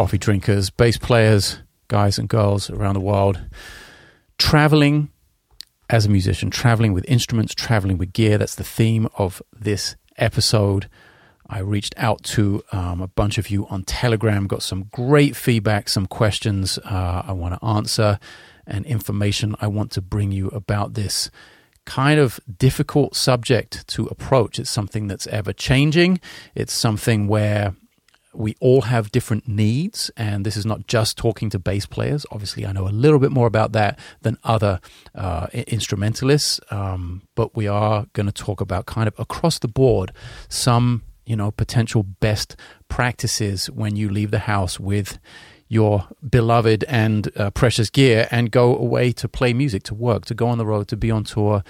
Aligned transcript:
coffee 0.00 0.16
drinkers, 0.16 0.70
bass 0.70 0.96
players, 0.96 1.58
guys 1.88 2.18
and 2.18 2.26
girls 2.26 2.70
around 2.70 2.94
the 2.94 3.00
world, 3.00 3.38
traveling 4.38 5.10
as 5.90 6.06
a 6.06 6.08
musician, 6.08 6.50
traveling 6.50 6.94
with 6.94 7.04
instruments, 7.06 7.54
traveling 7.54 7.98
with 7.98 8.10
gear. 8.14 8.38
That's 8.38 8.54
the 8.54 8.64
theme 8.64 9.08
of 9.18 9.42
this 9.52 9.96
episode. 10.16 10.88
I 11.50 11.58
reached 11.58 11.92
out 11.98 12.22
to 12.22 12.62
um, 12.72 13.02
a 13.02 13.08
bunch 13.08 13.36
of 13.36 13.50
you 13.50 13.66
on 13.66 13.82
Telegram, 13.82 14.46
got 14.46 14.62
some 14.62 14.84
great 14.84 15.36
feedback, 15.36 15.90
some 15.90 16.06
questions 16.06 16.78
uh, 16.78 17.22
I 17.26 17.32
want 17.32 17.60
to 17.60 17.66
answer, 17.66 18.18
and 18.66 18.86
information 18.86 19.54
I 19.60 19.66
want 19.66 19.90
to 19.92 20.00
bring 20.00 20.32
you 20.32 20.48
about 20.48 20.94
this 20.94 21.30
kind 21.84 22.18
of 22.18 22.40
difficult 22.56 23.14
subject 23.14 23.86
to 23.88 24.06
approach. 24.06 24.58
It's 24.58 24.70
something 24.70 25.08
that's 25.08 25.26
ever 25.26 25.52
changing, 25.52 26.20
it's 26.54 26.72
something 26.72 27.28
where 27.28 27.74
we 28.32 28.54
all 28.60 28.82
have 28.82 29.10
different 29.10 29.48
needs, 29.48 30.10
and 30.16 30.46
this 30.46 30.56
is 30.56 30.64
not 30.64 30.86
just 30.86 31.16
talking 31.16 31.50
to 31.50 31.58
bass 31.58 31.86
players. 31.86 32.24
Obviously, 32.30 32.64
I 32.64 32.72
know 32.72 32.86
a 32.86 32.90
little 32.90 33.18
bit 33.18 33.32
more 33.32 33.46
about 33.46 33.72
that 33.72 33.98
than 34.22 34.38
other 34.44 34.80
uh, 35.14 35.48
instrumentalists, 35.52 36.60
um, 36.70 37.22
but 37.34 37.56
we 37.56 37.66
are 37.66 38.06
going 38.12 38.26
to 38.26 38.32
talk 38.32 38.60
about 38.60 38.86
kind 38.86 39.08
of 39.08 39.18
across 39.18 39.58
the 39.58 39.68
board 39.68 40.12
some 40.48 41.02
you 41.26 41.36
know 41.36 41.50
potential 41.50 42.02
best 42.02 42.56
practices 42.88 43.70
when 43.70 43.96
you 43.96 44.08
leave 44.08 44.30
the 44.30 44.40
house 44.40 44.78
with 44.78 45.18
your 45.68 46.08
beloved 46.28 46.84
and 46.84 47.30
uh, 47.36 47.50
precious 47.50 47.90
gear 47.90 48.26
and 48.30 48.50
go 48.50 48.76
away 48.76 49.12
to 49.12 49.28
play 49.28 49.52
music, 49.52 49.84
to 49.84 49.94
work, 49.94 50.24
to 50.24 50.34
go 50.34 50.48
on 50.48 50.58
the 50.58 50.66
road, 50.66 50.88
to 50.88 50.96
be 50.96 51.10
on 51.10 51.22
tour, 51.22 51.62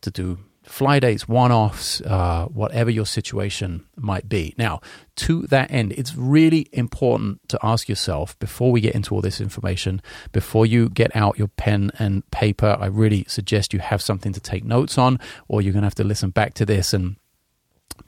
to 0.00 0.10
do 0.10 0.38
fly 0.70 1.00
dates, 1.00 1.28
one 1.28 1.50
offs, 1.50 2.00
uh, 2.02 2.46
whatever 2.46 2.90
your 2.90 3.04
situation 3.04 3.84
might 3.96 4.28
be. 4.28 4.54
Now, 4.56 4.80
to 5.16 5.42
that 5.48 5.70
end, 5.70 5.92
it's 5.92 6.14
really 6.16 6.68
important 6.72 7.40
to 7.48 7.58
ask 7.62 7.88
yourself 7.88 8.38
before 8.38 8.70
we 8.70 8.80
get 8.80 8.94
into 8.94 9.14
all 9.14 9.20
this 9.20 9.40
information, 9.40 10.00
before 10.32 10.64
you 10.64 10.88
get 10.88 11.14
out 11.14 11.38
your 11.38 11.48
pen 11.48 11.90
and 11.98 12.28
paper, 12.30 12.76
I 12.78 12.86
really 12.86 13.24
suggest 13.26 13.72
you 13.72 13.80
have 13.80 14.00
something 14.00 14.32
to 14.32 14.40
take 14.40 14.64
notes 14.64 14.96
on, 14.96 15.18
or 15.48 15.60
you're 15.60 15.72
going 15.72 15.82
to 15.82 15.86
have 15.86 15.94
to 15.96 16.04
listen 16.04 16.30
back 16.30 16.54
to 16.54 16.64
this 16.64 16.94
and 16.94 17.16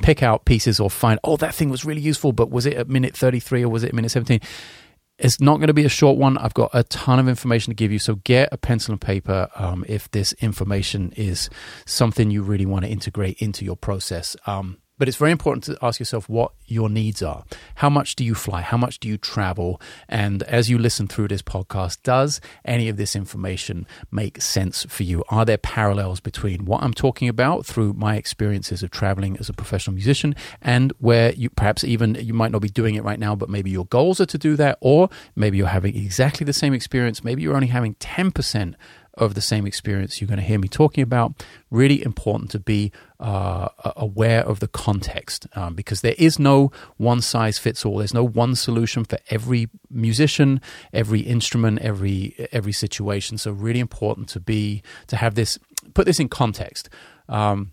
pick 0.01 0.23
out 0.23 0.45
pieces 0.45 0.79
or 0.79 0.89
find, 0.89 1.19
oh, 1.25 1.37
that 1.37 1.55
thing 1.55 1.69
was 1.69 1.85
really 1.85 2.01
useful, 2.01 2.33
but 2.33 2.51
was 2.51 2.65
it 2.65 2.75
at 2.75 2.89
minute 2.89 3.17
33 3.17 3.65
or 3.65 3.69
was 3.69 3.83
it 3.83 3.93
minute 3.93 4.13
17? 4.13 4.41
It's 5.23 5.41
not 5.41 5.59
going 5.59 5.69
to 5.69 5.75
be 5.75 5.84
a 5.84 5.89
short 5.89 6.19
one. 6.19 6.37
I've 6.37 6.53
got 6.53 6.70
a 6.75 6.83
ton 6.83 7.20
of 7.20 7.28
information 7.28 7.70
to 7.70 7.77
give 7.77 7.92
you. 7.92 8.01
So 8.01 8.17
get 8.17 8.48
a 8.51 8.59
pencil 8.59 8.92
and 8.92 9.01
paper 9.01 9.48
um, 9.55 9.84
if 9.89 10.11
this 10.11 10.33
information 10.34 11.12
is 11.17 11.48
something 11.87 12.33
you 12.33 12.42
really 12.42 12.67
want 12.67 12.84
to 12.84 12.91
integrate 12.91 13.39
into 13.39 13.64
your 13.64 13.77
process. 13.77 14.37
Um, 14.47 14.79
but 15.03 15.08
it's 15.08 15.19
very 15.19 15.33
important 15.33 15.64
to 15.64 15.77
ask 15.83 15.98
yourself 15.98 16.28
what 16.28 16.53
your 16.69 16.89
needs 16.89 17.25
are. 17.25 17.42
How 17.75 17.91
much 17.91 18.14
do 18.14 18.22
you 18.22 18.36
fly? 18.36 18.61
How 18.61 18.77
much 18.77 19.00
do 19.00 19.08
you 19.08 19.19
travel? 19.19 19.81
And 20.08 20.45
as 20.45 20.70
you 20.70 20.78
listen 20.78 21.08
through 21.08 21.27
this 21.27 21.42
podcast, 21.42 22.05
does 22.05 22.41
any 22.64 22.89
of 22.89 22.97
this 22.97 23.17
information 23.17 23.84
make 24.12 24.41
sense 24.41 24.86
for 24.89 25.03
you? 25.03 25.25
Are 25.28 25.45
there 25.45 25.58
parallels 25.58 26.20
between 26.20 26.67
what 26.67 26.84
I'm 26.84 26.95
talking 26.95 27.28
about 27.28 27.67
through 27.67 27.95
my 27.95 28.14
experiences 28.14 28.84
of 28.84 28.92
traveling 28.92 29.36
as 29.39 29.48
a 29.48 29.53
professional 29.53 29.95
musician 29.95 30.36
and 30.61 30.92
where 31.00 31.33
you 31.33 31.50
perhaps 31.50 31.83
even 31.83 32.14
you 32.14 32.33
might 32.33 32.53
not 32.53 32.62
be 32.62 32.69
doing 32.69 32.95
it 32.95 33.03
right 33.03 33.19
now, 33.19 33.34
but 33.34 33.50
maybe 33.50 33.73
your 33.73 33.86
goals 33.86 34.20
are 34.20 34.27
to 34.27 34.39
do 34.39 34.55
that, 34.55 34.78
or 34.80 35.11
maybe 35.34 35.56
you're 35.58 35.67
having 35.67 35.97
exactly 35.97 36.45
the 36.45 36.53
same 36.53 36.75
experience. 36.75 37.25
Maybe 37.25 37.42
you're 37.42 37.56
only 37.56 37.67
having 37.67 37.97
10% 37.97 38.77
of 39.15 39.35
the 39.35 39.41
same 39.41 39.67
experience 39.67 40.21
you're 40.21 40.29
going 40.29 40.39
to 40.39 40.45
hear 40.45 40.59
me 40.59 40.69
talking 40.69 41.03
about. 41.03 41.45
Really 41.71 42.03
important 42.05 42.51
to 42.53 42.59
be 42.59 42.93
uh, 43.21 43.69
aware 43.97 44.45
of 44.45 44.61
the 44.61 44.69
context 44.69 45.47
um, 45.55 45.75
because 45.75 46.01
there 46.01 46.15
is 46.19 46.39
no 46.39 46.73
one 46.97 47.21
size 47.21 47.59
fits 47.59 47.85
all. 47.85 47.99
There's 47.99 48.15
no 48.15 48.27
one 48.27 48.55
solution 48.55 49.05
for 49.05 49.19
every 49.31 49.69
musician, 49.91 50.61
every 50.93 51.21
instrument, 51.21 51.81
every 51.81 52.48
every 52.53 52.73
situation. 52.73 53.39
So 53.39 53.53
really 53.53 53.81
important 53.81 54.29
to 54.31 54.41
be 54.41 54.83
to 55.09 55.17
have 55.17 55.35
this 55.35 55.59
put 55.95 56.07
this 56.07 56.20
in 56.20 56.29
context. 56.29 56.89
Um, 57.29 57.73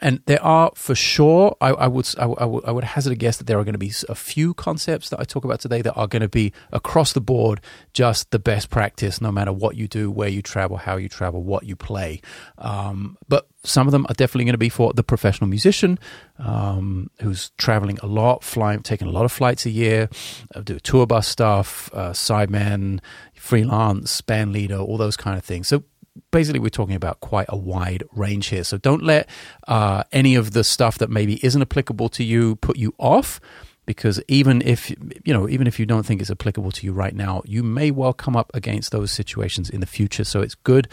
and 0.00 0.20
there 0.26 0.42
are 0.42 0.72
for 0.74 0.94
sure, 0.94 1.56
I, 1.60 1.70
I, 1.70 1.86
would, 1.86 2.08
I, 2.18 2.26
would, 2.26 2.64
I 2.64 2.70
would 2.70 2.84
hazard 2.84 3.12
a 3.12 3.16
guess 3.16 3.36
that 3.38 3.46
there 3.46 3.58
are 3.58 3.64
going 3.64 3.74
to 3.74 3.78
be 3.78 3.92
a 4.08 4.14
few 4.14 4.54
concepts 4.54 5.08
that 5.10 5.20
I 5.20 5.24
talk 5.24 5.44
about 5.44 5.60
today 5.60 5.82
that 5.82 5.94
are 5.94 6.06
going 6.06 6.22
to 6.22 6.28
be 6.28 6.52
across 6.72 7.12
the 7.12 7.20
board 7.20 7.60
just 7.92 8.30
the 8.30 8.38
best 8.38 8.70
practice, 8.70 9.20
no 9.20 9.32
matter 9.32 9.52
what 9.52 9.76
you 9.76 9.88
do, 9.88 10.10
where 10.10 10.28
you 10.28 10.42
travel, 10.42 10.76
how 10.76 10.96
you 10.96 11.08
travel, 11.08 11.42
what 11.42 11.64
you 11.64 11.76
play. 11.76 12.20
Um, 12.58 13.16
but 13.28 13.48
some 13.64 13.88
of 13.88 13.92
them 13.92 14.06
are 14.08 14.14
definitely 14.14 14.44
going 14.44 14.54
to 14.54 14.58
be 14.58 14.68
for 14.68 14.92
the 14.92 15.02
professional 15.02 15.48
musician 15.48 15.98
um, 16.38 17.10
who's 17.20 17.50
traveling 17.58 17.98
a 18.02 18.06
lot, 18.06 18.44
flying, 18.44 18.82
taking 18.82 19.08
a 19.08 19.10
lot 19.10 19.24
of 19.24 19.32
flights 19.32 19.66
a 19.66 19.70
year, 19.70 20.08
uh, 20.54 20.60
do 20.60 20.78
tour 20.78 21.06
bus 21.06 21.26
stuff, 21.26 21.90
uh, 21.92 22.10
sideman, 22.10 23.00
freelance, 23.34 24.20
band 24.20 24.52
leader, 24.52 24.76
all 24.76 24.96
those 24.96 25.16
kind 25.16 25.36
of 25.36 25.44
things. 25.44 25.68
So 25.68 25.84
basically 26.30 26.60
we're 26.60 26.68
talking 26.68 26.94
about 26.94 27.20
quite 27.20 27.46
a 27.48 27.56
wide 27.56 28.04
range 28.12 28.48
here. 28.48 28.64
So 28.64 28.78
don't 28.78 29.02
let 29.02 29.28
uh, 29.66 30.04
any 30.12 30.34
of 30.34 30.52
the 30.52 30.64
stuff 30.64 30.98
that 30.98 31.10
maybe 31.10 31.44
isn't 31.44 31.60
applicable 31.60 32.08
to 32.10 32.24
you 32.24 32.56
put 32.56 32.76
you 32.76 32.94
off 32.98 33.40
because 33.88 34.20
even 34.28 34.60
if 34.66 34.90
you 35.24 35.32
know 35.32 35.48
even 35.48 35.66
if 35.66 35.80
you 35.80 35.86
don't 35.86 36.04
think 36.04 36.20
it's 36.20 36.30
applicable 36.30 36.70
to 36.70 36.84
you 36.84 36.92
right 36.92 37.14
now 37.14 37.40
you 37.46 37.62
may 37.62 37.90
well 37.90 38.12
come 38.12 38.36
up 38.36 38.50
against 38.52 38.92
those 38.92 39.10
situations 39.10 39.70
in 39.70 39.80
the 39.80 39.86
future. 39.86 40.24
So 40.24 40.42
it's 40.42 40.54
good 40.54 40.88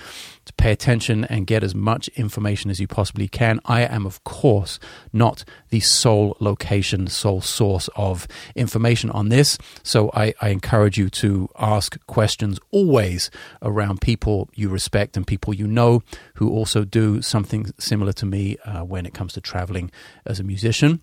to 0.45 0.53
pay 0.53 0.71
attention 0.71 1.25
and 1.25 1.45
get 1.45 1.61
as 1.61 1.75
much 1.75 2.07
information 2.15 2.71
as 2.71 2.79
you 2.79 2.87
possibly 2.87 3.27
can. 3.27 3.59
I 3.65 3.81
am 3.81 4.05
of 4.05 4.23
course 4.23 4.79
not 5.11 5.43
the 5.71 5.81
sole 5.81 6.37
location 6.39 7.07
sole 7.07 7.41
source 7.41 7.89
of 7.97 8.29
information 8.55 9.11
on 9.11 9.27
this. 9.27 9.57
So 9.83 10.09
i, 10.13 10.33
I 10.41 10.49
encourage 10.49 10.97
you 10.97 11.09
to 11.09 11.49
ask 11.59 11.97
questions 12.07 12.61
always 12.71 13.29
around 13.61 13.99
people 13.99 14.49
you 14.53 14.69
respect 14.69 15.17
and 15.17 15.27
people 15.27 15.53
you 15.53 15.67
know 15.67 16.01
who 16.35 16.49
also 16.49 16.85
do 16.85 17.21
something 17.21 17.73
similar 17.77 18.13
to 18.13 18.25
me 18.25 18.55
uh, 18.63 18.85
when 18.85 19.05
it 19.05 19.13
comes 19.13 19.33
to 19.33 19.41
traveling 19.41 19.91
as 20.25 20.39
a 20.39 20.43
musician 20.43 21.01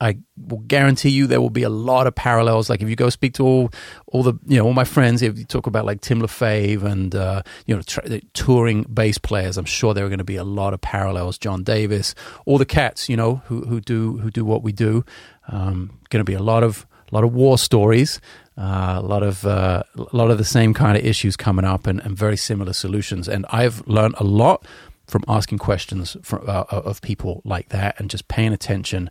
I 0.00 0.16
will 0.36 0.60
guarantee 0.60 1.10
you 1.10 1.26
there 1.26 1.40
will 1.40 1.50
be 1.50 1.62
a 1.62 1.68
lot 1.68 2.06
of 2.06 2.14
parallels. 2.14 2.70
Like 2.70 2.80
if 2.80 2.88
you 2.88 2.96
go 2.96 3.10
speak 3.10 3.34
to 3.34 3.44
all, 3.44 3.70
all 4.06 4.22
the, 4.22 4.34
you 4.46 4.56
know, 4.56 4.64
all 4.64 4.72
my 4.72 4.84
friends, 4.84 5.20
if 5.20 5.38
you 5.38 5.44
talk 5.44 5.66
about 5.66 5.84
like 5.84 6.00
Tim 6.00 6.20
Lefebvre 6.20 6.86
and, 6.86 7.14
uh, 7.14 7.42
you 7.66 7.76
know, 7.76 7.82
tra- 7.82 8.20
touring 8.32 8.84
bass 8.84 9.18
players, 9.18 9.58
I'm 9.58 9.66
sure 9.66 9.92
there 9.92 10.06
are 10.06 10.08
going 10.08 10.18
to 10.18 10.24
be 10.24 10.36
a 10.36 10.44
lot 10.44 10.72
of 10.72 10.80
parallels. 10.80 11.36
John 11.36 11.62
Davis, 11.62 12.14
all 12.46 12.56
the 12.56 12.64
cats, 12.64 13.08
you 13.08 13.16
know, 13.16 13.42
who, 13.46 13.62
who 13.62 13.80
do, 13.80 14.16
who 14.18 14.30
do 14.30 14.44
what 14.44 14.62
we 14.62 14.72
do. 14.72 15.04
Um, 15.48 15.98
going 16.08 16.24
to 16.24 16.30
be 16.30 16.34
a 16.34 16.42
lot 16.42 16.62
of, 16.62 16.86
a 17.12 17.14
lot 17.14 17.24
of 17.24 17.34
war 17.34 17.58
stories, 17.58 18.20
uh, 18.56 18.94
a 18.98 19.02
lot 19.02 19.22
of, 19.22 19.44
uh, 19.44 19.82
a 19.96 20.16
lot 20.16 20.30
of 20.30 20.38
the 20.38 20.44
same 20.44 20.72
kind 20.72 20.96
of 20.96 21.04
issues 21.04 21.36
coming 21.36 21.64
up 21.64 21.86
and, 21.86 22.00
and 22.00 22.16
very 22.16 22.36
similar 22.36 22.72
solutions. 22.72 23.28
And 23.28 23.44
I've 23.50 23.86
learned 23.86 24.14
a 24.18 24.24
lot 24.24 24.64
from 25.06 25.24
asking 25.26 25.58
questions 25.58 26.16
from, 26.22 26.48
uh, 26.48 26.64
of 26.70 27.02
people 27.02 27.42
like 27.44 27.70
that 27.70 27.98
and 27.98 28.08
just 28.08 28.28
paying 28.28 28.52
attention 28.52 29.10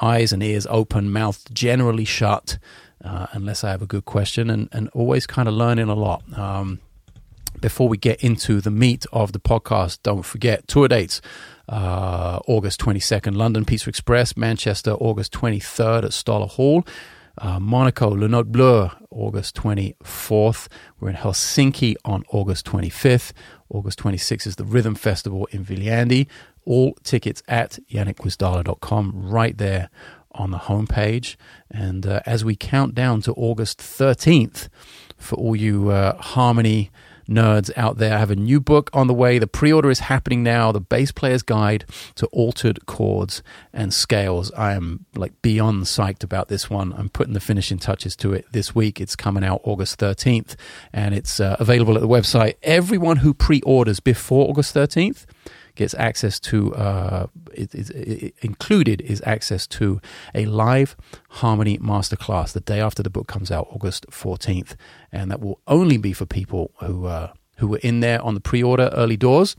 eyes 0.00 0.32
and 0.32 0.42
ears 0.42 0.66
open, 0.68 1.12
mouth 1.12 1.52
generally 1.52 2.04
shut, 2.04 2.58
uh, 3.04 3.26
unless 3.32 3.64
I 3.64 3.70
have 3.70 3.82
a 3.82 3.86
good 3.86 4.04
question, 4.04 4.50
and, 4.50 4.68
and 4.72 4.88
always 4.90 5.26
kind 5.26 5.48
of 5.48 5.54
learning 5.54 5.88
a 5.88 5.94
lot. 5.94 6.22
Um, 6.36 6.80
before 7.60 7.88
we 7.88 7.96
get 7.96 8.22
into 8.22 8.60
the 8.60 8.70
meat 8.70 9.06
of 9.12 9.32
the 9.32 9.40
podcast, 9.40 10.00
don't 10.02 10.24
forget 10.24 10.66
tour 10.68 10.88
dates. 10.88 11.20
Uh, 11.68 12.40
August 12.46 12.80
22nd, 12.80 13.36
London 13.36 13.64
Pizza 13.64 13.88
Express, 13.88 14.36
Manchester, 14.36 14.92
August 14.92 15.32
23rd 15.32 16.04
at 16.04 16.12
Stoller 16.12 16.46
Hall. 16.46 16.84
Uh, 17.38 17.58
Monaco, 17.58 18.10
Le 18.10 18.28
Note 18.28 18.52
Bleu, 18.52 18.90
August 19.10 19.56
24th. 19.56 20.68
We're 21.00 21.10
in 21.10 21.16
Helsinki 21.16 21.94
on 22.04 22.22
August 22.28 22.66
25th. 22.66 23.32
August 23.70 23.98
26th 23.98 24.46
is 24.46 24.56
the 24.56 24.64
Rhythm 24.64 24.94
Festival 24.94 25.48
in 25.50 25.64
Viljandi 25.64 26.28
all 26.64 26.94
tickets 27.02 27.42
at 27.48 27.78
janekgwizdala.com 27.90 29.12
right 29.14 29.56
there 29.56 29.90
on 30.32 30.50
the 30.50 30.58
homepage. 30.58 31.36
And 31.70 32.06
uh, 32.06 32.20
as 32.26 32.44
we 32.44 32.56
count 32.56 32.94
down 32.94 33.22
to 33.22 33.32
August 33.34 33.78
13th, 33.78 34.68
for 35.16 35.36
all 35.36 35.56
you 35.56 35.90
uh, 35.90 36.16
harmony 36.20 36.90
nerds 37.28 37.70
out 37.76 37.96
there, 37.98 38.14
I 38.14 38.18
have 38.18 38.30
a 38.30 38.36
new 38.36 38.60
book 38.60 38.90
on 38.92 39.06
the 39.06 39.14
way. 39.14 39.38
The 39.38 39.46
pre 39.46 39.72
order 39.72 39.90
is 39.90 40.00
happening 40.00 40.42
now 40.42 40.72
The 40.72 40.80
Bass 40.80 41.12
Player's 41.12 41.42
Guide 41.42 41.84
to 42.16 42.26
Altered 42.26 42.84
Chords 42.86 43.42
and 43.72 43.94
Scales. 43.94 44.52
I 44.52 44.74
am 44.74 45.06
like 45.14 45.40
beyond 45.40 45.84
psyched 45.84 46.22
about 46.22 46.48
this 46.48 46.68
one. 46.68 46.92
I'm 46.92 47.08
putting 47.08 47.32
the 47.32 47.40
finishing 47.40 47.78
touches 47.78 48.16
to 48.16 48.32
it 48.34 48.46
this 48.52 48.74
week. 48.74 49.00
It's 49.00 49.16
coming 49.16 49.44
out 49.44 49.60
August 49.64 49.98
13th 49.98 50.56
and 50.92 51.14
it's 51.14 51.40
uh, 51.40 51.56
available 51.58 51.94
at 51.94 52.00
the 52.00 52.08
website. 52.08 52.56
Everyone 52.62 53.18
who 53.18 53.32
pre 53.32 53.60
orders 53.62 54.00
before 54.00 54.48
August 54.48 54.74
13th 54.74 55.24
gets 55.74 55.94
access 55.94 56.38
to 56.40 56.74
uh, 56.74 57.26
it, 57.52 57.74
it, 57.74 57.90
it, 57.90 58.34
included 58.42 59.00
is 59.02 59.22
access 59.26 59.66
to 59.66 60.00
a 60.34 60.46
live 60.46 60.96
harmony 61.30 61.78
masterclass 61.78 62.52
the 62.52 62.60
day 62.60 62.80
after 62.80 63.02
the 63.02 63.10
book 63.10 63.26
comes 63.26 63.50
out, 63.50 63.66
August 63.70 64.06
14th, 64.10 64.76
and 65.12 65.30
that 65.30 65.40
will 65.40 65.60
only 65.66 65.96
be 65.96 66.12
for 66.12 66.26
people 66.26 66.72
who 66.80 67.06
uh, 67.06 67.32
who 67.58 67.68
were 67.68 67.78
in 67.78 68.00
there 68.00 68.20
on 68.22 68.34
the 68.34 68.40
pre-order 68.40 68.90
early 68.94 69.16
doors. 69.16 69.56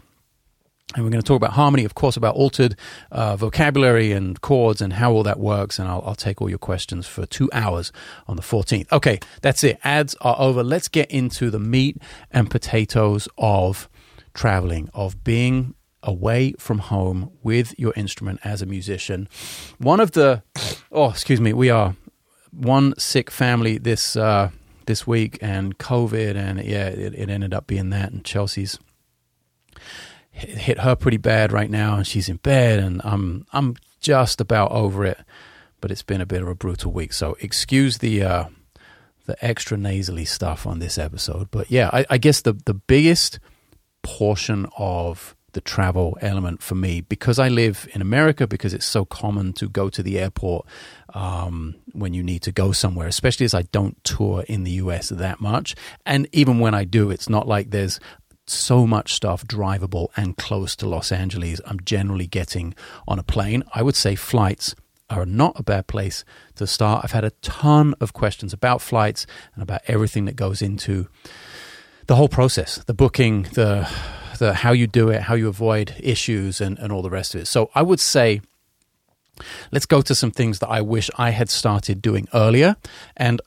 And 0.94 1.04
we're 1.04 1.10
going 1.10 1.22
to 1.22 1.28
talk 1.28 1.38
about 1.38 1.54
harmony, 1.54 1.84
of 1.84 1.96
course, 1.96 2.16
about 2.16 2.36
altered 2.36 2.76
uh, 3.12 3.36
vocabulary 3.36 4.12
and 4.12 4.40
chords 4.40 4.82
and 4.82 4.94
how 4.94 5.12
all 5.12 5.24
that 5.24 5.40
works. 5.40 5.80
And 5.80 5.88
I'll, 5.88 6.04
I'll, 6.06 6.16
take 6.16 6.42
all 6.42 6.50
your 6.50 6.60
questions 6.60 7.08
for 7.08 7.26
two 7.26 7.50
hours 7.52 7.92
on 8.28 8.36
the 8.36 8.44
14th. 8.44 8.92
Okay, 8.92 9.20
that's 9.42 9.64
it. 9.64 9.80
Ads 9.84 10.16
are 10.22 10.36
over. 10.38 10.64
Let's 10.64 10.88
get 10.88 11.10
into 11.10 11.50
the 11.50 11.60
meat 11.60 11.98
and 12.30 12.52
potatoes 12.52 13.28
of 13.38 13.90
traveling, 14.36 14.90
of 14.94 15.24
being 15.24 15.74
away 16.06 16.54
from 16.58 16.80
home 16.80 17.32
with 17.44 17.78
your 17.78 17.94
instrument 17.96 18.40
as 18.44 18.62
a 18.62 18.66
musician. 18.66 19.28
One 19.78 20.00
of 20.00 20.12
the, 20.12 20.44
oh, 20.92 21.10
excuse 21.10 21.42
me, 21.42 21.52
we 21.52 21.70
are 21.70 21.96
one 22.52 22.94
sick 22.98 23.30
family 23.30 23.78
this 23.78 24.16
uh, 24.16 24.52
this 24.86 25.06
week, 25.06 25.38
and 25.42 25.78
COVID, 25.78 26.36
and 26.36 26.64
yeah, 26.64 26.88
it, 26.88 27.14
it 27.16 27.30
ended 27.30 27.54
up 27.54 27.68
being 27.68 27.90
that. 27.90 28.12
And 28.12 28.24
Chelsea's 28.24 28.80
hit 30.32 30.80
her 30.80 30.96
pretty 30.96 31.18
bad 31.18 31.52
right 31.52 31.70
now, 31.70 31.96
and 31.96 32.08
she's 32.08 32.30
in 32.30 32.38
bed, 32.38 32.80
and 32.80 33.02
I'm 33.04 33.46
I'm 33.52 33.76
just 34.00 34.40
about 34.40 34.72
over 34.72 35.06
it. 35.06 35.20
But 35.82 35.92
it's 35.92 36.04
been 36.04 36.22
a 36.22 36.26
bit 36.26 36.42
of 36.42 36.48
a 36.48 36.56
brutal 36.56 36.92
week, 36.92 37.14
so 37.14 37.36
excuse 37.42 37.98
the 38.00 38.24
uh, 38.24 38.46
the 39.26 39.44
extra 39.46 39.78
nasally 39.78 40.26
stuff 40.26 40.66
on 40.66 40.80
this 40.80 40.98
episode. 40.98 41.52
But 41.52 41.70
yeah, 41.70 41.90
I, 41.92 42.06
I 42.10 42.18
guess 42.18 42.42
the 42.42 42.54
the 42.54 42.74
biggest 42.74 43.40
portion 44.02 44.68
of 44.78 45.36
the 45.56 45.62
travel 45.62 46.18
element 46.22 46.62
for 46.62 46.76
me 46.76 47.02
because 47.02 47.40
I 47.40 47.48
live 47.48 47.88
in 47.94 48.02
America, 48.02 48.46
because 48.46 48.74
it's 48.74 48.86
so 48.86 49.06
common 49.06 49.54
to 49.54 49.68
go 49.68 49.90
to 49.90 50.04
the 50.04 50.20
airport 50.20 50.68
um, 51.14 51.76
when 51.94 52.14
you 52.14 52.22
need 52.22 52.44
to 52.44 52.52
go 52.52 52.74
somewhere, 52.74 53.08
especially 53.08 53.46
as 53.46 53.54
I 53.56 53.64
don't 53.64 54.02
tour 54.04 54.44
in 54.48 54.66
the 54.66 54.72
US 54.84 55.10
that 55.10 55.40
much. 55.40 55.74
And 56.06 56.28
even 56.34 56.60
when 56.60 56.76
I 56.76 56.84
do, 56.84 57.10
it's 57.10 57.30
not 57.30 57.48
like 57.48 57.72
there's 57.72 58.00
so 58.46 58.86
much 58.86 59.14
stuff 59.14 59.48
drivable 59.48 60.10
and 60.16 60.38
close 60.38 60.76
to 60.76 60.88
Los 60.88 61.12
Angeles. 61.12 61.62
I'm 61.66 61.80
generally 61.80 62.28
getting 62.28 62.76
on 63.08 63.18
a 63.18 63.24
plane. 63.24 63.64
I 63.74 63.82
would 63.82 63.96
say 63.96 64.16
flights 64.16 64.76
are 65.10 65.26
not 65.26 65.58
a 65.58 65.64
bad 65.64 65.88
place 65.88 66.26
to 66.56 66.68
start. 66.68 67.04
I've 67.04 67.12
had 67.14 67.24
a 67.24 67.32
ton 67.42 67.96
of 68.02 68.12
questions 68.12 68.52
about 68.52 68.82
flights 68.82 69.26
and 69.54 69.64
about 69.64 69.82
everything 69.88 70.26
that 70.26 70.36
goes 70.36 70.62
into 70.62 71.08
the 72.08 72.16
whole 72.18 72.30
process, 72.30 72.84
the 72.86 72.94
booking, 72.94 73.44
the 73.54 73.90
the 74.40 74.54
how 74.54 74.72
you 74.72 74.88
do 74.88 75.10
it, 75.10 75.24
how 75.24 75.36
you 75.36 75.48
avoid 75.48 75.96
issues 76.00 76.62
and, 76.62 76.78
and 76.80 76.92
all 76.92 77.02
the 77.02 77.10
rest 77.10 77.36
of 77.36 77.42
it. 77.42 77.46
So 77.46 77.70
I 77.76 77.82
would 77.82 78.00
say 78.00 78.42
let's 79.72 79.86
go 79.86 80.02
to 80.02 80.16
some 80.16 80.32
things 80.32 80.60
that 80.60 80.70
I 80.70 80.82
wish 80.82 81.10
I 81.18 81.32
had 81.32 81.50
started 81.50 82.02
doing 82.02 82.28
earlier. 82.34 82.76
And 83.18 83.42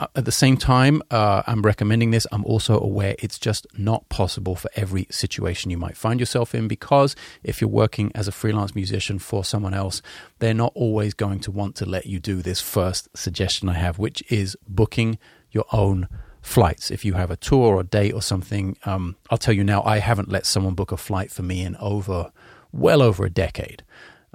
uh, 0.00 0.08
at 0.16 0.24
the 0.24 0.32
same 0.32 0.56
time, 0.56 1.02
uh, 1.10 1.42
I'm 1.46 1.62
recommending 1.62 2.10
this. 2.10 2.26
I'm 2.32 2.44
also 2.44 2.80
aware 2.80 3.14
it's 3.20 3.38
just 3.38 3.66
not 3.78 4.08
possible 4.08 4.56
for 4.56 4.68
every 4.74 5.06
situation 5.10 5.70
you 5.70 5.78
might 5.78 5.96
find 5.96 6.18
yourself 6.18 6.54
in 6.54 6.66
because 6.66 7.14
if 7.44 7.60
you're 7.60 7.70
working 7.70 8.10
as 8.14 8.26
a 8.26 8.32
freelance 8.32 8.74
musician 8.74 9.18
for 9.20 9.44
someone 9.44 9.74
else, 9.74 10.02
they're 10.40 10.54
not 10.54 10.72
always 10.74 11.14
going 11.14 11.40
to 11.40 11.52
want 11.52 11.76
to 11.76 11.86
let 11.86 12.06
you 12.06 12.18
do 12.18 12.42
this 12.42 12.60
first 12.60 13.08
suggestion 13.16 13.68
I 13.68 13.74
have, 13.74 13.98
which 13.98 14.24
is 14.32 14.56
booking 14.66 15.18
your 15.52 15.66
own 15.72 16.08
flights. 16.44 16.90
If 16.90 17.04
you 17.04 17.14
have 17.14 17.30
a 17.30 17.36
tour 17.36 17.76
or 17.76 17.80
a 17.80 17.84
date 17.84 18.12
or 18.12 18.22
something, 18.22 18.76
um, 18.84 19.16
I'll 19.30 19.38
tell 19.38 19.54
you 19.54 19.64
now, 19.64 19.82
I 19.82 19.98
haven't 19.98 20.30
let 20.30 20.46
someone 20.46 20.74
book 20.74 20.92
a 20.92 20.96
flight 20.96 21.30
for 21.30 21.42
me 21.42 21.62
in 21.62 21.74
over, 21.76 22.30
well 22.70 23.02
over 23.02 23.24
a 23.24 23.30
decade. 23.30 23.82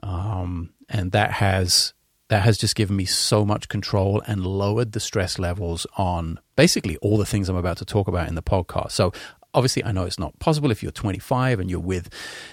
Um, 0.01 0.73
and 0.89 1.11
that 1.11 1.33
has 1.33 1.93
that 2.29 2.43
has 2.43 2.59
just 2.59 2.75
given 2.75 2.95
me 2.95 3.05
so 3.05 3.43
much 3.43 3.69
control 3.69 4.21
and 4.27 4.45
lowered 4.45 4.91
the 4.91 4.99
stress 4.99 5.39
levels 5.39 5.87
on 5.97 6.39
basically 6.55 6.95
all 6.97 7.17
the 7.17 7.25
things 7.25 7.49
I'm 7.49 7.55
about 7.55 7.77
to 7.77 7.85
talk 7.85 8.07
about 8.07 8.27
in 8.27 8.35
the 8.35 8.43
podcast. 8.43 8.91
So 8.91 9.11
obviously 9.53 9.83
I 9.83 9.91
know 9.91 10.03
it's 10.03 10.19
not 10.19 10.37
possible 10.39 10.71
if 10.71 10.83
you're 10.83 10.91
25 10.91 11.59
and 11.59 11.69
you're 11.69 11.79
with, 11.79 12.09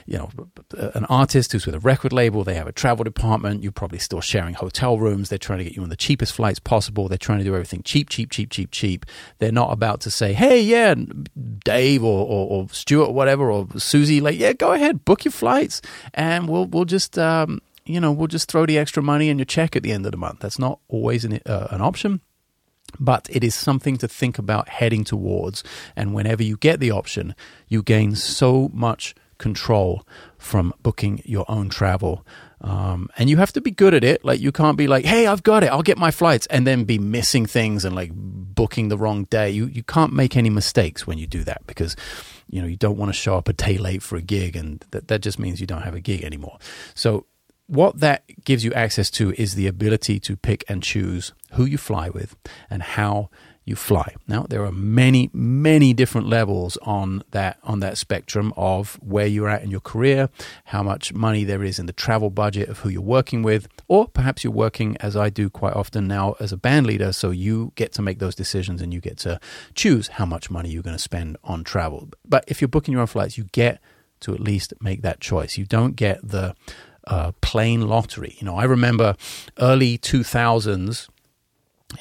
you 0.06 0.18
know, 0.18 0.30
an 0.94 1.04
artist 1.06 1.52
who's 1.52 1.66
with 1.66 1.74
a 1.74 1.80
record 1.80 2.12
label, 2.12 2.44
they 2.44 2.54
have 2.54 2.66
a 2.66 2.72
travel 2.72 3.04
department, 3.04 3.62
you're 3.62 3.72
probably 3.72 3.98
still 3.98 4.20
sharing 4.20 4.54
hotel 4.54 4.98
rooms, 4.98 5.28
they're 5.28 5.38
trying 5.38 5.58
to 5.58 5.64
get 5.64 5.74
you 5.74 5.82
on 5.82 5.88
the 5.88 5.96
cheapest 5.96 6.32
flights 6.32 6.58
possible, 6.58 7.08
they're 7.08 7.18
trying 7.18 7.38
to 7.38 7.44
do 7.44 7.54
everything 7.54 7.82
cheap, 7.82 8.08
cheap, 8.08 8.30
cheap, 8.30 8.50
cheap, 8.50 8.70
cheap. 8.70 9.06
They're 9.38 9.52
not 9.52 9.72
about 9.72 10.00
to 10.02 10.10
say, 10.10 10.32
hey, 10.32 10.60
yeah, 10.60 10.94
Dave 11.64 12.02
or, 12.02 12.26
or, 12.26 12.48
or 12.50 12.68
Stuart 12.70 13.08
or 13.08 13.14
whatever, 13.14 13.50
or 13.50 13.68
Susie, 13.76 14.20
like, 14.20 14.38
yeah, 14.38 14.52
go 14.52 14.72
ahead, 14.72 15.04
book 15.04 15.24
your 15.24 15.32
flights 15.32 15.82
and 16.14 16.48
we'll, 16.48 16.66
we'll 16.66 16.84
just, 16.84 17.18
um, 17.18 17.60
you 17.84 18.00
know, 18.00 18.10
we'll 18.10 18.26
just 18.26 18.50
throw 18.50 18.66
the 18.66 18.78
extra 18.78 19.02
money 19.02 19.28
in 19.28 19.38
your 19.38 19.44
check 19.44 19.76
at 19.76 19.82
the 19.82 19.92
end 19.92 20.06
of 20.06 20.12
the 20.12 20.18
month. 20.18 20.40
That's 20.40 20.58
not 20.58 20.80
always 20.88 21.24
an, 21.24 21.40
uh, 21.46 21.68
an 21.70 21.80
option. 21.80 22.20
But 22.98 23.28
it 23.30 23.44
is 23.44 23.54
something 23.54 23.96
to 23.98 24.08
think 24.08 24.38
about 24.38 24.68
heading 24.68 25.04
towards. 25.04 25.62
And 25.94 26.14
whenever 26.14 26.42
you 26.42 26.56
get 26.56 26.80
the 26.80 26.90
option, 26.90 27.34
you 27.68 27.82
gain 27.82 28.14
so 28.14 28.70
much 28.72 29.14
control 29.38 30.06
from 30.38 30.72
booking 30.82 31.20
your 31.24 31.44
own 31.48 31.68
travel. 31.68 32.24
Um, 32.60 33.10
and 33.18 33.28
you 33.28 33.36
have 33.36 33.52
to 33.52 33.60
be 33.60 33.70
good 33.70 33.92
at 33.92 34.02
it. 34.02 34.24
Like, 34.24 34.40
you 34.40 34.50
can't 34.50 34.78
be 34.78 34.86
like, 34.86 35.04
hey, 35.04 35.26
I've 35.26 35.42
got 35.42 35.62
it, 35.62 35.66
I'll 35.66 35.82
get 35.82 35.98
my 35.98 36.10
flights, 36.10 36.46
and 36.46 36.66
then 36.66 36.84
be 36.84 36.98
missing 36.98 37.44
things 37.44 37.84
and 37.84 37.94
like 37.94 38.10
booking 38.14 38.88
the 38.88 38.96
wrong 38.96 39.24
day. 39.24 39.50
You, 39.50 39.66
you 39.66 39.82
can't 39.82 40.12
make 40.12 40.36
any 40.36 40.48
mistakes 40.48 41.06
when 41.06 41.18
you 41.18 41.26
do 41.26 41.44
that 41.44 41.66
because, 41.66 41.96
you 42.48 42.62
know, 42.62 42.68
you 42.68 42.76
don't 42.76 42.96
want 42.96 43.10
to 43.10 43.12
show 43.12 43.36
up 43.36 43.48
a 43.48 43.52
day 43.52 43.76
late 43.76 44.02
for 44.02 44.16
a 44.16 44.22
gig, 44.22 44.56
and 44.56 44.82
that, 44.92 45.08
that 45.08 45.20
just 45.20 45.38
means 45.38 45.60
you 45.60 45.66
don't 45.66 45.82
have 45.82 45.94
a 45.94 46.00
gig 46.00 46.24
anymore. 46.24 46.58
So, 46.94 47.26
what 47.66 48.00
that 48.00 48.22
gives 48.44 48.64
you 48.64 48.72
access 48.74 49.10
to 49.12 49.32
is 49.32 49.54
the 49.54 49.66
ability 49.66 50.20
to 50.20 50.36
pick 50.36 50.64
and 50.68 50.82
choose 50.82 51.32
who 51.52 51.64
you 51.64 51.78
fly 51.78 52.08
with 52.08 52.36
and 52.70 52.82
how 52.82 53.28
you 53.66 53.74
fly. 53.74 54.14
Now 54.28 54.46
there 54.48 54.64
are 54.64 54.70
many 54.70 55.28
many 55.32 55.92
different 55.92 56.28
levels 56.28 56.78
on 56.82 57.24
that 57.32 57.58
on 57.64 57.80
that 57.80 57.98
spectrum 57.98 58.54
of 58.56 58.94
where 59.02 59.26
you're 59.26 59.48
at 59.48 59.64
in 59.64 59.70
your 59.72 59.80
career, 59.80 60.30
how 60.66 60.84
much 60.84 61.12
money 61.12 61.42
there 61.42 61.64
is 61.64 61.80
in 61.80 61.86
the 61.86 61.92
travel 61.92 62.30
budget 62.30 62.68
of 62.68 62.78
who 62.78 62.88
you're 62.88 63.02
working 63.02 63.42
with, 63.42 63.66
or 63.88 64.06
perhaps 64.06 64.44
you're 64.44 64.52
working 64.52 64.96
as 64.98 65.16
I 65.16 65.30
do 65.30 65.50
quite 65.50 65.74
often 65.74 66.06
now 66.06 66.36
as 66.38 66.52
a 66.52 66.56
band 66.56 66.86
leader 66.86 67.12
so 67.12 67.30
you 67.30 67.72
get 67.74 67.92
to 67.94 68.02
make 68.02 68.20
those 68.20 68.36
decisions 68.36 68.80
and 68.80 68.94
you 68.94 69.00
get 69.00 69.18
to 69.18 69.40
choose 69.74 70.08
how 70.08 70.24
much 70.26 70.48
money 70.48 70.68
you're 70.70 70.84
going 70.84 70.96
to 70.96 71.02
spend 71.02 71.36
on 71.42 71.64
travel. 71.64 72.08
But 72.24 72.44
if 72.46 72.60
you're 72.60 72.68
booking 72.68 72.92
your 72.92 73.00
own 73.00 73.08
flights, 73.08 73.36
you 73.36 73.44
get 73.50 73.80
to 74.20 74.32
at 74.32 74.40
least 74.40 74.72
make 74.80 75.02
that 75.02 75.20
choice. 75.20 75.58
You 75.58 75.66
don't 75.66 75.96
get 75.96 76.26
the 76.26 76.54
uh, 77.06 77.32
plane 77.40 77.88
lottery. 77.88 78.36
You 78.38 78.46
know, 78.46 78.56
I 78.56 78.64
remember 78.64 79.16
early 79.58 79.98
2000s. 79.98 81.08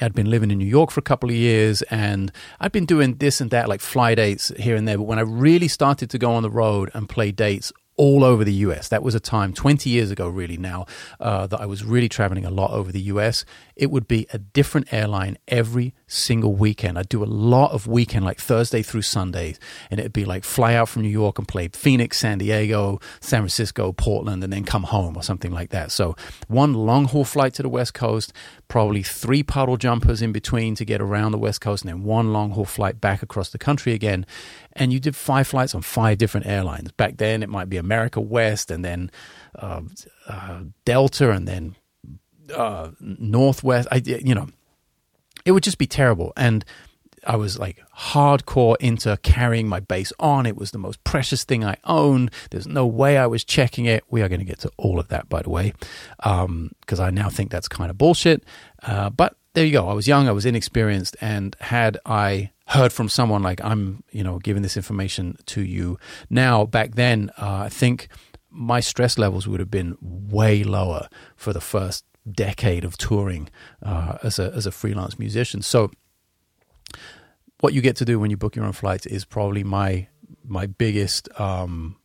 I'd 0.01 0.13
been 0.13 0.29
living 0.29 0.49
in 0.49 0.57
New 0.57 0.65
York 0.65 0.89
for 0.91 0.99
a 0.99 1.03
couple 1.03 1.29
of 1.29 1.35
years 1.35 1.81
and 1.83 2.31
I'd 2.59 2.71
been 2.71 2.87
doing 2.87 3.15
this 3.15 3.39
and 3.39 3.51
that, 3.51 3.69
like 3.69 3.81
fly 3.81 4.15
dates 4.15 4.51
here 4.57 4.75
and 4.75 4.87
there. 4.87 4.97
But 4.97 5.03
when 5.03 5.19
I 5.19 5.21
really 5.21 5.67
started 5.67 6.09
to 6.09 6.17
go 6.17 6.31
on 6.33 6.43
the 6.43 6.49
road 6.49 6.89
and 6.93 7.07
play 7.07 7.31
dates 7.31 7.71
all 7.97 8.23
over 8.23 8.43
the 8.43 8.53
US. 8.53 8.89
That 8.89 9.03
was 9.03 9.15
a 9.15 9.19
time 9.19 9.53
20 9.53 9.89
years 9.89 10.11
ago, 10.11 10.27
really, 10.27 10.57
now 10.57 10.85
uh, 11.19 11.47
that 11.47 11.61
I 11.61 11.65
was 11.65 11.83
really 11.83 12.09
traveling 12.09 12.45
a 12.45 12.49
lot 12.49 12.71
over 12.71 12.91
the 12.91 13.01
US. 13.01 13.45
It 13.75 13.91
would 13.91 14.07
be 14.07 14.27
a 14.31 14.37
different 14.37 14.93
airline 14.93 15.37
every 15.47 15.93
single 16.07 16.55
weekend. 16.55 16.97
I'd 16.97 17.09
do 17.09 17.23
a 17.23 17.25
lot 17.25 17.71
of 17.71 17.87
weekend, 17.87 18.25
like 18.25 18.39
Thursday 18.39 18.81
through 18.81 19.01
Sunday, 19.01 19.55
and 19.91 19.99
it'd 19.99 20.13
be 20.13 20.25
like 20.25 20.43
fly 20.43 20.75
out 20.75 20.89
from 20.89 21.01
New 21.01 21.09
York 21.09 21.37
and 21.37 21.47
play 21.47 21.67
Phoenix, 21.67 22.19
San 22.19 22.37
Diego, 22.37 22.99
San 23.19 23.41
Francisco, 23.41 23.91
Portland, 23.91 24.43
and 24.43 24.53
then 24.53 24.63
come 24.63 24.83
home 24.83 25.17
or 25.17 25.23
something 25.23 25.51
like 25.51 25.71
that. 25.71 25.91
So, 25.91 26.15
one 26.47 26.73
long 26.73 27.05
haul 27.05 27.25
flight 27.25 27.53
to 27.55 27.63
the 27.63 27.69
West 27.69 27.93
Coast, 27.93 28.31
probably 28.67 29.03
three 29.03 29.43
puddle 29.43 29.77
jumpers 29.77 30.21
in 30.21 30.31
between 30.31 30.75
to 30.75 30.85
get 30.85 31.01
around 31.01 31.31
the 31.31 31.37
West 31.37 31.61
Coast, 31.61 31.83
and 31.83 31.89
then 31.89 32.03
one 32.03 32.31
long 32.31 32.51
haul 32.51 32.65
flight 32.65 33.01
back 33.01 33.21
across 33.21 33.49
the 33.49 33.57
country 33.57 33.93
again 33.93 34.25
and 34.75 34.91
you 34.91 34.99
did 34.99 35.15
five 35.15 35.47
flights 35.47 35.73
on 35.73 35.81
five 35.81 36.17
different 36.17 36.45
airlines. 36.45 36.91
Back 36.91 37.17
then, 37.17 37.41
it 37.41 37.49
might 37.49 37.69
be 37.69 37.77
America 37.77 38.19
West, 38.19 38.69
and 38.69 38.83
then 38.83 39.09
uh, 39.57 39.81
uh, 40.27 40.63
Delta, 40.83 41.31
and 41.31 41.47
then 41.47 41.75
uh, 42.53 42.91
Northwest. 42.99 43.87
I, 43.91 44.01
you 44.05 44.35
know, 44.35 44.47
it 45.45 45.51
would 45.51 45.63
just 45.63 45.77
be 45.77 45.87
terrible. 45.87 46.33
And 46.35 46.65
I 47.25 47.35
was 47.35 47.57
like 47.57 47.81
hardcore 47.97 48.75
into 48.79 49.17
carrying 49.23 49.67
my 49.67 49.79
bass 49.79 50.13
on. 50.19 50.45
It 50.45 50.55
was 50.55 50.71
the 50.71 50.77
most 50.77 51.03
precious 51.03 51.43
thing 51.43 51.63
I 51.63 51.77
owned. 51.83 52.31
There's 52.51 52.67
no 52.67 52.85
way 52.85 53.17
I 53.17 53.27
was 53.27 53.43
checking 53.43 53.85
it. 53.85 54.03
We 54.09 54.21
are 54.21 54.29
going 54.29 54.39
to 54.39 54.45
get 54.45 54.59
to 54.59 54.71
all 54.77 54.99
of 54.99 55.07
that, 55.09 55.29
by 55.29 55.41
the 55.41 55.49
way, 55.49 55.73
because 56.17 56.43
um, 56.99 56.99
I 56.99 57.09
now 57.09 57.29
think 57.29 57.51
that's 57.51 57.67
kind 57.67 57.89
of 57.89 57.97
bullshit. 57.97 58.43
Uh, 58.83 59.09
but 59.09 59.37
there 59.53 59.65
you 59.65 59.71
go. 59.71 59.87
I 59.87 59.93
was 59.93 60.07
young, 60.07 60.27
I 60.27 60.33
was 60.33 60.45
inexperienced, 60.45 61.15
and 61.21 61.55
had 61.61 61.97
I 62.05 62.51
heard 62.67 62.91
from 62.91 63.09
someone 63.09 63.41
like 63.41 63.63
I'm, 63.63 64.03
you 64.11 64.23
know, 64.23 64.39
giving 64.39 64.63
this 64.63 64.75
information 64.75 65.37
to 65.47 65.61
you 65.61 65.97
now, 66.29 66.65
back 66.65 66.95
then, 66.95 67.31
uh, 67.37 67.59
I 67.65 67.69
think 67.69 68.09
my 68.49 68.79
stress 68.79 69.17
levels 69.17 69.47
would 69.47 69.59
have 69.59 69.71
been 69.71 69.97
way 70.01 70.63
lower 70.63 71.07
for 71.35 71.53
the 71.53 71.61
first 71.61 72.05
decade 72.31 72.83
of 72.83 72.97
touring 72.97 73.49
uh, 73.83 74.17
as 74.23 74.39
a 74.39 74.51
as 74.53 74.65
a 74.65 74.71
freelance 74.71 75.19
musician. 75.19 75.61
So, 75.61 75.91
what 77.59 77.73
you 77.73 77.81
get 77.81 77.95
to 77.97 78.05
do 78.05 78.19
when 78.19 78.31
you 78.31 78.37
book 78.37 78.55
your 78.55 78.65
own 78.65 78.73
flights 78.73 79.05
is 79.05 79.25
probably 79.25 79.63
my 79.63 80.07
my 80.43 80.65
biggest 80.65 81.29
um, 81.39 81.97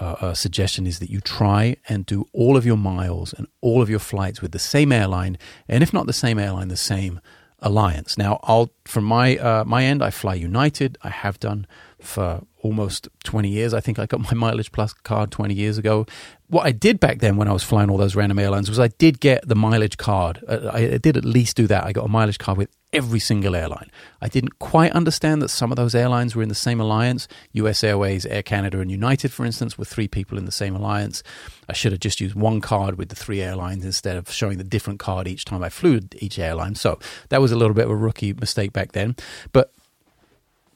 uh, 0.00 0.16
uh, 0.20 0.34
suggestion 0.34 0.86
is 0.86 0.98
that 1.00 1.10
you 1.10 1.20
try 1.20 1.76
and 1.88 2.06
do 2.06 2.26
all 2.32 2.56
of 2.56 2.64
your 2.64 2.76
miles 2.76 3.32
and 3.32 3.46
all 3.60 3.82
of 3.82 3.90
your 3.90 3.98
flights 3.98 4.40
with 4.40 4.52
the 4.52 4.58
same 4.58 4.92
airline, 4.92 5.38
and 5.68 5.82
if 5.82 5.92
not 5.92 6.06
the 6.06 6.12
same 6.12 6.38
airline, 6.38 6.68
the 6.68 6.76
same 6.76 7.20
alliance. 7.60 8.16
Now, 8.16 8.38
I'll 8.44 8.70
from 8.84 9.04
my 9.04 9.36
uh, 9.36 9.64
my 9.64 9.84
end, 9.84 10.02
I 10.02 10.10
fly 10.10 10.34
United. 10.34 10.98
I 11.02 11.10
have 11.10 11.40
done 11.40 11.66
for 12.00 12.42
almost 12.62 13.08
20 13.24 13.48
years. 13.48 13.74
I 13.74 13.80
think 13.80 13.98
I 13.98 14.06
got 14.06 14.20
my 14.20 14.34
Mileage 14.34 14.72
Plus 14.72 14.92
card 14.92 15.30
20 15.30 15.54
years 15.54 15.78
ago. 15.78 16.06
What 16.48 16.66
I 16.66 16.72
did 16.72 16.98
back 16.98 17.18
then 17.18 17.36
when 17.36 17.48
I 17.48 17.52
was 17.52 17.62
flying 17.62 17.90
all 17.90 17.98
those 17.98 18.16
random 18.16 18.38
airlines 18.38 18.68
was 18.68 18.78
I 18.78 18.88
did 18.88 19.20
get 19.20 19.46
the 19.46 19.54
mileage 19.54 19.98
card. 19.98 20.42
Uh, 20.48 20.70
I 20.72 20.96
did 20.96 21.16
at 21.16 21.24
least 21.24 21.56
do 21.56 21.66
that. 21.66 21.84
I 21.84 21.92
got 21.92 22.06
a 22.06 22.08
mileage 22.08 22.38
card 22.38 22.56
with 22.56 22.70
every 22.90 23.20
single 23.20 23.54
airline. 23.54 23.90
I 24.22 24.28
didn't 24.28 24.58
quite 24.58 24.92
understand 24.92 25.42
that 25.42 25.50
some 25.50 25.70
of 25.70 25.76
those 25.76 25.94
airlines 25.94 26.34
were 26.34 26.42
in 26.42 26.48
the 26.48 26.54
same 26.54 26.80
alliance. 26.80 27.28
US 27.52 27.84
Airways, 27.84 28.24
Air 28.24 28.42
Canada, 28.42 28.80
and 28.80 28.90
United, 28.90 29.30
for 29.30 29.44
instance, 29.44 29.76
were 29.76 29.84
three 29.84 30.08
people 30.08 30.38
in 30.38 30.46
the 30.46 30.52
same 30.52 30.74
alliance. 30.74 31.22
I 31.68 31.74
should 31.74 31.92
have 31.92 32.00
just 32.00 32.18
used 32.18 32.34
one 32.34 32.62
card 32.62 32.96
with 32.96 33.10
the 33.10 33.16
three 33.16 33.42
airlines 33.42 33.84
instead 33.84 34.16
of 34.16 34.30
showing 34.30 34.56
the 34.56 34.64
different 34.64 35.00
card 35.00 35.28
each 35.28 35.44
time 35.44 35.62
I 35.62 35.68
flew 35.68 36.00
each 36.16 36.38
airline. 36.38 36.76
So 36.76 36.98
that 37.28 37.42
was 37.42 37.52
a 37.52 37.56
little 37.56 37.74
bit 37.74 37.84
of 37.84 37.90
a 37.90 37.96
rookie 37.96 38.32
mistake 38.32 38.72
back 38.72 38.92
then. 38.92 39.16
But 39.52 39.74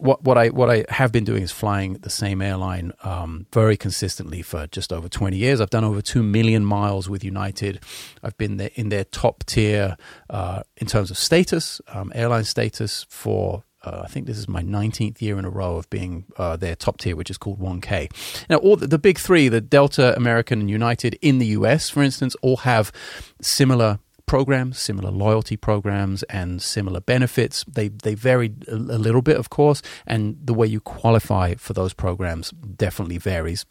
what 0.02 0.25
what 0.25 0.37
I 0.37 0.49
what 0.49 0.68
I 0.68 0.85
have 0.88 1.12
been 1.12 1.25
doing 1.25 1.42
is 1.42 1.52
flying 1.52 1.94
the 1.94 2.11
same 2.11 2.42
airline 2.42 2.92
um, 3.04 3.47
very 3.52 3.76
consistently 3.76 4.42
for 4.42 4.66
just 4.66 4.92
over 4.92 5.09
20 5.09 5.37
years. 5.37 5.61
I've 5.61 5.71
done 5.71 5.85
over 5.85 6.02
two 6.02 6.23
million 6.23 6.64
miles 6.64 7.09
with 7.09 7.23
United. 7.23 7.80
I've 8.23 8.37
been 8.37 8.56
there 8.56 8.71
in 8.75 8.88
their 8.88 9.04
top 9.04 9.44
tier 9.47 9.97
uh, 10.28 10.62
in 10.76 10.88
terms 10.88 11.11
of 11.11 11.18
status, 11.18 11.80
um, 11.88 12.12
airline 12.14 12.44
status 12.44 13.06
for. 13.09 13.64
Uh, 13.85 14.02
I 14.04 14.06
think 14.06 14.26
this 14.26 14.38
is 14.38 14.47
my 14.47 14.62
19th 14.62 15.21
year 15.21 15.40
in 15.40 15.44
a 15.44 15.50
row 15.50 15.75
of 15.76 15.90
being 15.90 16.25
uh, 16.37 16.54
their 16.54 16.76
top 16.76 16.99
tier, 16.99 17.16
which 17.16 17.30
is 17.30 17.37
called 17.37 17.59
1K. 17.59 18.47
Now, 18.49 18.59
all 18.59 18.76
the, 18.76 18.87
the 18.87 18.97
big 18.97 19.18
three, 19.18 19.49
the 19.49 19.61
Delta, 19.61 20.14
American, 20.14 20.61
and 20.61 20.71
United 20.71 21.18
in 21.21 21.38
the 21.38 21.47
US, 21.47 21.90
for 21.90 22.00
instance, 22.00 22.37
all 22.42 22.59
have 22.59 22.92
similar 23.40 23.99
programs, 24.26 24.79
similar 24.79 25.11
loyalty 25.11 25.57
programs, 25.57 26.23
and 26.25 26.62
similar 26.62 27.00
benefits. 27.00 27.64
They 27.64 27.88
they 27.88 28.14
vary 28.14 28.55
a, 28.69 28.75
a 28.75 29.00
little 29.00 29.23
bit, 29.23 29.37
of 29.37 29.50
course, 29.50 29.83
and 30.07 30.37
the 30.43 30.55
way 30.55 30.67
you 30.67 30.81
qualify 30.81 31.55
for 31.55 31.73
those 31.73 31.95
programs 31.95 32.50
definitely 32.50 33.19
varies. 33.19 33.67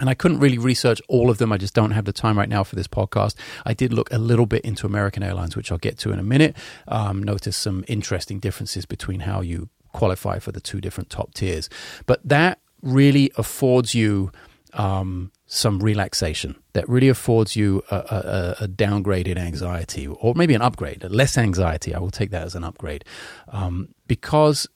And 0.00 0.10
I 0.10 0.14
couldn't 0.14 0.40
really 0.40 0.58
research 0.58 1.00
all 1.08 1.30
of 1.30 1.38
them. 1.38 1.52
I 1.52 1.56
just 1.56 1.72
don't 1.72 1.92
have 1.92 2.04
the 2.04 2.12
time 2.12 2.36
right 2.36 2.48
now 2.48 2.64
for 2.64 2.74
this 2.74 2.88
podcast. 2.88 3.36
I 3.64 3.74
did 3.74 3.92
look 3.92 4.12
a 4.12 4.18
little 4.18 4.46
bit 4.46 4.64
into 4.64 4.86
American 4.86 5.22
Airlines, 5.22 5.54
which 5.54 5.70
I'll 5.70 5.78
get 5.78 5.98
to 5.98 6.10
in 6.10 6.18
a 6.18 6.22
minute. 6.24 6.56
Um, 6.88 7.22
notice 7.22 7.56
some 7.56 7.84
interesting 7.86 8.40
differences 8.40 8.86
between 8.86 9.20
how 9.20 9.40
you 9.40 9.68
qualify 9.92 10.40
for 10.40 10.50
the 10.50 10.60
two 10.60 10.80
different 10.80 11.10
top 11.10 11.32
tiers. 11.32 11.70
But 12.06 12.20
that 12.24 12.58
really 12.82 13.30
affords 13.36 13.94
you 13.94 14.32
um, 14.72 15.30
some 15.46 15.78
relaxation 15.78 16.56
that 16.72 16.88
really 16.88 17.08
affords 17.08 17.54
you 17.54 17.82
a, 17.90 17.96
a, 17.96 18.64
a, 18.64 18.68
downgraded 18.68 19.36
anxiety 19.36 20.06
or 20.06 20.34
maybe 20.34 20.54
an 20.54 20.62
upgrade, 20.62 21.04
less 21.10 21.36
anxiety. 21.36 21.94
I 21.94 21.98
will 21.98 22.10
take 22.10 22.30
that 22.30 22.42
as 22.42 22.54
an 22.54 22.64
upgrade 22.64 23.04
um, 23.48 23.90
because 24.06 24.66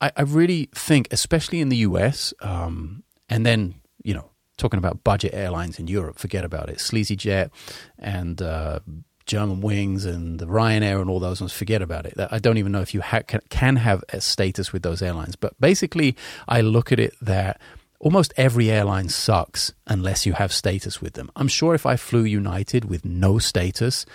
I, 0.00 0.10
I, 0.16 0.22
really 0.22 0.70
think, 0.74 1.08
especially 1.10 1.60
in 1.60 1.68
the 1.68 1.78
US, 1.78 2.32
um, 2.40 3.02
and 3.28 3.44
then, 3.44 3.74
you 4.02 4.14
know, 4.14 4.30
talking 4.56 4.78
about 4.78 5.04
budget 5.04 5.34
airlines 5.34 5.78
in 5.78 5.86
Europe, 5.88 6.18
forget 6.18 6.44
about 6.44 6.70
it. 6.70 6.80
Sleazy 6.80 7.14
Jet 7.14 7.50
and 7.98 8.40
uh, 8.40 8.80
Germanwings 9.26 10.06
and 10.06 10.38
the 10.40 10.46
Ryanair 10.46 11.00
and 11.00 11.10
all 11.10 11.20
those 11.20 11.40
ones, 11.40 11.52
forget 11.52 11.82
about 11.82 12.06
it. 12.06 12.14
I 12.30 12.38
don't 12.38 12.56
even 12.56 12.72
know 12.72 12.80
if 12.80 12.94
you 12.94 13.02
ha- 13.02 13.22
can 13.22 13.76
have 13.76 14.02
a 14.08 14.20
status 14.20 14.72
with 14.72 14.82
those 14.82 15.02
airlines. 15.02 15.36
But 15.36 15.58
basically, 15.60 16.16
I 16.48 16.62
look 16.62 16.92
at 16.92 16.98
it 16.98 17.14
that 17.20 17.60
almost 18.00 18.32
every 18.36 18.70
airline 18.70 19.08
sucks 19.08 19.72
unless 19.86 20.26
you 20.26 20.34
have 20.34 20.52
status 20.52 21.00
with 21.00 21.14
them. 21.14 21.30
I'm 21.36 21.48
sure 21.48 21.74
if 21.74 21.86
I 21.86 21.96
flew 21.96 22.24
United 22.24 22.84
with 22.84 23.04
no 23.04 23.38
status, 23.38 24.06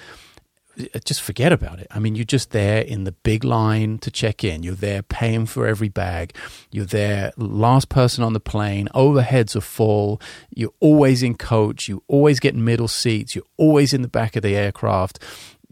uh, 0.80 1.00
just 1.06 1.22
forget 1.22 1.52
about 1.52 1.80
it. 1.80 1.88
I 1.92 2.00
mean, 2.00 2.16
you're 2.16 2.26
just 2.26 2.52
there 2.52 2.82
in 2.82 3.04
the 3.04 3.12
big 3.12 3.44
line 3.44 4.00
to 4.00 4.10
check 4.10 4.44
in. 4.44 4.64
You're 4.64 4.76
there 4.76 5.04
paying 5.04 5.46
for 5.46 5.68
every 5.68 5.90
bag. 5.90 6.36
You're 6.72 6.86
there, 6.86 7.32
last 7.38 7.90
person 7.90 8.24
on 8.24 8.34
the 8.34 8.40
plane. 8.40 8.88
Overheads 8.96 9.56
are 9.56 9.62
full. 9.62 10.22
You're 10.50 10.74
always 10.80 11.22
in 11.22 11.36
coach. 11.36 11.88
You 11.88 12.04
always 12.08 12.40
get 12.40 12.56
middle 12.56 12.88
seats. 12.88 13.36
You're 13.36 13.46
always 13.58 13.94
in 13.94 14.02
the 14.02 14.08
back 14.08 14.36
of 14.36 14.42
the 14.42 14.56
aircraft 14.56 15.20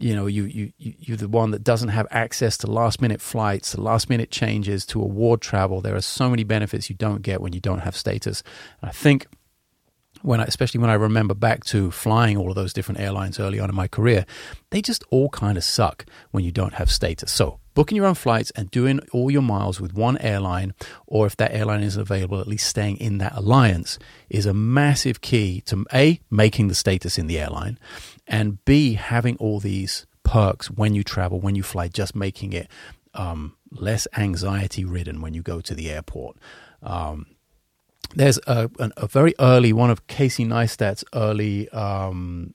you 0.02 0.14
know 0.14 0.26
you, 0.26 0.44
you 0.44 0.72
you're 0.78 1.16
the 1.16 1.28
one 1.28 1.52
that 1.52 1.62
doesn't 1.62 1.90
have 1.90 2.06
access 2.10 2.56
to 2.58 2.66
last 2.66 3.00
minute 3.00 3.20
flights 3.20 3.72
to 3.72 3.80
last 3.80 4.10
minute 4.10 4.30
changes 4.30 4.84
to 4.84 5.00
award 5.00 5.40
travel 5.40 5.80
there 5.80 5.94
are 5.94 6.00
so 6.00 6.28
many 6.28 6.44
benefits 6.44 6.90
you 6.90 6.96
don't 6.96 7.22
get 7.22 7.40
when 7.40 7.52
you 7.52 7.60
don't 7.60 7.80
have 7.80 7.96
status 7.96 8.42
and 8.80 8.88
i 8.88 8.92
think 8.92 9.26
when 10.22 10.40
I, 10.40 10.44
especially 10.44 10.78
when 10.78 10.90
I 10.90 10.94
remember 10.94 11.34
back 11.34 11.64
to 11.64 11.90
flying 11.90 12.36
all 12.36 12.48
of 12.48 12.54
those 12.54 12.72
different 12.72 13.00
airlines 13.00 13.40
early 13.40 13.58
on 13.58 13.68
in 13.68 13.74
my 13.74 13.88
career, 13.88 14.24
they 14.70 14.80
just 14.80 15.02
all 15.10 15.28
kind 15.30 15.58
of 15.58 15.64
suck 15.64 16.06
when 16.30 16.44
you 16.44 16.52
don't 16.52 16.74
have 16.74 16.92
status. 16.92 17.32
So, 17.32 17.58
booking 17.74 17.96
your 17.96 18.06
own 18.06 18.14
flights 18.14 18.50
and 18.52 18.70
doing 18.70 19.00
all 19.12 19.30
your 19.30 19.42
miles 19.42 19.80
with 19.80 19.94
one 19.94 20.18
airline, 20.18 20.74
or 21.06 21.26
if 21.26 21.36
that 21.36 21.52
airline 21.52 21.82
isn't 21.82 22.00
available, 22.00 22.40
at 22.40 22.46
least 22.46 22.68
staying 22.68 22.98
in 22.98 23.18
that 23.18 23.34
alliance, 23.36 23.98
is 24.28 24.46
a 24.46 24.54
massive 24.54 25.20
key 25.20 25.60
to 25.62 25.84
A, 25.92 26.20
making 26.30 26.68
the 26.68 26.74
status 26.74 27.18
in 27.18 27.26
the 27.26 27.38
airline, 27.38 27.78
and 28.26 28.64
B, 28.64 28.94
having 28.94 29.36
all 29.36 29.60
these 29.60 30.06
perks 30.22 30.70
when 30.70 30.94
you 30.94 31.02
travel, 31.02 31.40
when 31.40 31.54
you 31.54 31.62
fly, 31.62 31.88
just 31.88 32.14
making 32.14 32.52
it 32.52 32.68
um, 33.14 33.56
less 33.70 34.06
anxiety 34.16 34.84
ridden 34.84 35.20
when 35.20 35.34
you 35.34 35.42
go 35.42 35.60
to 35.60 35.74
the 35.74 35.90
airport. 35.90 36.36
Um, 36.82 37.26
there's 38.14 38.38
a, 38.46 38.70
a, 38.78 39.06
very 39.06 39.34
early 39.38 39.72
one 39.72 39.90
of 39.90 40.06
Casey 40.06 40.44
Neistat's 40.44 41.04
early 41.14 41.68
um, 41.70 42.54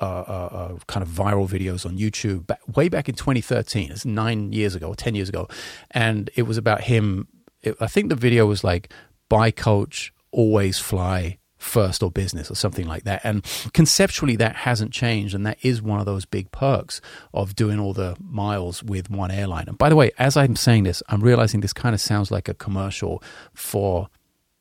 uh, 0.00 0.04
uh, 0.04 0.48
uh, 0.52 0.78
kind 0.86 1.02
of 1.02 1.08
viral 1.08 1.48
videos 1.48 1.84
on 1.84 1.98
YouTube, 1.98 2.46
back, 2.46 2.60
way 2.74 2.88
back 2.88 3.08
in 3.08 3.14
2013. 3.14 3.90
It's 3.92 4.04
nine 4.04 4.52
years 4.52 4.74
ago, 4.74 4.88
or 4.88 4.94
10 4.94 5.14
years 5.14 5.28
ago. 5.28 5.48
And 5.90 6.30
it 6.36 6.42
was 6.42 6.56
about 6.56 6.82
him. 6.82 7.28
It, 7.62 7.76
I 7.80 7.86
think 7.86 8.08
the 8.08 8.16
video 8.16 8.46
was 8.46 8.64
like, 8.64 8.92
buy 9.28 9.50
coach, 9.50 10.12
always 10.32 10.78
fly, 10.78 11.38
first 11.60 12.02
or 12.02 12.10
business 12.10 12.50
or 12.50 12.54
something 12.54 12.86
like 12.86 13.04
that. 13.04 13.20
And 13.22 13.44
conceptually, 13.74 14.36
that 14.36 14.56
hasn't 14.56 14.92
changed. 14.92 15.34
And 15.34 15.46
that 15.46 15.58
is 15.62 15.82
one 15.82 16.00
of 16.00 16.06
those 16.06 16.24
big 16.24 16.50
perks 16.50 17.00
of 17.34 17.54
doing 17.54 17.78
all 17.78 17.92
the 17.92 18.16
miles 18.18 18.82
with 18.82 19.10
one 19.10 19.30
airline. 19.30 19.66
And 19.68 19.76
by 19.76 19.90
the 19.90 19.96
way, 19.96 20.10
as 20.18 20.36
I'm 20.36 20.56
saying 20.56 20.84
this, 20.84 21.02
I'm 21.08 21.20
realizing 21.20 21.60
this 21.60 21.74
kind 21.74 21.94
of 21.94 22.00
sounds 22.00 22.30
like 22.30 22.48
a 22.48 22.54
commercial 22.54 23.22
for 23.52 24.08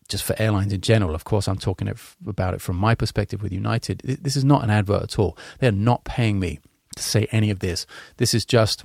just 0.09 0.23
for 0.23 0.35
airlines 0.39 0.73
in 0.73 0.81
general. 0.81 1.15
Of 1.15 1.23
course, 1.23 1.47
I'm 1.47 1.57
talking 1.57 1.93
about 2.27 2.53
it 2.53 2.61
from 2.61 2.75
my 2.75 2.95
perspective 2.95 3.41
with 3.41 3.53
United. 3.53 3.99
This 3.99 4.35
is 4.35 4.43
not 4.43 4.63
an 4.63 4.69
advert 4.69 5.03
at 5.03 5.19
all. 5.19 5.37
They're 5.59 5.71
not 5.71 6.03
paying 6.03 6.39
me 6.39 6.59
to 6.95 7.03
say 7.03 7.27
any 7.31 7.49
of 7.49 7.59
this. 7.59 7.85
This 8.17 8.33
is 8.33 8.45
just 8.45 8.83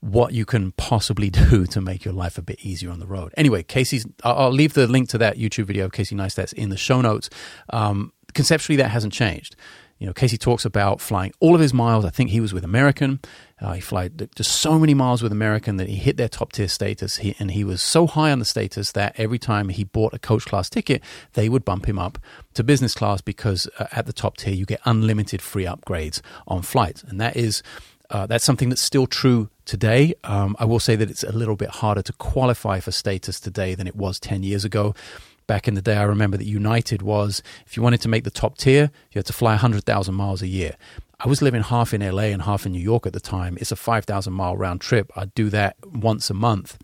what 0.00 0.32
you 0.32 0.44
can 0.44 0.72
possibly 0.72 1.30
do 1.50 1.66
to 1.66 1.80
make 1.80 2.04
your 2.04 2.14
life 2.14 2.38
a 2.38 2.42
bit 2.42 2.60
easier 2.64 2.90
on 2.90 2.98
the 2.98 3.06
road. 3.06 3.32
Anyway, 3.36 3.62
Casey's, 3.62 4.06
I'll 4.24 4.50
leave 4.50 4.74
the 4.74 4.86
link 4.86 5.08
to 5.10 5.18
that 5.18 5.36
YouTube 5.36 5.66
video 5.66 5.84
of 5.84 5.92
Casey 5.92 6.16
Neistat 6.16 6.52
in 6.54 6.70
the 6.70 6.76
show 6.76 7.00
notes. 7.00 7.30
Um, 7.70 8.12
conceptually, 8.34 8.76
that 8.76 8.90
hasn't 8.90 9.12
changed. 9.12 9.54
You 10.02 10.08
know, 10.08 10.12
Casey 10.12 10.36
talks 10.36 10.64
about 10.64 11.00
flying 11.00 11.32
all 11.38 11.54
of 11.54 11.60
his 11.60 11.72
miles. 11.72 12.04
I 12.04 12.10
think 12.10 12.30
he 12.30 12.40
was 12.40 12.52
with 12.52 12.64
American. 12.64 13.20
Uh, 13.60 13.74
he 13.74 13.80
flew 13.80 14.08
just 14.08 14.50
so 14.50 14.76
many 14.76 14.94
miles 14.94 15.22
with 15.22 15.30
American 15.30 15.76
that 15.76 15.88
he 15.88 15.94
hit 15.94 16.16
their 16.16 16.28
top 16.28 16.50
tier 16.50 16.66
status. 16.66 17.18
He, 17.18 17.36
and 17.38 17.52
he 17.52 17.62
was 17.62 17.80
so 17.80 18.08
high 18.08 18.32
on 18.32 18.40
the 18.40 18.44
status 18.44 18.90
that 18.90 19.14
every 19.16 19.38
time 19.38 19.68
he 19.68 19.84
bought 19.84 20.12
a 20.12 20.18
coach 20.18 20.44
class 20.46 20.68
ticket, 20.68 21.04
they 21.34 21.48
would 21.48 21.64
bump 21.64 21.86
him 21.86 22.00
up 22.00 22.18
to 22.54 22.64
business 22.64 22.96
class 22.96 23.20
because 23.20 23.68
uh, 23.78 23.86
at 23.92 24.06
the 24.06 24.12
top 24.12 24.38
tier 24.38 24.52
you 24.52 24.66
get 24.66 24.80
unlimited 24.84 25.40
free 25.40 25.66
upgrades 25.66 26.20
on 26.48 26.62
flights, 26.62 27.04
and 27.04 27.20
that 27.20 27.36
is 27.36 27.62
uh, 28.10 28.26
that's 28.26 28.44
something 28.44 28.70
that's 28.70 28.82
still 28.82 29.06
true 29.06 29.50
today. 29.66 30.14
Um, 30.24 30.56
I 30.58 30.64
will 30.64 30.80
say 30.80 30.96
that 30.96 31.10
it's 31.10 31.22
a 31.22 31.30
little 31.30 31.56
bit 31.56 31.68
harder 31.68 32.02
to 32.02 32.12
qualify 32.14 32.80
for 32.80 32.90
status 32.90 33.38
today 33.38 33.76
than 33.76 33.86
it 33.86 33.94
was 33.94 34.18
10 34.18 34.42
years 34.42 34.64
ago. 34.64 34.96
Back 35.46 35.68
in 35.68 35.74
the 35.74 35.82
day, 35.82 35.96
I 35.96 36.04
remember 36.04 36.36
that 36.36 36.46
United 36.46 37.02
was, 37.02 37.42
if 37.66 37.76
you 37.76 37.82
wanted 37.82 38.00
to 38.02 38.08
make 38.08 38.24
the 38.24 38.30
top 38.30 38.56
tier, 38.56 38.90
you 39.10 39.18
had 39.18 39.26
to 39.26 39.32
fly 39.32 39.52
100,000 39.52 40.14
miles 40.14 40.42
a 40.42 40.46
year. 40.46 40.76
I 41.20 41.28
was 41.28 41.42
living 41.42 41.62
half 41.62 41.94
in 41.94 42.00
LA 42.00 42.24
and 42.24 42.42
half 42.42 42.66
in 42.66 42.72
New 42.72 42.80
York 42.80 43.06
at 43.06 43.12
the 43.12 43.20
time. 43.20 43.56
It's 43.60 43.72
a 43.72 43.76
5,000 43.76 44.32
mile 44.32 44.56
round 44.56 44.80
trip. 44.80 45.10
I'd 45.14 45.34
do 45.34 45.50
that 45.50 45.76
once 45.84 46.30
a 46.30 46.34
month. 46.34 46.78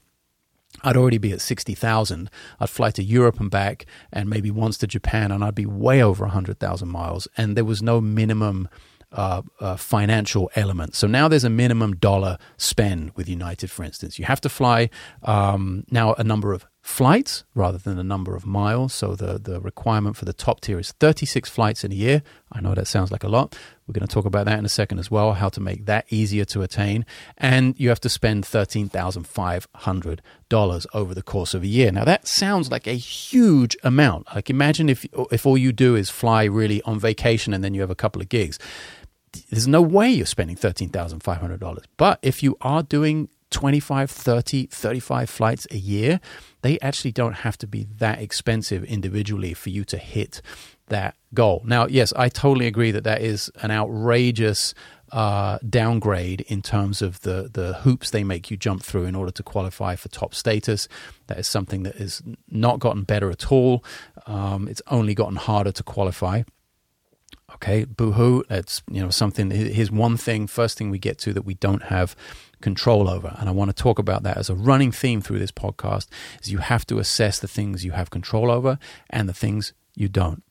I'd 0.82 0.96
already 0.96 1.18
be 1.18 1.32
at 1.32 1.40
60,000. 1.40 2.30
I'd 2.60 2.70
fly 2.70 2.90
to 2.92 3.02
Europe 3.02 3.40
and 3.40 3.50
back 3.50 3.86
and 4.12 4.30
maybe 4.30 4.50
once 4.50 4.78
to 4.78 4.86
Japan, 4.86 5.32
and 5.32 5.42
I'd 5.42 5.54
be 5.54 5.66
way 5.66 6.02
over 6.02 6.24
100,000 6.24 6.88
miles. 6.88 7.26
And 7.36 7.56
there 7.56 7.64
was 7.64 7.82
no 7.82 8.00
minimum 8.00 8.68
uh, 9.10 9.42
uh, 9.58 9.76
financial 9.76 10.50
element. 10.54 10.94
So 10.94 11.06
now 11.06 11.28
there's 11.28 11.44
a 11.44 11.50
minimum 11.50 11.96
dollar 11.96 12.38
spend 12.58 13.12
with 13.16 13.28
United, 13.28 13.70
for 13.70 13.82
instance. 13.82 14.18
You 14.18 14.26
have 14.26 14.40
to 14.42 14.48
fly 14.48 14.90
um, 15.22 15.84
now 15.90 16.14
a 16.14 16.24
number 16.24 16.52
of 16.52 16.66
flights 16.88 17.44
rather 17.54 17.76
than 17.76 17.98
a 17.98 18.02
number 18.02 18.34
of 18.34 18.46
miles. 18.46 18.94
So 18.94 19.14
the, 19.14 19.38
the 19.38 19.60
requirement 19.60 20.16
for 20.16 20.24
the 20.24 20.32
top 20.32 20.62
tier 20.62 20.78
is 20.78 20.92
36 20.92 21.50
flights 21.50 21.84
in 21.84 21.92
a 21.92 21.94
year. 21.94 22.22
I 22.50 22.62
know 22.62 22.74
that 22.74 22.86
sounds 22.86 23.12
like 23.12 23.22
a 23.22 23.28
lot. 23.28 23.58
We're 23.86 23.92
going 23.92 24.08
to 24.08 24.12
talk 24.12 24.24
about 24.24 24.46
that 24.46 24.58
in 24.58 24.64
a 24.64 24.70
second 24.70 24.98
as 24.98 25.10
well, 25.10 25.34
how 25.34 25.50
to 25.50 25.60
make 25.60 25.84
that 25.84 26.06
easier 26.08 26.46
to 26.46 26.62
attain. 26.62 27.04
And 27.36 27.78
you 27.78 27.90
have 27.90 28.00
to 28.00 28.08
spend 28.08 28.44
$13,500 28.44 30.86
over 30.94 31.14
the 31.14 31.22
course 31.22 31.52
of 31.52 31.62
a 31.62 31.66
year. 31.66 31.92
Now, 31.92 32.04
that 32.04 32.26
sounds 32.26 32.70
like 32.70 32.86
a 32.86 32.94
huge 32.94 33.76
amount. 33.84 34.26
Like, 34.34 34.48
imagine 34.48 34.88
if, 34.88 35.04
if 35.30 35.44
all 35.44 35.58
you 35.58 35.72
do 35.72 35.94
is 35.94 36.08
fly 36.08 36.44
really 36.44 36.80
on 36.82 36.98
vacation 36.98 37.52
and 37.52 37.62
then 37.62 37.74
you 37.74 37.82
have 37.82 37.90
a 37.90 37.94
couple 37.94 38.22
of 38.22 38.30
gigs 38.30 38.58
there's 39.50 39.68
no 39.68 39.82
way 39.82 40.08
you're 40.08 40.24
spending 40.24 40.56
$13,500. 40.56 41.84
But 41.98 42.18
if 42.22 42.42
you 42.42 42.56
are 42.62 42.82
doing 42.82 43.28
25, 43.50 44.10
30, 44.10 44.66
35 44.66 45.30
flights 45.30 45.66
a 45.70 45.76
year, 45.76 46.20
they 46.62 46.78
actually 46.80 47.12
don't 47.12 47.34
have 47.34 47.56
to 47.58 47.66
be 47.66 47.86
that 47.98 48.20
expensive 48.20 48.84
individually 48.84 49.54
for 49.54 49.70
you 49.70 49.84
to 49.84 49.96
hit 49.96 50.42
that 50.88 51.14
goal. 51.34 51.62
Now, 51.64 51.86
yes, 51.86 52.12
I 52.16 52.28
totally 52.28 52.66
agree 52.66 52.90
that 52.90 53.04
that 53.04 53.22
is 53.22 53.50
an 53.62 53.70
outrageous 53.70 54.74
uh, 55.12 55.58
downgrade 55.68 56.42
in 56.42 56.60
terms 56.60 57.00
of 57.00 57.20
the 57.22 57.48
the 57.50 57.74
hoops 57.74 58.10
they 58.10 58.24
make 58.24 58.50
you 58.50 58.56
jump 58.56 58.82
through 58.82 59.04
in 59.04 59.14
order 59.14 59.32
to 59.32 59.42
qualify 59.42 59.96
for 59.96 60.08
top 60.08 60.34
status. 60.34 60.88
That 61.28 61.38
is 61.38 61.48
something 61.48 61.82
that 61.84 61.96
has 61.96 62.22
not 62.50 62.78
gotten 62.78 63.04
better 63.04 63.30
at 63.30 63.50
all. 63.50 63.84
Um, 64.26 64.68
it's 64.68 64.82
only 64.88 65.14
gotten 65.14 65.36
harder 65.36 65.72
to 65.72 65.82
qualify. 65.82 66.42
Okay, 67.54 67.84
boohoo. 67.84 68.42
That's 68.48 68.82
you 68.90 69.02
know 69.02 69.10
something. 69.10 69.50
Here's 69.50 69.90
one 69.90 70.16
thing. 70.16 70.46
First 70.46 70.76
thing 70.76 70.90
we 70.90 70.98
get 70.98 71.18
to 71.20 71.32
that 71.32 71.42
we 71.42 71.54
don't 71.54 71.84
have 71.84 72.14
control 72.60 73.08
over, 73.08 73.36
and 73.38 73.48
I 73.48 73.52
want 73.52 73.70
to 73.70 73.82
talk 73.82 73.98
about 73.98 74.22
that 74.22 74.36
as 74.36 74.50
a 74.50 74.54
running 74.54 74.92
theme 74.92 75.20
through 75.20 75.38
this 75.38 75.52
podcast. 75.52 76.08
Is 76.42 76.50
you 76.50 76.58
have 76.58 76.86
to 76.86 76.98
assess 76.98 77.38
the 77.38 77.48
things 77.48 77.84
you 77.84 77.92
have 77.92 78.10
control 78.10 78.50
over 78.50 78.78
and 79.10 79.28
the 79.28 79.34
things 79.34 79.72
you 79.94 80.08
don't. 80.08 80.42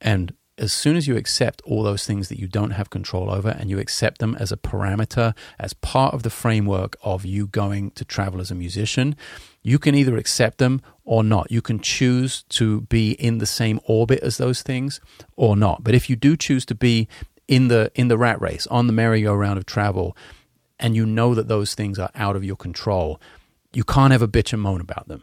And 0.00 0.34
as 0.58 0.72
soon 0.72 0.96
as 0.96 1.06
you 1.06 1.16
accept 1.16 1.60
all 1.66 1.82
those 1.82 2.06
things 2.06 2.28
that 2.30 2.38
you 2.38 2.48
don't 2.48 2.70
have 2.70 2.88
control 2.88 3.30
over 3.30 3.50
and 3.50 3.68
you 3.68 3.78
accept 3.78 4.18
them 4.18 4.34
as 4.40 4.50
a 4.50 4.56
parameter, 4.56 5.36
as 5.58 5.74
part 5.74 6.14
of 6.14 6.22
the 6.22 6.30
framework 6.30 6.96
of 7.02 7.26
you 7.26 7.46
going 7.46 7.90
to 7.90 8.04
travel 8.04 8.40
as 8.40 8.50
a 8.50 8.54
musician, 8.54 9.14
you 9.62 9.78
can 9.78 9.94
either 9.94 10.16
accept 10.16 10.58
them 10.58 10.80
or 11.04 11.22
not. 11.22 11.50
You 11.50 11.60
can 11.60 11.78
choose 11.80 12.42
to 12.50 12.82
be 12.82 13.12
in 13.12 13.38
the 13.38 13.46
same 13.46 13.80
orbit 13.84 14.20
as 14.20 14.38
those 14.38 14.62
things 14.62 15.00
or 15.36 15.56
not. 15.56 15.84
But 15.84 15.94
if 15.94 16.08
you 16.08 16.16
do 16.16 16.36
choose 16.36 16.64
to 16.66 16.74
be 16.74 17.06
in 17.46 17.68
the 17.68 17.92
in 17.94 18.08
the 18.08 18.18
rat 18.18 18.40
race, 18.40 18.66
on 18.68 18.86
the 18.86 18.92
merry-go-round 18.92 19.58
of 19.58 19.66
travel, 19.66 20.16
and 20.78 20.94
you 20.94 21.06
know 21.06 21.34
that 21.34 21.48
those 21.48 21.74
things 21.74 21.98
are 21.98 22.10
out 22.14 22.36
of 22.36 22.44
your 22.44 22.56
control, 22.56 23.20
you 23.72 23.84
can't 23.84 24.12
ever 24.12 24.26
bitch 24.26 24.52
and 24.52 24.62
moan 24.62 24.80
about 24.80 25.08
them 25.08 25.22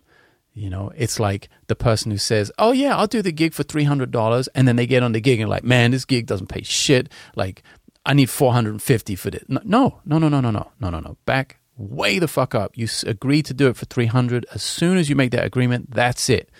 you 0.53 0.69
know, 0.69 0.91
it's 0.95 1.19
like 1.19 1.49
the 1.67 1.75
person 1.75 2.11
who 2.11 2.17
says, 2.17 2.51
"Oh 2.59 2.71
yeah, 2.71 2.95
I'll 2.95 3.07
do 3.07 3.21
the 3.21 3.31
gig 3.31 3.53
for 3.53 3.63
three 3.63 3.85
hundred 3.85 4.11
dollars," 4.11 4.47
and 4.49 4.67
then 4.67 4.75
they 4.75 4.85
get 4.85 5.01
on 5.01 5.11
the 5.11 5.19
gig 5.19 5.39
and 5.39 5.49
like, 5.49 5.63
"Man, 5.63 5.91
this 5.91 6.05
gig 6.05 6.27
doesn't 6.27 6.47
pay 6.47 6.61
shit. 6.61 7.09
Like, 7.35 7.63
I 8.05 8.13
need 8.13 8.29
four 8.29 8.53
hundred 8.53 8.71
and 8.71 8.81
fifty 8.81 9.15
for 9.15 9.31
this." 9.31 9.43
No, 9.47 9.61
no, 9.63 10.01
no, 10.05 10.17
no, 10.19 10.29
no, 10.29 10.51
no, 10.51 10.71
no, 10.79 10.89
no, 10.89 10.99
no. 10.99 11.17
Back 11.25 11.57
way 11.75 12.19
the 12.19 12.27
fuck 12.27 12.53
up. 12.53 12.77
You 12.77 12.87
agreed 13.07 13.45
to 13.47 13.53
do 13.55 13.67
it 13.67 13.77
for 13.77 13.85
three 13.85 14.05
hundred. 14.05 14.45
As 14.53 14.61
soon 14.61 14.97
as 14.97 15.09
you 15.09 15.15
make 15.15 15.31
that 15.31 15.45
agreement, 15.45 15.89
that's 15.91 16.29
it. 16.29 16.51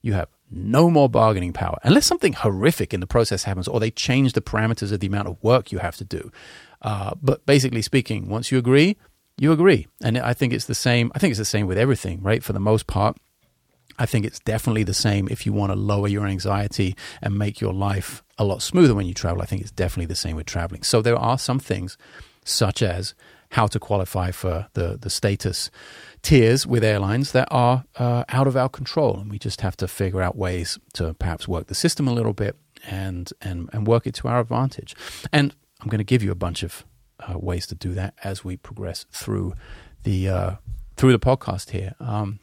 You 0.00 0.14
have 0.14 0.28
no 0.50 0.88
more 0.88 1.10
bargaining 1.10 1.52
power 1.52 1.76
unless 1.82 2.06
something 2.06 2.32
horrific 2.32 2.94
in 2.94 3.00
the 3.00 3.06
process 3.06 3.44
happens, 3.44 3.68
or 3.68 3.80
they 3.80 3.90
change 3.90 4.32
the 4.32 4.40
parameters 4.40 4.92
of 4.92 5.00
the 5.00 5.08
amount 5.08 5.28
of 5.28 5.36
work 5.42 5.72
you 5.72 5.78
have 5.78 5.96
to 5.96 6.04
do. 6.04 6.32
Uh, 6.82 7.14
but 7.20 7.44
basically 7.46 7.82
speaking, 7.82 8.28
once 8.28 8.52
you 8.52 8.58
agree, 8.58 8.96
you 9.38 9.52
agree, 9.52 9.86
and 10.02 10.16
I 10.16 10.32
think 10.32 10.52
it's 10.52 10.64
the 10.64 10.74
same. 10.74 11.12
I 11.14 11.18
think 11.18 11.32
it's 11.32 11.38
the 11.38 11.44
same 11.44 11.66
with 11.66 11.76
everything, 11.76 12.22
right? 12.22 12.42
For 12.42 12.52
the 12.52 12.60
most 12.60 12.86
part 12.86 13.18
I 13.98 14.06
think 14.06 14.26
it's 14.26 14.40
definitely 14.40 14.84
the 14.84 14.94
same 14.94 15.28
if 15.30 15.46
you 15.46 15.52
want 15.52 15.72
to 15.72 15.78
lower 15.78 16.08
your 16.08 16.26
anxiety 16.26 16.96
and 17.22 17.38
make 17.38 17.60
your 17.60 17.72
life 17.72 18.22
a 18.38 18.44
lot 18.44 18.62
smoother 18.62 18.94
when 18.94 19.06
you 19.06 19.14
travel. 19.14 19.42
I 19.42 19.46
think 19.46 19.62
it's 19.62 19.70
definitely 19.70 20.06
the 20.06 20.16
same 20.16 20.36
with 20.36 20.46
traveling. 20.46 20.82
So 20.82 21.00
there 21.00 21.16
are 21.16 21.38
some 21.38 21.58
things, 21.58 21.96
such 22.44 22.82
as 22.82 23.14
how 23.52 23.66
to 23.68 23.78
qualify 23.78 24.32
for 24.32 24.66
the, 24.74 24.98
the 25.00 25.08
status 25.08 25.70
tiers 26.22 26.66
with 26.66 26.84
airlines 26.84 27.32
that 27.32 27.48
are 27.50 27.84
uh, 27.96 28.24
out 28.28 28.46
of 28.46 28.56
our 28.56 28.68
control. 28.68 29.18
And 29.18 29.30
we 29.30 29.38
just 29.38 29.60
have 29.62 29.76
to 29.78 29.88
figure 29.88 30.20
out 30.20 30.36
ways 30.36 30.78
to 30.94 31.14
perhaps 31.14 31.48
work 31.48 31.68
the 31.68 31.74
system 31.74 32.08
a 32.08 32.12
little 32.12 32.32
bit 32.32 32.56
and, 32.86 33.32
and, 33.40 33.70
and 33.72 33.86
work 33.86 34.06
it 34.06 34.14
to 34.16 34.28
our 34.28 34.40
advantage. 34.40 34.94
And 35.32 35.54
I'm 35.80 35.88
going 35.88 35.98
to 35.98 36.04
give 36.04 36.22
you 36.22 36.30
a 36.30 36.36
bunch 36.36 36.62
of 36.62 36.84
uh, 37.20 37.38
ways 37.38 37.66
to 37.68 37.74
do 37.74 37.94
that 37.94 38.14
as 38.24 38.44
we 38.44 38.56
progress 38.56 39.06
through 39.10 39.54
the, 40.02 40.28
uh, 40.28 40.50
through 40.96 41.12
the 41.12 41.18
podcast 41.18 41.70
here. 41.70 41.94
Um, 42.00 42.40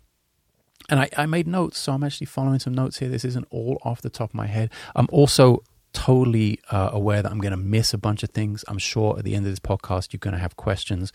and 0.89 0.99
I, 0.99 1.09
I 1.15 1.25
made 1.25 1.47
notes, 1.47 1.79
so 1.79 1.93
I'm 1.93 2.03
actually 2.03 2.25
following 2.25 2.59
some 2.59 2.73
notes 2.73 2.99
here. 2.99 3.09
This 3.09 3.25
isn't 3.25 3.47
all 3.49 3.79
off 3.83 4.01
the 4.01 4.09
top 4.09 4.31
of 4.31 4.35
my 4.35 4.47
head. 4.47 4.69
I'm 4.95 5.07
also 5.11 5.63
totally 5.93 6.59
uh, 6.71 6.89
aware 6.91 7.21
that 7.21 7.31
I'm 7.31 7.39
going 7.39 7.51
to 7.51 7.57
miss 7.57 7.93
a 7.93 7.97
bunch 7.97 8.23
of 8.23 8.31
things. 8.31 8.65
I'm 8.67 8.79
sure 8.79 9.17
at 9.17 9.23
the 9.23 9.35
end 9.35 9.45
of 9.45 9.51
this 9.51 9.59
podcast, 9.59 10.11
you're 10.11 10.19
going 10.19 10.33
to 10.33 10.39
have 10.39 10.55
questions. 10.55 11.13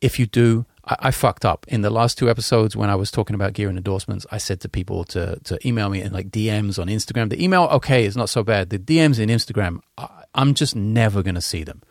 If 0.00 0.18
you 0.18 0.26
do, 0.26 0.64
I, 0.84 0.96
I, 1.00 1.10
fucked 1.10 1.44
up 1.44 1.66
in 1.68 1.82
the 1.82 1.90
last 1.90 2.16
two 2.16 2.30
episodes 2.30 2.76
when 2.76 2.88
I 2.88 2.94
was 2.94 3.10
talking 3.10 3.34
about 3.34 3.52
gear 3.52 3.68
and 3.68 3.76
endorsements. 3.76 4.26
I 4.30 4.38
said 4.38 4.60
to 4.60 4.68
people 4.68 5.02
to 5.06 5.40
to 5.42 5.58
email 5.66 5.90
me 5.90 6.02
in 6.02 6.12
like 6.12 6.30
DMs 6.30 6.78
on 6.78 6.86
Instagram. 6.86 7.30
The 7.30 7.42
email, 7.42 7.64
okay, 7.64 8.04
is 8.04 8.16
not 8.16 8.28
so 8.28 8.44
bad. 8.44 8.70
The 8.70 8.78
DMs 8.78 9.18
in 9.18 9.28
Instagram, 9.28 9.80
I'm 10.34 10.54
just 10.54 10.76
never 10.76 11.22
going 11.22 11.34
to 11.34 11.40
see 11.40 11.64
them 11.64 11.82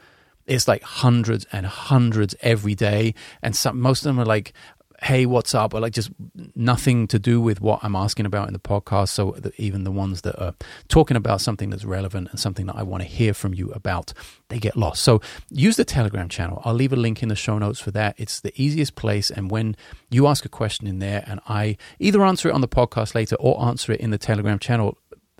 it's 0.46 0.66
like 0.66 0.82
hundreds 0.82 1.46
and 1.52 1.66
hundreds 1.66 2.34
every 2.42 2.74
day 2.74 3.14
and 3.44 3.54
some 3.56 3.80
most 3.80 4.00
of 4.00 4.06
them 4.06 4.20
are 4.20 4.26
like 4.26 4.54
hey, 5.02 5.26
what's 5.26 5.54
up? 5.54 5.74
Or 5.74 5.80
like 5.80 5.94
just 5.94 6.10
nothing 6.56 7.08
to 7.08 7.20
do 7.20 7.40
with 7.40 7.62
what 7.62 7.80
I'm 7.84 7.96
asking 7.96 8.26
about 8.26 8.48
in 8.48 8.54
the 8.54 8.60
podcast. 8.60 9.10
So 9.10 9.38
even 9.58 9.84
the 9.84 9.92
ones 9.92 10.22
that 10.22 10.42
are 10.42 10.56
talking 10.88 11.16
about 11.16 11.42
something 11.42 11.70
that's 11.70 11.86
relevant 11.86 12.30
and 12.32 12.40
something 12.40 12.66
that 12.66 12.76
I 12.76 12.84
want 12.84 13.04
to 13.04 13.08
hear 13.10 13.34
from 13.34 13.54
you 13.54 13.70
about, 13.72 14.14
they 14.50 14.60
get 14.60 14.76
lost. 14.76 15.04
So 15.04 15.22
use 15.50 15.76
the 15.76 15.86
Telegram 15.86 16.30
channel. 16.30 16.62
I'll 16.66 16.74
leave 16.74 16.94
a 16.94 16.98
link 16.98 17.22
in 17.22 17.30
the 17.30 17.36
show 17.36 17.58
notes 17.58 17.80
for 17.80 17.92
that. 17.92 18.16
It's 18.18 18.40
the 18.40 18.54
easiest 18.62 18.96
place. 18.96 19.30
And 19.30 19.52
when 19.52 19.76
you 20.10 20.28
ask 20.28 20.46
a 20.46 20.50
question 20.50 20.88
in 20.88 21.00
there 21.00 21.24
and 21.28 21.40
I 21.48 21.78
either 22.00 22.24
answer 22.24 22.50
it 22.50 22.56
on 22.56 22.62
the 22.62 22.68
podcast 22.68 23.14
later 23.14 23.36
or 23.40 23.64
answer 23.64 23.92
it 23.92 24.00
in 24.00 24.10
the 24.10 24.18
Telegram 24.18 24.58
channel, 24.58 24.98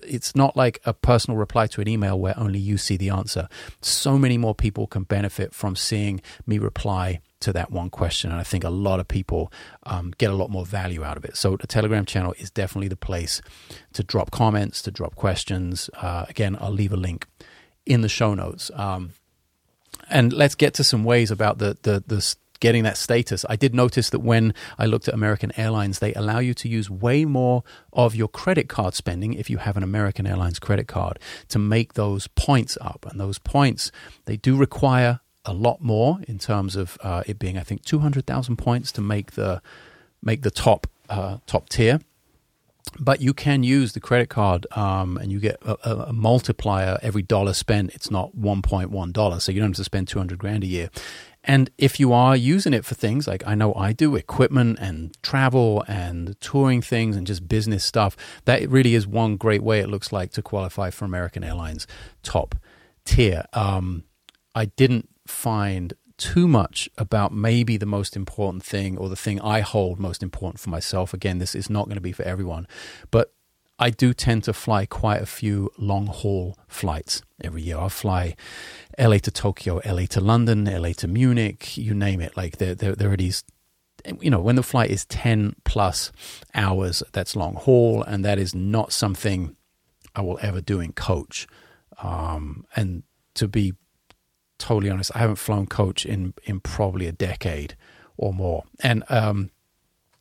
it's 0.08 0.36
not 0.36 0.56
like 0.56 0.80
a 0.86 0.94
personal 0.94 1.38
reply 1.38 1.68
to 1.68 1.82
an 1.82 1.88
email 1.88 2.20
where 2.20 2.38
only 2.38 2.60
you 2.60 2.78
see 2.78 2.98
the 2.98 3.10
answer. 3.10 3.48
So 3.82 4.18
many 4.18 4.38
more 4.38 4.56
people 4.56 4.88
can 4.88 5.04
benefit 5.04 5.54
from 5.54 5.76
seeing 5.76 6.22
me 6.46 6.58
reply 6.58 7.22
to 7.40 7.54
that 7.54 7.72
one 7.72 7.90
question. 7.90 8.32
And 8.32 8.40
I 8.40 8.44
think 8.44 8.64
a 8.64 8.70
lot 8.70 9.00
of 9.00 9.08
people 9.08 9.52
um, 9.84 10.14
get 10.18 10.32
a 10.32 10.36
lot 10.36 10.50
more 10.50 10.66
value 10.66 11.04
out 11.04 11.18
of 11.18 11.26
it. 11.26 11.38
So 11.38 11.56
the 11.56 11.68
Telegram 11.68 12.06
channel 12.06 12.34
is 12.40 12.50
definitely 12.50 12.88
the 12.88 12.96
place 12.96 13.42
to 13.94 14.04
drop 14.04 14.32
comments, 14.32 14.82
to 14.84 14.92
drop 14.92 15.16
questions. 15.16 15.90
Uh, 15.96 16.26
again, 16.30 16.58
I'll 16.60 16.72
leave 16.72 16.94
a 16.94 16.98
link 16.98 17.28
in 17.86 18.02
the 18.02 18.10
show 18.10 18.34
notes. 18.34 18.72
Um, 18.74 19.12
and 20.10 20.34
let's 20.34 20.56
get 20.56 20.74
to 20.76 20.84
some 20.84 21.04
ways 21.04 21.32
about 21.32 21.58
the, 21.58 21.78
the, 21.82 22.04
the 22.06 22.36
getting 22.60 22.84
that 22.84 22.98
status. 22.98 23.46
I 23.50 23.56
did 23.56 23.74
notice 23.74 24.10
that 24.10 24.20
when 24.20 24.54
I 24.78 24.86
looked 24.86 25.08
at 25.08 25.14
American 25.14 25.52
Airlines, 25.60 26.00
they 26.00 26.14
allow 26.14 26.40
you 26.40 26.54
to 26.56 26.68
use 26.68 26.90
way 26.90 27.26
more 27.26 27.64
of 27.94 28.16
your 28.16 28.28
credit 28.28 28.70
card 28.70 28.94
spending 28.94 29.34
if 29.34 29.50
you 29.50 29.58
have 29.58 29.78
an 29.78 29.84
American 29.84 30.28
Airlines 30.28 30.60
credit 30.60 30.88
card 30.88 31.20
to 31.50 31.60
make 31.60 31.94
those 31.94 32.28
points 32.28 32.78
up. 32.82 33.06
And 33.10 33.20
those 33.20 33.40
points, 33.40 33.92
they 34.26 34.38
do 34.38 34.56
require 34.56 35.20
a 35.46 35.54
lot 35.54 35.82
more 35.82 36.20
in 36.28 36.38
terms 36.38 36.76
of 36.76 36.98
uh, 37.02 37.24
it 37.26 37.40
being, 37.40 37.58
I 37.58 37.62
think, 37.62 37.84
two 37.84 38.00
hundred 38.00 38.28
thousand 38.28 38.58
points 38.58 38.92
to 38.94 39.02
make 39.02 39.32
the 39.32 39.62
make 40.22 40.42
the 40.42 40.52
top 40.52 40.88
uh, 41.10 41.38
top 41.48 41.70
tier. 41.70 42.00
But 43.00 43.22
you 43.22 43.34
can 43.34 43.64
use 43.64 43.94
the 43.94 44.00
credit 44.00 44.30
card, 44.30 44.66
um, 44.72 45.18
and 45.18 45.32
you 45.32 45.40
get 45.40 45.58
a, 45.62 46.08
a, 46.08 46.14
multiplier 46.14 46.98
every 47.02 47.22
dollar 47.22 47.54
spent. 47.54 47.94
It's 47.94 48.10
not 48.10 48.34
one 48.34 48.62
point 48.62 48.92
one 48.92 49.12
dollar, 49.12 49.40
so 49.40 49.52
you 49.52 49.60
don't 49.60 49.70
have 49.70 49.78
to 49.78 49.84
spend 49.84 50.08
two 50.08 50.20
hundred 50.20 50.40
grand 50.40 50.64
a 50.64 50.68
year. 50.68 50.90
And 51.48 51.72
if 51.78 51.98
you 51.98 52.12
are 52.12 52.36
using 52.36 52.74
it 52.74 52.84
for 52.84 52.94
things 52.94 53.26
like 53.26 53.42
I 53.48 53.56
know 53.56 53.74
I 53.74 53.94
do, 53.94 54.18
equipment 54.18 54.80
and 54.80 55.16
travel 55.24 55.84
and 55.88 56.40
touring 56.42 56.82
things 56.82 57.16
and 57.16 57.26
just 57.26 57.48
business 57.48 57.86
stuff, 57.86 58.18
that 58.44 58.70
really 58.70 58.96
is 58.96 59.08
one 59.08 59.38
great 59.38 59.64
way 59.64 59.80
it 59.80 59.88
looks 59.88 60.12
like 60.12 60.32
to 60.32 60.42
qualify 60.42 60.90
for 60.90 61.06
American 61.06 61.46
Airlines 61.46 61.88
top 62.22 62.56
tier. 63.06 63.46
Um, 63.54 64.04
I 64.54 64.66
didn't 64.66 65.08
find 65.26 65.94
too 66.18 66.48
much 66.48 66.90
about 66.98 67.32
maybe 67.32 67.78
the 67.78 67.86
most 67.86 68.16
important 68.16 68.64
thing 68.64 68.98
or 68.98 69.08
the 69.08 69.16
thing 69.16 69.40
I 69.40 69.62
hold 69.62 70.00
most 70.00 70.22
important 70.22 70.60
for 70.60 70.70
myself. 70.70 71.14
Again, 71.14 71.38
this 71.38 71.56
is 71.56 71.70
not 71.70 71.86
going 71.86 71.96
to 71.96 72.02
be 72.02 72.12
for 72.12 72.24
everyone, 72.24 72.68
but 73.10 73.32
I 73.80 73.92
do 73.92 74.14
tend 74.14 74.44
to 74.46 74.54
fly 74.54 74.88
quite 74.88 75.22
a 75.22 75.28
few 75.28 75.70
long 75.78 76.08
haul 76.08 76.58
flights 76.68 77.22
every 77.44 77.62
year. 77.62 77.78
I 77.78 77.90
fly 77.90 78.36
LA 79.00 79.18
to 79.18 79.32
Tokyo, 79.32 79.80
LA 79.86 80.06
to 80.08 80.22
London, 80.22 80.66
LA 80.66 80.92
to 80.94 81.08
Munich, 81.08 81.78
you 81.78 81.94
name 81.94 82.20
it. 82.22 82.36
Like 82.36 82.58
there, 82.58 82.74
there, 82.76 82.96
there 82.96 83.12
are 83.12 83.18
these 83.18 83.44
you 84.22 84.30
know, 84.30 84.40
when 84.40 84.56
the 84.56 84.64
flight 84.64 84.90
is 84.90 85.06
10 85.06 85.56
plus 85.64 86.12
hours, 86.54 87.04
that's 87.12 87.36
long 87.36 87.56
haul, 87.56 88.04
and 88.04 88.24
that 88.24 88.40
is 88.40 88.56
not 88.56 88.94
something 88.94 89.56
I 90.16 90.22
will 90.22 90.40
ever 90.42 90.62
do 90.62 90.80
in 90.80 90.94
coach. 90.94 91.48
Um, 92.02 92.66
and 92.76 93.04
to 93.36 93.48
be 93.48 93.74
totally 94.58 94.90
honest, 94.90 95.12
I 95.16 95.20
haven't 95.20 95.38
flown 95.38 95.68
coach 95.68 96.06
in 96.06 96.34
in 96.44 96.60
probably 96.60 97.08
a 97.08 97.12
decade 97.12 97.76
or 98.18 98.34
more, 98.34 98.64
and 98.82 99.04
um, 99.10 99.52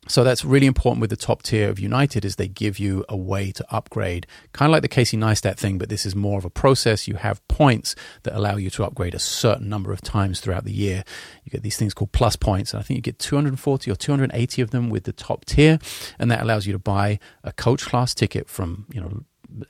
so 0.07 0.23
that's 0.23 0.45
really 0.45 0.67
important 0.67 1.01
with 1.01 1.09
the 1.09 1.17
top 1.17 1.43
tier 1.43 1.69
of 1.69 1.79
United 1.79 2.23
is 2.23 2.35
they 2.35 2.47
give 2.47 2.79
you 2.79 3.05
a 3.09 3.17
way 3.17 3.51
to 3.51 3.65
upgrade, 3.73 4.25
kind 4.53 4.69
of 4.69 4.73
like 4.73 4.81
the 4.81 4.87
Casey 4.87 5.17
Neistat 5.17 5.57
thing, 5.57 5.77
but 5.77 5.89
this 5.89 6.05
is 6.05 6.15
more 6.15 6.37
of 6.37 6.45
a 6.45 6.49
process. 6.49 7.07
You 7.07 7.15
have 7.15 7.45
points 7.47 7.95
that 8.23 8.35
allow 8.35 8.55
you 8.57 8.69
to 8.71 8.83
upgrade 8.83 9.15
a 9.15 9.19
certain 9.19 9.69
number 9.69 9.91
of 9.91 10.01
times 10.01 10.39
throughout 10.39 10.63
the 10.63 10.71
year. 10.71 11.03
You 11.43 11.51
get 11.51 11.63
these 11.63 11.77
things 11.77 11.93
called 11.93 12.11
plus 12.11 12.35
points, 12.35 12.73
and 12.73 12.79
I 12.79 12.83
think 12.83 12.97
you 12.97 13.01
get 13.01 13.19
240 13.19 13.91
or 13.91 13.95
280 13.95 14.61
of 14.61 14.71
them 14.71 14.89
with 14.89 15.03
the 15.03 15.13
top 15.13 15.45
tier, 15.45 15.79
and 16.19 16.31
that 16.31 16.41
allows 16.41 16.65
you 16.65 16.73
to 16.73 16.79
buy 16.79 17.19
a 17.43 17.51
coach 17.51 17.85
class 17.85 18.13
ticket 18.13 18.49
from 18.49 18.85
you 18.91 19.01
know 19.01 19.23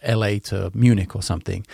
LA 0.07 0.39
to 0.39 0.71
Munich 0.73 1.15
or 1.15 1.21
something 1.21 1.65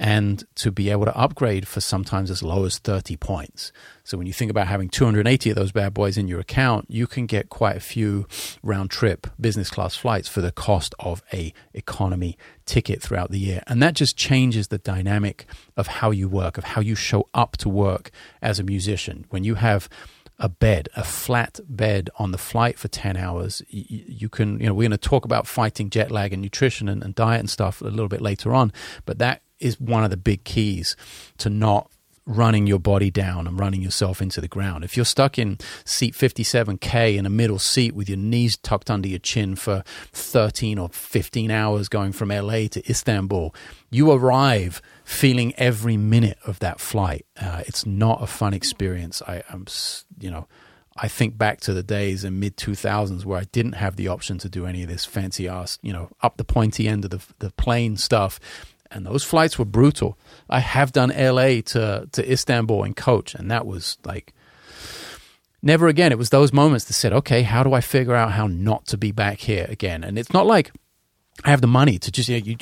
and 0.00 0.44
to 0.54 0.72
be 0.72 0.88
able 0.88 1.04
to 1.04 1.14
upgrade 1.14 1.68
for 1.68 1.82
sometimes 1.82 2.30
as 2.30 2.42
low 2.42 2.64
as 2.64 2.78
30 2.78 3.18
points. 3.18 3.70
So 4.02 4.16
when 4.16 4.26
you 4.26 4.32
think 4.32 4.50
about 4.50 4.66
having 4.66 4.88
280 4.88 5.50
of 5.50 5.56
those 5.56 5.72
bad 5.72 5.92
boys 5.92 6.16
in 6.16 6.26
your 6.26 6.40
account, 6.40 6.86
you 6.88 7.06
can 7.06 7.26
get 7.26 7.50
quite 7.50 7.76
a 7.76 7.80
few 7.80 8.26
round 8.62 8.90
trip 8.90 9.26
business 9.38 9.68
class 9.68 9.94
flights 9.94 10.26
for 10.26 10.40
the 10.40 10.52
cost 10.52 10.94
of 10.98 11.22
a 11.34 11.52
economy 11.74 12.38
ticket 12.64 13.02
throughout 13.02 13.30
the 13.30 13.38
year. 13.38 13.62
And 13.66 13.82
that 13.82 13.92
just 13.92 14.16
changes 14.16 14.68
the 14.68 14.78
dynamic 14.78 15.44
of 15.76 15.86
how 15.86 16.10
you 16.12 16.30
work, 16.30 16.56
of 16.56 16.64
how 16.64 16.80
you 16.80 16.94
show 16.94 17.28
up 17.34 17.58
to 17.58 17.68
work 17.68 18.10
as 18.40 18.58
a 18.58 18.64
musician. 18.64 19.26
When 19.28 19.44
you 19.44 19.56
have 19.56 19.86
a 20.38 20.48
bed, 20.48 20.88
a 20.96 21.04
flat 21.04 21.60
bed 21.68 22.08
on 22.18 22.30
the 22.30 22.38
flight 22.38 22.78
for 22.78 22.88
10 22.88 23.18
hours. 23.18 23.60
You, 23.68 24.30
can, 24.30 24.58
you 24.60 24.66
know, 24.66 24.72
we're 24.72 24.88
going 24.88 24.98
to 24.98 25.08
talk 25.08 25.26
about 25.26 25.46
fighting 25.46 25.90
jet 25.90 26.10
lag 26.10 26.32
and 26.32 26.40
nutrition 26.40 26.88
and, 26.88 27.02
and 27.04 27.14
diet 27.14 27.40
and 27.40 27.50
stuff 27.50 27.82
a 27.82 27.84
little 27.84 28.08
bit 28.08 28.22
later 28.22 28.54
on, 28.54 28.72
but 29.04 29.18
that 29.18 29.42
is 29.60 29.80
one 29.80 30.04
of 30.04 30.10
the 30.10 30.16
big 30.16 30.44
keys 30.44 30.96
to 31.38 31.50
not 31.50 31.90
running 32.26 32.66
your 32.66 32.78
body 32.78 33.10
down 33.10 33.46
and 33.46 33.58
running 33.58 33.82
yourself 33.82 34.22
into 34.22 34.40
the 34.40 34.48
ground. 34.48 34.84
If 34.84 34.96
you're 34.96 35.04
stuck 35.04 35.38
in 35.38 35.58
seat 35.84 36.14
57K 36.14 37.16
in 37.16 37.26
a 37.26 37.30
middle 37.30 37.58
seat 37.58 37.94
with 37.94 38.08
your 38.08 38.18
knees 38.18 38.56
tucked 38.56 38.90
under 38.90 39.08
your 39.08 39.18
chin 39.18 39.56
for 39.56 39.82
13 40.12 40.78
or 40.78 40.88
15 40.90 41.50
hours 41.50 41.88
going 41.88 42.12
from 42.12 42.28
LA 42.28 42.68
to 42.68 42.82
Istanbul, 42.88 43.54
you 43.90 44.10
arrive 44.12 44.80
feeling 45.04 45.54
every 45.56 45.96
minute 45.96 46.38
of 46.46 46.60
that 46.60 46.78
flight. 46.78 47.26
Uh, 47.40 47.62
it's 47.66 47.84
not 47.84 48.22
a 48.22 48.26
fun 48.26 48.54
experience. 48.54 49.22
I, 49.26 49.42
am 49.50 49.66
you 50.20 50.30
know, 50.30 50.46
I 50.96 51.08
think 51.08 51.36
back 51.38 51.60
to 51.62 51.72
the 51.72 51.82
days 51.82 52.24
in 52.24 52.38
mid 52.38 52.56
2000s 52.56 53.24
where 53.24 53.40
I 53.40 53.44
didn't 53.44 53.72
have 53.72 53.96
the 53.96 54.08
option 54.08 54.38
to 54.38 54.48
do 54.48 54.66
any 54.66 54.82
of 54.82 54.88
this 54.88 55.04
fancy 55.04 55.48
ass, 55.48 55.78
you 55.82 55.92
know, 55.92 56.10
up 56.22 56.36
the 56.36 56.44
pointy 56.44 56.86
end 56.86 57.04
of 57.04 57.10
the, 57.10 57.22
the 57.38 57.50
plane 57.52 57.96
stuff 57.96 58.38
and 58.90 59.06
those 59.06 59.24
flights 59.24 59.58
were 59.58 59.64
brutal. 59.64 60.18
I 60.48 60.60
have 60.60 60.92
done 60.92 61.10
LA 61.10 61.60
to 61.66 62.08
to 62.12 62.32
Istanbul 62.32 62.84
in 62.84 62.94
coach, 62.94 63.34
and 63.34 63.50
that 63.50 63.66
was 63.66 63.98
like 64.04 64.32
never 65.62 65.88
again. 65.88 66.12
It 66.12 66.18
was 66.18 66.30
those 66.30 66.52
moments 66.52 66.86
that 66.86 66.94
said, 66.94 67.12
okay, 67.12 67.42
how 67.42 67.62
do 67.62 67.72
I 67.72 67.80
figure 67.80 68.14
out 68.14 68.32
how 68.32 68.46
not 68.46 68.86
to 68.86 68.96
be 68.96 69.12
back 69.12 69.40
here 69.40 69.66
again? 69.68 70.04
And 70.04 70.18
it's 70.18 70.32
not 70.32 70.46
like 70.46 70.72
I 71.44 71.50
have 71.50 71.60
the 71.60 71.66
money 71.66 71.98
to 71.98 72.10
just 72.10 72.28
you, 72.28 72.56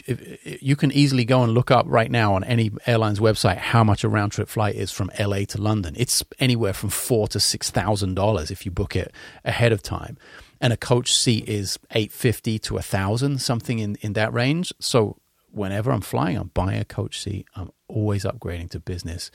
you 0.44 0.76
can 0.76 0.92
easily 0.92 1.24
go 1.24 1.42
and 1.42 1.52
look 1.52 1.70
up 1.70 1.86
right 1.88 2.10
now 2.10 2.34
on 2.34 2.44
any 2.44 2.70
airline's 2.86 3.18
website 3.18 3.56
how 3.56 3.82
much 3.82 4.04
a 4.04 4.08
round 4.08 4.32
trip 4.32 4.48
flight 4.48 4.76
is 4.76 4.92
from 4.92 5.10
LA 5.18 5.44
to 5.48 5.60
London. 5.60 5.94
It's 5.96 6.22
anywhere 6.38 6.72
from 6.72 6.90
four 6.90 7.26
to 7.28 7.40
six 7.40 7.70
thousand 7.70 8.14
dollars 8.14 8.50
if 8.50 8.64
you 8.64 8.70
book 8.70 8.94
it 8.94 9.12
ahead 9.44 9.72
of 9.72 9.82
time, 9.82 10.16
and 10.60 10.72
a 10.72 10.76
coach 10.76 11.12
seat 11.12 11.48
is 11.48 11.78
eight 11.92 12.12
fifty 12.12 12.58
to 12.60 12.76
a 12.76 12.82
thousand, 12.82 13.40
something 13.40 13.78
in 13.78 13.96
in 13.96 14.12
that 14.12 14.32
range. 14.32 14.72
So 14.78 15.16
whenever 15.50 15.90
I'm 15.90 16.00
flying, 16.00 16.37
I'm 16.37 16.50
buying 16.54 16.80
a 16.80 16.84
coach 16.84 17.20
seat. 17.20 17.46
I'm 17.54 17.70
always 17.88 18.24
upgrading 18.24 18.70
to 18.70 18.80
business. 18.80 19.30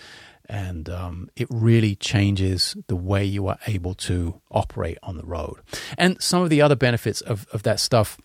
And 0.47 0.89
um, 0.89 1.29
it 1.35 1.47
really 1.49 1.95
changes 1.95 2.75
the 2.87 2.95
way 2.95 3.23
you 3.23 3.47
are 3.47 3.57
able 3.67 3.93
to 3.95 4.41
operate 4.51 4.97
on 5.01 5.17
the 5.17 5.23
road. 5.23 5.57
And 5.97 6.21
some 6.21 6.43
of 6.43 6.49
the 6.49 6.61
other 6.61 6.75
benefits 6.75 7.21
of, 7.21 7.47
of 7.53 7.63
that 7.63 7.79
stuff 7.79 8.17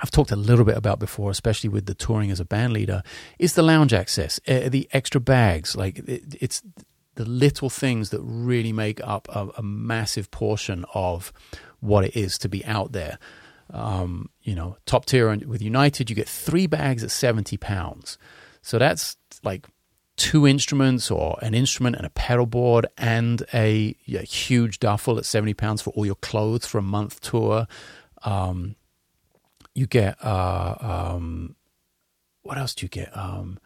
I've 0.00 0.10
talked 0.10 0.30
a 0.30 0.36
little 0.36 0.64
bit 0.64 0.76
about 0.76 1.00
before, 1.00 1.30
especially 1.30 1.70
with 1.70 1.86
the 1.86 1.94
touring 1.94 2.30
as 2.30 2.38
a 2.38 2.44
band 2.44 2.72
leader, 2.72 3.02
is 3.38 3.54
the 3.54 3.62
lounge 3.62 3.92
access, 3.92 4.38
uh, 4.46 4.68
the 4.68 4.88
extra 4.92 5.20
bags. 5.20 5.76
Like 5.76 5.98
it, 5.98 6.36
it's 6.40 6.62
the 7.16 7.24
little 7.24 7.68
things 7.68 8.10
that 8.10 8.20
really 8.20 8.72
make 8.72 9.00
up 9.02 9.26
a, 9.30 9.48
a 9.56 9.62
massive 9.62 10.30
portion 10.30 10.84
of 10.94 11.32
what 11.80 12.04
it 12.04 12.16
is 12.16 12.38
to 12.38 12.48
be 12.48 12.64
out 12.64 12.92
there. 12.92 13.18
Um, 13.70 14.30
you 14.42 14.54
know, 14.54 14.76
top 14.86 15.06
tier 15.06 15.34
with 15.46 15.60
United, 15.60 16.08
you 16.08 16.16
get 16.16 16.28
three 16.28 16.66
bags 16.66 17.04
at 17.04 17.10
70 17.10 17.56
pounds. 17.58 18.18
So 18.62 18.78
that's 18.78 19.16
like 19.42 19.66
two 20.16 20.46
instruments 20.46 21.10
or 21.10 21.38
an 21.42 21.54
instrument 21.54 21.96
and 21.96 22.04
a 22.04 22.10
pedal 22.10 22.46
board 22.46 22.86
and 22.98 23.42
a, 23.54 23.94
a 24.08 24.22
huge 24.22 24.80
duffel 24.80 25.16
at 25.16 25.24
70 25.24 25.54
pounds 25.54 25.80
for 25.80 25.90
all 25.90 26.04
your 26.04 26.16
clothes 26.16 26.66
for 26.66 26.78
a 26.78 26.82
month 26.82 27.20
tour. 27.20 27.66
Um, 28.24 28.74
you 29.74 29.86
get, 29.86 30.16
uh, 30.24 30.74
um, 30.80 31.54
what 32.42 32.58
else 32.58 32.74
do 32.74 32.84
you 32.84 32.88
get? 32.88 33.16
Um, 33.16 33.58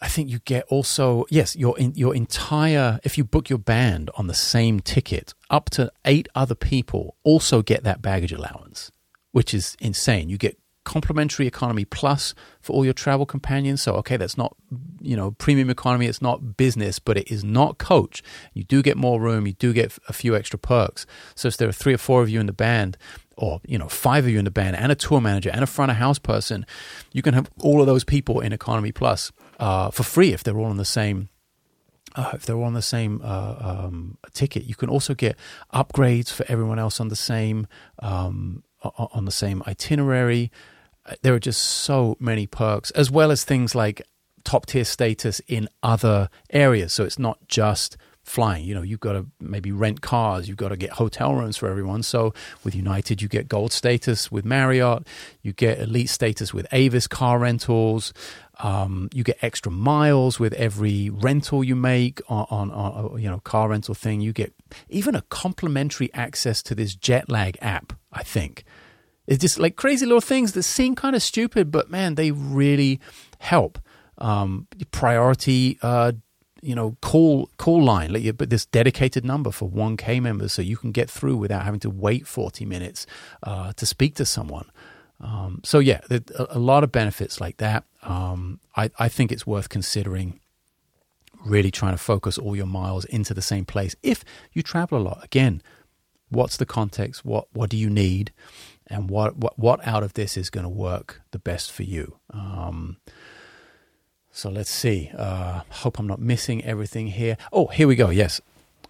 I 0.00 0.08
think 0.08 0.30
you 0.30 0.38
get 0.40 0.64
also 0.68 1.26
yes 1.28 1.54
your 1.56 1.78
in, 1.78 1.92
your 1.94 2.14
entire 2.14 3.00
if 3.04 3.18
you 3.18 3.24
book 3.24 3.50
your 3.50 3.58
band 3.58 4.10
on 4.16 4.26
the 4.26 4.34
same 4.34 4.80
ticket 4.80 5.34
up 5.50 5.68
to 5.70 5.92
eight 6.04 6.28
other 6.34 6.54
people 6.54 7.16
also 7.22 7.62
get 7.62 7.84
that 7.84 8.00
baggage 8.00 8.32
allowance 8.32 8.90
which 9.32 9.54
is 9.54 9.76
insane. 9.80 10.28
You 10.28 10.38
get 10.38 10.58
complimentary 10.84 11.46
economy 11.46 11.84
plus 11.84 12.34
for 12.62 12.72
all 12.72 12.84
your 12.84 12.94
travel 12.94 13.26
companions. 13.26 13.82
So 13.82 13.94
okay 13.96 14.16
that's 14.16 14.38
not 14.38 14.56
you 15.00 15.16
know 15.16 15.32
premium 15.32 15.68
economy 15.68 16.06
it's 16.06 16.22
not 16.22 16.56
business 16.56 16.98
but 16.98 17.18
it 17.18 17.30
is 17.30 17.44
not 17.44 17.78
coach. 17.78 18.22
You 18.54 18.64
do 18.64 18.82
get 18.82 18.96
more 18.96 19.20
room 19.20 19.46
you 19.46 19.52
do 19.52 19.72
get 19.74 19.96
a 20.08 20.14
few 20.14 20.34
extra 20.34 20.58
perks. 20.58 21.04
So 21.34 21.48
if 21.48 21.58
there 21.58 21.68
are 21.68 21.72
three 21.72 21.94
or 21.94 21.98
four 21.98 22.22
of 22.22 22.30
you 22.30 22.40
in 22.40 22.46
the 22.46 22.54
band 22.54 22.96
or 23.36 23.60
you 23.66 23.76
know 23.76 23.88
five 23.88 24.24
of 24.24 24.30
you 24.30 24.38
in 24.38 24.46
the 24.46 24.50
band 24.50 24.76
and 24.76 24.90
a 24.90 24.94
tour 24.94 25.20
manager 25.20 25.50
and 25.50 25.62
a 25.62 25.66
front 25.66 25.90
of 25.90 25.98
house 25.98 26.18
person 26.18 26.64
you 27.12 27.22
can 27.22 27.34
have 27.34 27.50
all 27.60 27.80
of 27.80 27.86
those 27.86 28.04
people 28.04 28.40
in 28.40 28.52
economy 28.52 28.92
plus 28.92 29.32
uh, 29.60 29.90
for 29.90 30.02
free 30.02 30.32
if 30.32 30.42
they're 30.42 30.58
all 30.58 30.64
on 30.64 30.76
the 30.76 30.84
same 30.84 31.28
uh, 32.16 32.32
if 32.34 32.44
they're 32.44 32.56
all 32.56 32.64
on 32.64 32.74
the 32.74 32.82
same 32.82 33.20
uh, 33.22 33.54
um, 33.60 34.18
ticket. 34.32 34.64
You 34.64 34.74
can 34.74 34.88
also 34.88 35.14
get 35.14 35.36
upgrades 35.72 36.32
for 36.32 36.44
everyone 36.48 36.78
else 36.78 37.00
on 37.00 37.08
the 37.08 37.16
same 37.16 37.66
um, 38.00 38.64
on 38.82 39.24
the 39.26 39.30
same 39.30 39.62
itinerary. 39.66 40.50
Uh, 41.06 41.14
there 41.22 41.34
are 41.34 41.40
just 41.40 41.62
so 41.62 42.16
many 42.18 42.46
perks, 42.46 42.90
as 42.92 43.10
well 43.10 43.30
as 43.30 43.44
things 43.44 43.74
like 43.74 44.02
top 44.42 44.66
tier 44.66 44.84
status 44.84 45.40
in 45.46 45.68
other 45.82 46.28
areas. 46.50 46.92
So 46.92 47.04
it's 47.04 47.18
not 47.18 47.46
just 47.46 47.96
flying. 48.22 48.64
You 48.64 48.74
know, 48.74 48.82
you've 48.82 49.00
got 49.00 49.14
to 49.14 49.26
maybe 49.40 49.72
rent 49.72 50.02
cars, 50.02 50.48
you've 50.48 50.56
got 50.56 50.68
to 50.68 50.76
get 50.76 50.90
hotel 50.92 51.34
rooms 51.34 51.56
for 51.56 51.68
everyone. 51.68 52.02
So 52.02 52.32
with 52.64 52.74
United, 52.74 53.22
you 53.22 53.28
get 53.28 53.48
gold 53.48 53.72
status 53.72 54.30
with 54.30 54.44
Marriott, 54.44 55.06
you 55.42 55.52
get 55.52 55.78
elite 55.78 56.10
status 56.10 56.54
with 56.54 56.66
Avis 56.72 57.06
car 57.06 57.38
rentals. 57.38 58.12
Um, 58.62 59.08
you 59.12 59.24
get 59.24 59.38
extra 59.42 59.72
miles 59.72 60.38
with 60.38 60.52
every 60.54 61.08
rental 61.10 61.64
you 61.64 61.74
make 61.74 62.20
on, 62.28 62.46
on, 62.50 62.70
on, 62.70 63.20
you 63.20 63.28
know 63.28 63.40
car 63.40 63.68
rental 63.68 63.94
thing. 63.94 64.20
You 64.20 64.32
get 64.32 64.52
even 64.88 65.14
a 65.14 65.22
complimentary 65.22 66.12
access 66.14 66.62
to 66.64 66.74
this 66.74 66.94
jet 66.94 67.28
lag 67.30 67.56
app. 67.60 67.92
I 68.12 68.22
think 68.22 68.64
it's 69.26 69.40
just 69.40 69.58
like 69.58 69.76
crazy 69.76 70.06
little 70.06 70.20
things 70.20 70.52
that 70.52 70.64
seem 70.64 70.94
kind 70.94 71.16
of 71.16 71.22
stupid, 71.22 71.70
but 71.70 71.90
man, 71.90 72.16
they 72.16 72.30
really 72.30 73.00
help. 73.38 73.78
Um, 74.18 74.66
priority 74.90 75.78
uh, 75.80 76.12
you 76.62 76.74
know, 76.74 76.96
call 77.00 77.50
call 77.56 77.82
line, 77.82 78.12
but 78.36 78.50
this 78.50 78.66
dedicated 78.66 79.24
number 79.24 79.50
for 79.50 79.68
1K 79.68 80.20
members, 80.20 80.52
so 80.52 80.62
you 80.62 80.76
can 80.76 80.92
get 80.92 81.10
through 81.10 81.36
without 81.36 81.64
having 81.64 81.80
to 81.80 81.90
wait 81.90 82.26
40 82.26 82.64
minutes 82.66 83.06
uh, 83.42 83.72
to 83.74 83.86
speak 83.86 84.14
to 84.16 84.26
someone. 84.26 84.70
Um, 85.20 85.60
so 85.64 85.78
yeah, 85.78 86.00
a, 86.10 86.22
a, 86.50 86.58
lot 86.58 86.82
of 86.82 86.90
benefits 86.90 87.40
like 87.40 87.58
that. 87.58 87.84
Um, 88.02 88.58
I, 88.76 88.90
I 88.98 89.08
think 89.08 89.30
it's 89.32 89.46
worth 89.46 89.68
considering. 89.68 90.40
Really 91.44 91.70
trying 91.70 91.94
to 91.94 91.98
focus 91.98 92.36
all 92.36 92.54
your 92.54 92.66
miles 92.66 93.06
into 93.06 93.32
the 93.32 93.40
same 93.40 93.64
place. 93.64 93.96
If 94.02 94.24
you 94.52 94.62
travel 94.62 94.98
a 94.98 95.00
lot, 95.00 95.24
again, 95.24 95.62
what's 96.28 96.58
the 96.58 96.66
context? 96.66 97.24
What 97.24 97.46
what 97.54 97.70
do 97.70 97.78
you 97.78 97.88
need? 97.88 98.32
And 98.86 99.08
what 99.08 99.36
what 99.36 99.58
what 99.58 99.86
out 99.86 100.02
of 100.02 100.12
this 100.14 100.36
is 100.36 100.50
going 100.50 100.64
to 100.64 100.68
work 100.70 101.22
the 101.30 101.38
best 101.38 101.72
for 101.72 101.82
you? 101.82 102.18
Um, 102.28 102.98
so 104.30 104.48
let's 104.48 104.70
see. 104.70 105.10
Uh, 105.16 105.62
hope 105.70 105.98
I'm 105.98 106.06
not 106.06 106.20
missing 106.20 106.64
everything 106.64 107.08
here. 107.08 107.36
Oh, 107.52 107.66
here 107.66 107.88
we 107.88 107.96
go. 107.96 108.10
Yes. 108.10 108.40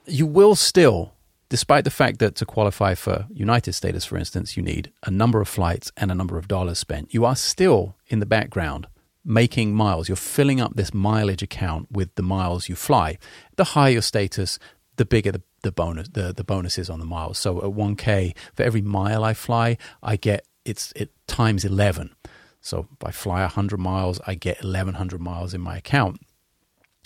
You 0.06 0.26
will 0.26 0.54
still, 0.54 1.12
despite 1.50 1.84
the 1.84 1.90
fact 1.90 2.20
that 2.20 2.34
to 2.36 2.46
qualify 2.46 2.94
for 2.94 3.26
United 3.30 3.74
status, 3.74 4.06
for 4.06 4.16
instance, 4.16 4.56
you 4.56 4.62
need 4.62 4.90
a 5.04 5.10
number 5.10 5.42
of 5.42 5.48
flights 5.48 5.92
and 5.98 6.10
a 6.10 6.14
number 6.14 6.38
of 6.38 6.48
dollars 6.48 6.78
spent, 6.78 7.12
you 7.12 7.26
are 7.26 7.36
still 7.36 7.96
in 8.06 8.20
the 8.20 8.26
background 8.26 8.86
making 9.24 9.74
miles. 9.74 10.08
You're 10.08 10.16
filling 10.16 10.60
up 10.60 10.76
this 10.76 10.94
mileage 10.94 11.42
account 11.42 11.88
with 11.90 12.14
the 12.14 12.22
miles 12.22 12.68
you 12.70 12.76
fly. 12.76 13.18
The 13.56 13.64
higher 13.64 13.92
your 13.92 14.02
status, 14.02 14.58
the 14.96 15.04
bigger 15.04 15.32
the, 15.32 15.42
the 15.62 15.72
bonus 15.72 16.08
the, 16.08 16.32
the 16.32 16.44
bonuses 16.44 16.88
on 16.88 17.00
the 17.00 17.04
miles. 17.04 17.36
So 17.36 17.58
at 17.58 17.64
1K, 17.64 18.34
for 18.54 18.62
every 18.62 18.80
mile 18.80 19.24
I 19.24 19.34
fly, 19.34 19.76
I 20.02 20.16
get 20.16 20.46
it's 20.64 20.92
it 20.96 21.10
times 21.26 21.64
11. 21.64 22.14
So 22.60 22.86
if 22.92 23.06
I 23.06 23.10
fly 23.10 23.40
100 23.40 23.78
miles, 23.78 24.20
I 24.26 24.34
get 24.34 24.62
1,100 24.62 25.20
miles 25.20 25.54
in 25.54 25.60
my 25.60 25.78
account. 25.78 26.20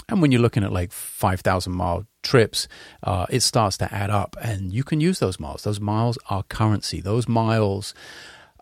And 0.09 0.21
when 0.21 0.33
you're 0.33 0.40
looking 0.40 0.64
at 0.64 0.73
like 0.73 0.93
5,000 0.93 1.73
mile 1.73 2.07
trips, 2.23 2.69
uh, 3.03 3.27
it 3.31 3.40
starts 3.40 3.77
to 3.79 3.93
add 3.93 4.11
up 4.11 4.37
and 4.43 4.73
you 4.73 4.85
can 4.85 5.01
use 5.01 5.19
those 5.19 5.40
miles. 5.40 5.62
Those 5.62 5.81
miles 5.81 6.19
are 6.31 6.43
currency. 6.45 7.01
Those 7.01 7.29
miles 7.29 7.95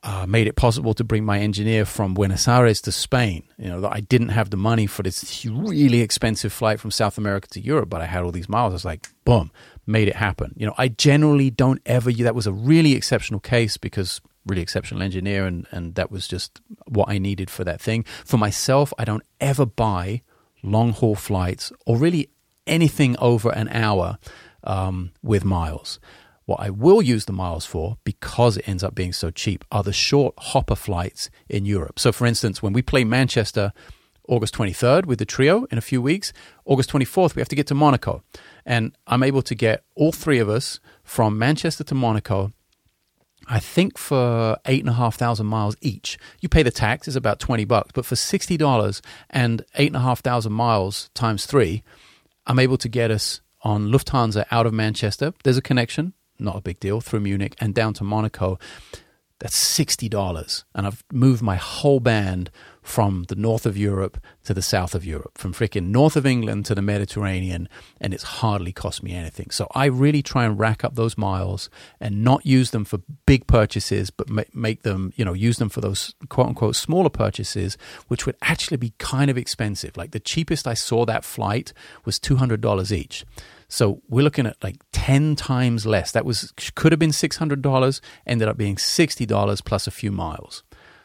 uh, 0.04 0.26
made 0.26 0.48
it 0.48 0.56
possible 0.56 0.94
to 0.94 1.04
bring 1.04 1.24
my 1.24 1.38
engineer 1.38 1.84
from 1.84 2.14
Buenos 2.14 2.48
Aires 2.48 2.80
to 2.82 2.92
Spain. 2.92 3.44
You 3.56 3.68
know, 3.68 3.88
I 3.88 4.00
didn't 4.00 4.30
have 4.30 4.50
the 4.50 4.56
money 4.56 4.86
for 4.86 5.02
this 5.02 5.46
really 5.46 6.00
expensive 6.00 6.52
flight 6.52 6.80
from 6.80 6.90
South 6.90 7.18
America 7.18 7.48
to 7.50 7.60
Europe, 7.60 7.88
but 7.88 8.00
I 8.00 8.06
had 8.06 8.24
all 8.24 8.32
these 8.32 8.48
miles. 8.48 8.72
I 8.72 8.74
was 8.74 8.84
like, 8.84 9.06
boom, 9.24 9.52
made 9.86 10.08
it 10.08 10.16
happen. 10.16 10.54
You 10.56 10.66
know, 10.66 10.74
I 10.76 10.88
generally 10.88 11.50
don't 11.50 11.80
ever, 11.86 12.10
that 12.10 12.34
was 12.34 12.48
a 12.48 12.52
really 12.52 12.94
exceptional 12.94 13.38
case 13.38 13.76
because 13.76 14.20
really 14.44 14.62
exceptional 14.62 15.02
engineer, 15.02 15.46
and, 15.46 15.66
and 15.70 15.94
that 15.94 16.10
was 16.10 16.26
just 16.26 16.60
what 16.86 17.08
I 17.08 17.18
needed 17.18 17.48
for 17.48 17.62
that 17.62 17.80
thing. 17.80 18.04
For 18.24 18.38
myself, 18.38 18.92
I 18.98 19.04
don't 19.04 19.22
ever 19.40 19.64
buy 19.64 20.22
long 20.62 20.92
haul 20.92 21.14
flights 21.14 21.72
or 21.86 21.96
really 21.96 22.30
anything 22.66 23.16
over 23.18 23.50
an 23.50 23.68
hour 23.68 24.18
um, 24.64 25.12
with 25.22 25.44
miles. 25.44 25.98
What 26.44 26.60
I 26.60 26.70
will 26.70 27.00
use 27.00 27.24
the 27.24 27.32
miles 27.32 27.64
for, 27.64 27.98
because 28.04 28.56
it 28.56 28.68
ends 28.68 28.82
up 28.82 28.94
being 28.94 29.12
so 29.12 29.30
cheap, 29.30 29.64
are 29.70 29.82
the 29.82 29.92
short 29.92 30.34
hopper 30.38 30.74
flights 30.74 31.30
in 31.48 31.64
Europe. 31.64 31.98
So, 31.98 32.10
for 32.10 32.26
instance, 32.26 32.62
when 32.62 32.72
we 32.72 32.82
play 32.82 33.04
Manchester 33.04 33.72
August 34.28 34.54
23rd 34.54 35.06
with 35.06 35.18
the 35.18 35.24
trio 35.24 35.64
in 35.70 35.78
a 35.78 35.80
few 35.82 36.00
weeks, 36.00 36.32
August 36.64 36.90
24th, 36.90 37.34
we 37.34 37.40
have 37.40 37.48
to 37.48 37.56
get 37.56 37.66
to 37.68 37.74
Monaco. 37.74 38.22
And 38.64 38.96
I'm 39.06 39.22
able 39.22 39.42
to 39.42 39.54
get 39.54 39.84
all 39.94 40.12
three 40.12 40.38
of 40.38 40.48
us 40.48 40.80
from 41.04 41.38
Manchester 41.38 41.84
to 41.84 41.94
Monaco 41.94 42.52
I 43.48 43.58
think 43.58 43.98
for 43.98 44.56
eight 44.66 44.80
and 44.80 44.88
a 44.88 44.94
half 44.94 45.16
thousand 45.16 45.46
miles 45.46 45.76
each, 45.80 46.18
you 46.40 46.48
pay 46.48 46.62
the 46.62 46.70
tax 46.70 47.08
is 47.08 47.16
about 47.16 47.40
twenty 47.40 47.64
bucks. 47.64 47.90
But 47.94 48.06
for 48.06 48.16
sixty 48.16 48.56
dollars 48.56 49.02
and 49.30 49.64
eight 49.76 49.88
and 49.88 49.96
a 49.96 50.00
half 50.00 50.20
thousand 50.20 50.52
miles 50.52 51.10
times 51.14 51.46
three, 51.46 51.82
I'm 52.46 52.58
able 52.58 52.78
to 52.78 52.88
get 52.88 53.10
us 53.10 53.40
on 53.62 53.88
Lufthansa 53.88 54.44
out 54.50 54.66
of 54.66 54.72
Manchester. 54.72 55.34
There's 55.44 55.56
a 55.56 55.62
connection, 55.62 56.14
not 56.38 56.56
a 56.56 56.60
big 56.60 56.80
deal, 56.80 57.00
through 57.00 57.20
Munich 57.20 57.54
and 57.60 57.74
down 57.74 57.94
to 57.94 58.04
Monaco. 58.04 58.58
That's 59.38 59.56
sixty 59.56 60.08
dollars, 60.08 60.64
and 60.74 60.86
I've 60.86 61.02
moved 61.12 61.42
my 61.42 61.56
whole 61.56 62.00
band 62.00 62.50
from 62.82 63.24
the 63.28 63.36
north 63.36 63.64
of 63.64 63.78
Europe 63.78 64.18
to 64.44 64.52
the 64.52 64.60
south 64.60 64.94
of 64.94 65.04
Europe, 65.04 65.38
from 65.38 65.54
freaking 65.54 65.88
north 65.88 66.16
of 66.16 66.26
England 66.26 66.66
to 66.66 66.74
the 66.74 66.82
Mediterranean, 66.82 67.68
and 68.00 68.12
it's 68.12 68.24
hardly 68.24 68.72
cost 68.72 69.02
me 69.02 69.14
anything. 69.14 69.50
So 69.50 69.68
I 69.74 69.86
really 69.86 70.22
try 70.22 70.44
and 70.44 70.58
rack 70.58 70.84
up 70.84 70.96
those 70.96 71.16
miles 71.16 71.70
and 72.00 72.24
not 72.24 72.44
use 72.44 72.72
them 72.72 72.84
for 72.84 72.98
big 73.24 73.46
purchases, 73.46 74.10
but 74.10 74.28
make 74.54 74.82
them, 74.82 75.12
you 75.16 75.24
know, 75.24 75.32
use 75.32 75.58
them 75.58 75.68
for 75.68 75.80
those 75.80 76.14
quote 76.28 76.48
unquote 76.48 76.74
smaller 76.76 77.10
purchases, 77.10 77.78
which 78.08 78.26
would 78.26 78.36
actually 78.42 78.76
be 78.78 78.92
kind 78.98 79.30
of 79.30 79.38
expensive. 79.38 79.96
Like 79.96 80.10
the 80.10 80.20
cheapest 80.20 80.66
I 80.66 80.74
saw 80.74 81.06
that 81.06 81.24
flight 81.24 81.72
was 82.04 82.18
$200 82.18 82.92
each. 82.92 83.24
So 83.68 84.02
we're 84.08 84.22
looking 84.24 84.46
at 84.46 84.62
like 84.62 84.76
10 84.92 85.34
times 85.36 85.86
less. 85.86 86.12
That 86.12 86.26
was 86.26 86.52
could 86.74 86.92
have 86.92 86.98
been 86.98 87.10
$600, 87.10 88.00
ended 88.26 88.48
up 88.48 88.58
being 88.58 88.76
$60 88.76 89.64
plus 89.64 89.86
a 89.86 89.90
few 89.90 90.12
miles. 90.12 90.62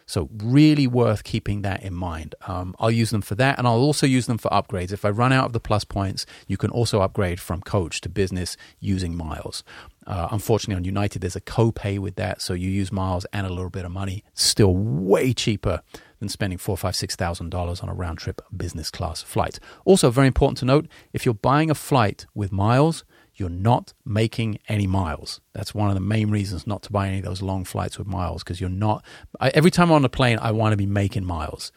So, 0.09 0.29
really 0.41 0.87
worth 0.87 1.25
keeping 1.25 1.63
that 1.63 1.83
in 1.83 1.93
mind. 1.93 2.33
Um, 2.47 2.73
I'll 2.79 2.89
use 2.89 3.09
them 3.09 3.21
for 3.21 3.35
that, 3.35 3.57
and 3.59 3.67
I'll 3.67 3.75
also 3.75 4.07
use 4.07 4.25
them 4.25 4.37
for 4.37 4.49
upgrades. 4.49 4.93
If 4.93 5.03
I 5.03 5.09
run 5.09 5.33
out 5.33 5.45
of 5.45 5.53
the 5.53 5.59
plus 5.59 5.83
points, 5.83 6.25
you 6.47 6.55
can 6.55 6.71
also 6.71 7.01
upgrade 7.01 7.41
from 7.41 7.61
coach 7.61 7.99
to 8.01 8.09
business 8.09 8.55
using 8.79 9.15
miles. 9.15 9.65
Uh, 10.07 10.29
unfortunately, 10.31 10.77
on 10.77 10.85
United, 10.85 11.19
there's 11.19 11.35
a 11.35 11.41
copay 11.41 11.99
with 11.99 12.15
that, 12.15 12.41
so 12.41 12.53
you 12.53 12.69
use 12.69 12.89
miles 12.89 13.25
and 13.33 13.45
a 13.45 13.49
little 13.49 13.69
bit 13.69 13.83
of 13.83 13.91
money. 13.91 14.23
Still 14.33 14.73
way 14.73 15.33
cheaper 15.33 15.81
than 16.19 16.29
spending 16.29 16.57
four, 16.57 16.77
five, 16.77 16.95
six 16.95 17.15
thousand 17.17 17.49
dollars 17.49 17.81
on 17.81 17.89
a 17.89 17.93
round 17.93 18.17
trip 18.17 18.41
business 18.55 18.89
class 18.89 19.21
flight. 19.21 19.59
Also, 19.83 20.09
very 20.09 20.27
important 20.27 20.57
to 20.59 20.65
note: 20.65 20.87
if 21.11 21.25
you're 21.25 21.33
buying 21.33 21.69
a 21.69 21.75
flight 21.75 22.25
with 22.33 22.53
miles, 22.53 23.03
you're 23.37 23.49
not 23.49 23.93
making 24.03 24.59
any 24.67 24.87
miles. 24.87 25.39
That's 25.53 25.73
one 25.73 25.89
of 25.89 25.95
the 25.95 26.01
main 26.01 26.29
reasons 26.29 26.67
not 26.67 26.81
to 26.83 26.91
buy 26.91 27.07
any 27.07 27.19
of 27.19 27.25
those 27.25 27.41
long 27.41 27.63
flights 27.63 27.97
with 27.97 28.07
miles 28.07 28.43
because 28.43 28.59
you're 28.59 28.69
not. 28.69 29.05
I, 29.39 29.49
every 29.49 29.71
time 29.71 29.89
I'm 29.89 29.97
on 29.97 30.05
a 30.05 30.09
plane, 30.09 30.39
I 30.41 30.51
want 30.51 30.73
to 30.73 30.77
be 30.77 30.85
making 30.85 31.25
miles. 31.25 31.71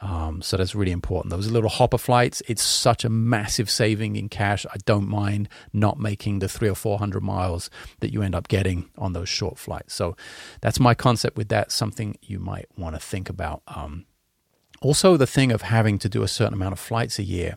Um, 0.00 0.42
so 0.42 0.56
that's 0.56 0.74
really 0.74 0.92
important. 0.92 1.30
Those 1.30 1.50
little 1.50 1.70
hopper 1.70 1.96
flights, 1.96 2.42
it's 2.46 2.62
such 2.62 3.04
a 3.04 3.08
massive 3.08 3.70
saving 3.70 4.16
in 4.16 4.28
cash. 4.28 4.66
I 4.66 4.76
don't 4.84 5.08
mind 5.08 5.48
not 5.72 5.98
making 5.98 6.40
the 6.40 6.48
three 6.48 6.68
or 6.68 6.74
four 6.74 6.98
hundred 6.98 7.22
miles 7.22 7.70
that 8.00 8.12
you 8.12 8.22
end 8.22 8.34
up 8.34 8.48
getting 8.48 8.90
on 8.98 9.14
those 9.14 9.28
short 9.28 9.58
flights. 9.58 9.94
So 9.94 10.16
that's 10.60 10.78
my 10.78 10.94
concept 10.94 11.38
with 11.38 11.48
that. 11.48 11.72
Something 11.72 12.18
you 12.20 12.38
might 12.38 12.66
want 12.76 12.94
to 12.94 13.00
think 13.00 13.30
about. 13.30 13.62
Um, 13.66 14.04
also, 14.82 15.16
the 15.16 15.26
thing 15.26 15.50
of 15.50 15.62
having 15.62 15.98
to 16.00 16.08
do 16.08 16.22
a 16.22 16.28
certain 16.28 16.54
amount 16.54 16.74
of 16.74 16.78
flights 16.78 17.18
a 17.18 17.22
year 17.22 17.56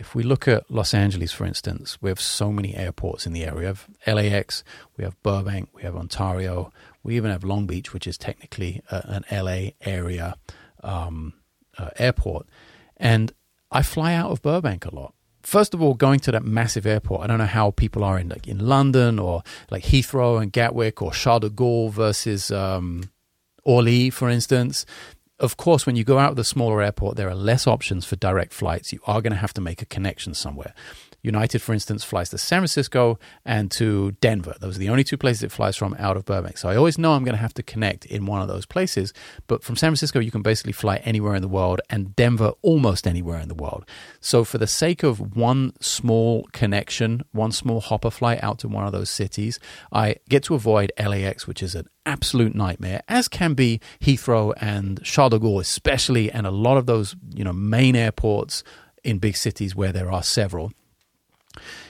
if 0.00 0.14
we 0.14 0.22
look 0.22 0.48
at 0.48 0.68
Los 0.70 0.94
Angeles, 0.94 1.30
for 1.30 1.44
instance, 1.44 1.98
we 2.00 2.08
have 2.08 2.20
so 2.20 2.50
many 2.50 2.74
airports 2.74 3.26
in 3.26 3.34
the 3.34 3.44
area. 3.44 3.58
We 3.58 3.64
have 3.66 3.86
LAX, 4.06 4.64
we 4.96 5.04
have 5.04 5.22
Burbank, 5.22 5.68
we 5.74 5.82
have 5.82 5.94
Ontario, 5.94 6.72
we 7.02 7.16
even 7.16 7.30
have 7.30 7.44
Long 7.44 7.66
Beach, 7.66 7.92
which 7.92 8.06
is 8.06 8.16
technically 8.16 8.80
a, 8.90 9.04
an 9.04 9.24
LA 9.30 9.72
area 9.82 10.36
um, 10.82 11.34
uh, 11.76 11.90
airport. 11.98 12.46
And 12.96 13.32
I 13.70 13.82
fly 13.82 14.14
out 14.14 14.30
of 14.30 14.40
Burbank 14.40 14.86
a 14.86 14.94
lot. 14.94 15.12
First 15.42 15.74
of 15.74 15.82
all, 15.82 15.92
going 15.92 16.20
to 16.20 16.32
that 16.32 16.44
massive 16.44 16.86
airport, 16.86 17.20
I 17.20 17.26
don't 17.26 17.38
know 17.38 17.44
how 17.44 17.70
people 17.70 18.02
are 18.02 18.18
in 18.18 18.30
like 18.30 18.48
in 18.48 18.58
London 18.58 19.18
or 19.18 19.42
like 19.70 19.84
Heathrow 19.84 20.40
and 20.40 20.50
Gatwick 20.50 21.02
or 21.02 21.12
Charles 21.12 21.42
de 21.42 21.50
Gaulle 21.50 21.90
versus 21.90 22.50
um, 22.50 23.10
Orly, 23.64 24.08
for 24.08 24.30
instance 24.30 24.86
of 25.40 25.56
course, 25.56 25.86
when 25.86 25.96
you 25.96 26.04
go 26.04 26.18
out 26.18 26.30
of 26.30 26.36
the 26.36 26.44
smaller 26.44 26.82
airport, 26.82 27.16
there 27.16 27.28
are 27.28 27.34
less 27.34 27.66
options 27.66 28.04
for 28.04 28.16
direct 28.16 28.52
flights. 28.52 28.92
You 28.92 29.00
are 29.06 29.22
going 29.22 29.32
to 29.32 29.38
have 29.38 29.54
to 29.54 29.60
make 29.60 29.82
a 29.82 29.86
connection 29.86 30.34
somewhere. 30.34 30.74
United, 31.22 31.60
for 31.60 31.72
instance, 31.72 32.04
flies 32.04 32.30
to 32.30 32.38
San 32.38 32.60
Francisco 32.60 33.18
and 33.44 33.70
to 33.72 34.12
Denver. 34.20 34.54
Those 34.60 34.76
are 34.76 34.80
the 34.80 34.88
only 34.88 35.04
two 35.04 35.16
places 35.16 35.42
it 35.42 35.52
flies 35.52 35.76
from 35.76 35.94
out 35.98 36.16
of 36.16 36.24
Burbank. 36.24 36.58
So 36.58 36.68
I 36.68 36.76
always 36.76 36.98
know 36.98 37.12
I'm 37.12 37.24
going 37.24 37.34
to 37.34 37.40
have 37.40 37.54
to 37.54 37.62
connect 37.62 38.06
in 38.06 38.26
one 38.26 38.40
of 38.40 38.48
those 38.48 38.66
places. 38.66 39.12
But 39.46 39.62
from 39.62 39.76
San 39.76 39.90
Francisco, 39.90 40.18
you 40.18 40.30
can 40.30 40.42
basically 40.42 40.72
fly 40.72 40.96
anywhere 40.96 41.34
in 41.34 41.42
the 41.42 41.48
world, 41.48 41.80
and 41.90 42.16
Denver 42.16 42.52
almost 42.62 43.06
anywhere 43.06 43.38
in 43.40 43.48
the 43.48 43.54
world. 43.54 43.84
So 44.20 44.44
for 44.44 44.58
the 44.58 44.66
sake 44.66 45.02
of 45.02 45.36
one 45.36 45.72
small 45.80 46.46
connection, 46.52 47.22
one 47.32 47.52
small 47.52 47.80
hopper 47.80 48.10
flight 48.10 48.42
out 48.42 48.58
to 48.60 48.68
one 48.68 48.86
of 48.86 48.92
those 48.92 49.10
cities, 49.10 49.58
I 49.92 50.16
get 50.28 50.42
to 50.44 50.54
avoid 50.54 50.92
LAX, 50.98 51.46
which 51.46 51.62
is 51.62 51.74
an 51.74 51.86
absolute 52.06 52.54
nightmare, 52.54 53.02
as 53.08 53.28
can 53.28 53.54
be 53.54 53.80
Heathrow 54.00 54.54
and 54.60 55.02
Charles 55.04 55.30
de 55.30 55.38
Gaulle, 55.38 55.60
especially, 55.60 56.30
and 56.30 56.46
a 56.46 56.50
lot 56.50 56.76
of 56.76 56.86
those 56.86 57.14
you 57.34 57.44
know 57.44 57.52
main 57.52 57.94
airports 57.94 58.62
in 59.04 59.18
big 59.18 59.36
cities 59.36 59.74
where 59.74 59.92
there 59.92 60.10
are 60.10 60.22
several. 60.22 60.72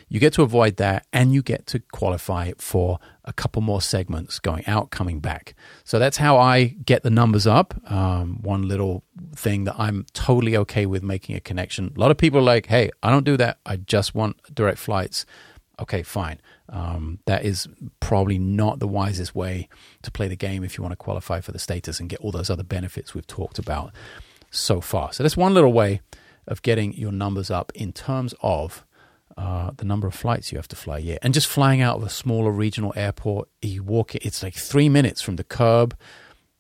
You 0.08 0.20
get 0.20 0.32
to 0.34 0.42
avoid 0.42 0.76
that 0.76 1.06
and 1.12 1.32
you 1.32 1.42
get 1.42 1.66
to 1.68 1.80
qualify 1.92 2.52
for 2.58 2.98
a 3.24 3.32
couple 3.32 3.62
more 3.62 3.80
segments 3.80 4.38
going 4.38 4.66
out, 4.66 4.90
coming 4.90 5.20
back. 5.20 5.54
So 5.84 5.98
that's 5.98 6.16
how 6.16 6.38
I 6.38 6.64
get 6.64 7.02
the 7.02 7.10
numbers 7.10 7.46
up. 7.46 7.74
Um, 7.90 8.42
one 8.42 8.66
little 8.66 9.04
thing 9.36 9.64
that 9.64 9.76
I'm 9.78 10.06
totally 10.12 10.56
okay 10.56 10.86
with 10.86 11.02
making 11.02 11.36
a 11.36 11.40
connection. 11.40 11.92
A 11.96 12.00
lot 12.00 12.10
of 12.10 12.18
people 12.18 12.40
are 12.40 12.42
like, 12.42 12.66
hey, 12.66 12.90
I 13.02 13.10
don't 13.10 13.24
do 13.24 13.36
that. 13.36 13.58
I 13.64 13.76
just 13.76 14.14
want 14.14 14.54
direct 14.54 14.78
flights. 14.78 15.26
Okay, 15.78 16.02
fine. 16.02 16.40
Um, 16.68 17.20
that 17.26 17.44
is 17.44 17.68
probably 18.00 18.38
not 18.38 18.80
the 18.80 18.88
wisest 18.88 19.34
way 19.34 19.68
to 20.02 20.10
play 20.10 20.28
the 20.28 20.36
game 20.36 20.62
if 20.62 20.76
you 20.76 20.82
want 20.82 20.92
to 20.92 20.96
qualify 20.96 21.40
for 21.40 21.52
the 21.52 21.58
status 21.58 22.00
and 22.00 22.08
get 22.08 22.20
all 22.20 22.32
those 22.32 22.50
other 22.50 22.62
benefits 22.62 23.14
we've 23.14 23.26
talked 23.26 23.58
about 23.58 23.92
so 24.50 24.80
far. 24.80 25.12
So 25.12 25.22
that's 25.22 25.36
one 25.36 25.54
little 25.54 25.72
way 25.72 26.00
of 26.46 26.62
getting 26.62 26.92
your 26.94 27.12
numbers 27.12 27.50
up 27.50 27.72
in 27.74 27.92
terms 27.92 28.34
of 28.42 28.84
uh, 29.40 29.70
the 29.76 29.84
number 29.84 30.06
of 30.06 30.14
flights 30.14 30.52
you 30.52 30.58
have 30.58 30.68
to 30.68 30.76
fly 30.76 30.98
yeah 30.98 31.16
and 31.22 31.32
just 31.32 31.46
flying 31.46 31.80
out 31.80 31.96
of 31.96 32.02
a 32.02 32.10
smaller 32.10 32.50
regional 32.50 32.92
airport 32.94 33.48
you 33.62 33.82
walk 33.82 34.14
it 34.14 34.24
it's 34.24 34.42
like 34.42 34.54
three 34.54 34.88
minutes 34.88 35.20
from 35.22 35.36
the 35.36 35.44
curb. 35.44 35.96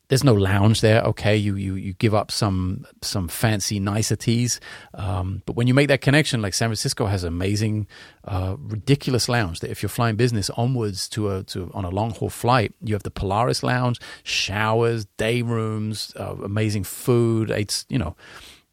There's 0.08 0.24
no 0.24 0.34
lounge 0.34 0.80
there 0.80 1.02
okay? 1.02 1.36
You 1.36 1.54
you, 1.54 1.74
you 1.76 1.92
give 1.92 2.14
up 2.14 2.32
some 2.32 2.84
some 3.00 3.28
fancy 3.28 3.78
niceties. 3.78 4.58
Um, 4.94 5.42
but 5.46 5.54
when 5.54 5.68
you 5.68 5.74
make 5.74 5.88
that 5.88 6.00
connection 6.00 6.42
like 6.42 6.54
san 6.54 6.68
francisco 6.68 7.06
has 7.06 7.22
amazing 7.22 7.86
uh, 8.24 8.56
ridiculous 8.58 9.28
lounge 9.28 9.60
that 9.60 9.70
if 9.70 9.82
you're 9.82 9.88
flying 9.88 10.16
business 10.16 10.50
onwards 10.50 11.08
to 11.10 11.30
a 11.30 11.44
to 11.44 11.70
on 11.74 11.84
a 11.84 11.90
long 11.90 12.10
haul 12.10 12.30
flight 12.30 12.74
you 12.82 12.94
have 12.94 13.04
the 13.04 13.10
polaris 13.10 13.62
lounge 13.62 14.00
showers 14.24 15.04
day 15.16 15.42
rooms 15.42 16.12
uh, 16.18 16.34
amazing 16.42 16.84
food. 16.84 17.50
It's 17.50 17.84
you 17.88 17.98
know 17.98 18.16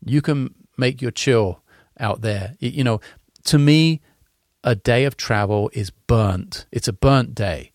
you 0.04 0.22
can 0.22 0.56
make 0.78 1.02
your 1.04 1.12
chill 1.12 1.62
out 2.00 2.22
there. 2.22 2.56
You 2.60 2.84
know 2.84 3.00
to 3.48 3.58
me, 3.58 4.02
a 4.64 4.76
day 4.76 5.06
of 5.06 5.18
travel 5.18 5.70
is 5.74 5.90
burnt. 5.90 6.66
It's 6.72 6.88
a 6.88 6.94
burnt 6.94 7.34
day, 7.34 7.72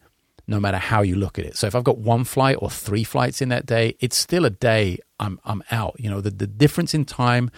no 0.46 0.60
matter 0.60 0.78
how 0.78 1.02
you 1.02 1.16
look 1.16 1.38
at 1.38 1.44
it. 1.44 1.56
So 1.56 1.66
if 1.66 1.74
I've 1.74 1.84
got 1.84 1.98
one 1.98 2.24
flight 2.24 2.56
or 2.60 2.70
three 2.70 3.04
flights 3.04 3.40
in 3.40 3.48
that 3.48 3.66
day, 3.66 3.96
it's 4.00 4.16
still 4.16 4.44
a 4.44 4.50
day 4.50 4.98
I'm 5.18 5.40
I'm 5.44 5.62
out. 5.70 5.96
You 5.98 6.10
know, 6.10 6.20
the, 6.20 6.30
the 6.30 6.46
difference 6.46 6.94
in 6.94 7.04
time 7.04 7.50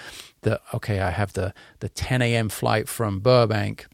that 0.43 0.61
okay, 0.73 1.01
I 1.01 1.11
have 1.11 1.33
the 1.33 1.53
the 1.81 1.89
10 1.89 2.23
a.m. 2.23 2.49
flight 2.49 2.89
from 2.89 3.21
Burbank, 3.21 3.87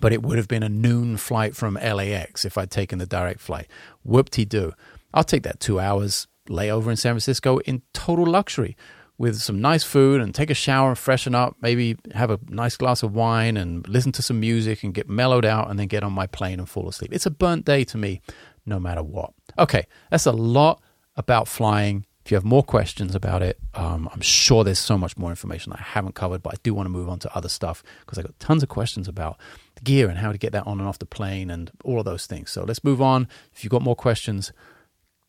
but 0.00 0.12
it 0.12 0.22
would 0.22 0.38
have 0.38 0.48
been 0.48 0.62
a 0.62 0.68
noon 0.68 1.16
flight 1.16 1.54
from 1.54 1.74
LAX 1.74 2.44
if 2.44 2.56
I'd 2.56 2.70
taken 2.70 2.98
the 2.98 3.06
direct 3.06 3.40
flight. 3.40 3.66
Whoop 4.02 4.30
de 4.30 4.44
doo. 4.44 4.72
I'll 5.12 5.24
take 5.24 5.42
that 5.42 5.60
two 5.60 5.78
hours 5.80 6.26
layover 6.48 6.88
in 6.88 6.96
San 6.96 7.12
Francisco 7.12 7.58
in 7.58 7.82
total 7.92 8.24
luxury 8.24 8.76
with 9.18 9.40
some 9.40 9.60
nice 9.60 9.82
food 9.82 10.20
and 10.20 10.34
take 10.34 10.50
a 10.50 10.54
shower 10.54 10.90
and 10.90 10.98
freshen 10.98 11.34
up, 11.34 11.56
maybe 11.60 11.96
have 12.14 12.30
a 12.30 12.38
nice 12.48 12.76
glass 12.76 13.02
of 13.02 13.14
wine 13.14 13.56
and 13.56 13.88
listen 13.88 14.12
to 14.12 14.22
some 14.22 14.40
music 14.40 14.82
and 14.82 14.92
get 14.92 15.08
mellowed 15.08 15.44
out 15.44 15.70
and 15.70 15.78
then 15.78 15.86
get 15.86 16.02
on 16.02 16.12
my 16.12 16.26
plane 16.26 16.58
and 16.58 16.68
fall 16.68 16.88
asleep. 16.88 17.12
It's 17.12 17.26
a 17.26 17.30
burnt 17.30 17.64
day 17.64 17.84
to 17.84 17.96
me, 17.96 18.20
no 18.66 18.78
matter 18.78 19.02
what. 19.02 19.32
Okay, 19.58 19.86
that's 20.10 20.26
a 20.26 20.32
lot 20.32 20.82
about 21.16 21.48
flying. 21.48 22.04
If 22.24 22.32
you 22.32 22.34
have 22.34 22.44
more 22.44 22.64
questions 22.64 23.14
about 23.14 23.40
it, 23.40 23.58
um, 23.74 24.08
I'm 24.12 24.20
sure 24.20 24.64
there's 24.64 24.80
so 24.80 24.98
much 24.98 25.16
more 25.16 25.30
information 25.30 25.72
I 25.72 25.80
haven't 25.80 26.16
covered, 26.16 26.42
but 26.42 26.54
I 26.54 26.56
do 26.62 26.74
want 26.74 26.86
to 26.86 26.90
move 26.90 27.08
on 27.08 27.20
to 27.20 27.36
other 27.36 27.48
stuff 27.48 27.84
because 28.00 28.18
I 28.18 28.22
got 28.22 28.38
tons 28.40 28.64
of 28.64 28.68
questions 28.68 29.06
about 29.06 29.38
the 29.76 29.82
gear 29.82 30.08
and 30.08 30.18
how 30.18 30.32
to 30.32 30.38
get 30.38 30.52
that 30.52 30.66
on 30.66 30.80
and 30.80 30.88
off 30.88 30.98
the 30.98 31.06
plane 31.06 31.50
and 31.50 31.70
all 31.84 32.00
of 32.00 32.04
those 32.04 32.26
things. 32.26 32.50
So 32.50 32.64
let's 32.64 32.82
move 32.82 33.00
on. 33.00 33.28
If 33.54 33.62
you've 33.62 33.70
got 33.70 33.82
more 33.82 33.94
questions, 33.94 34.52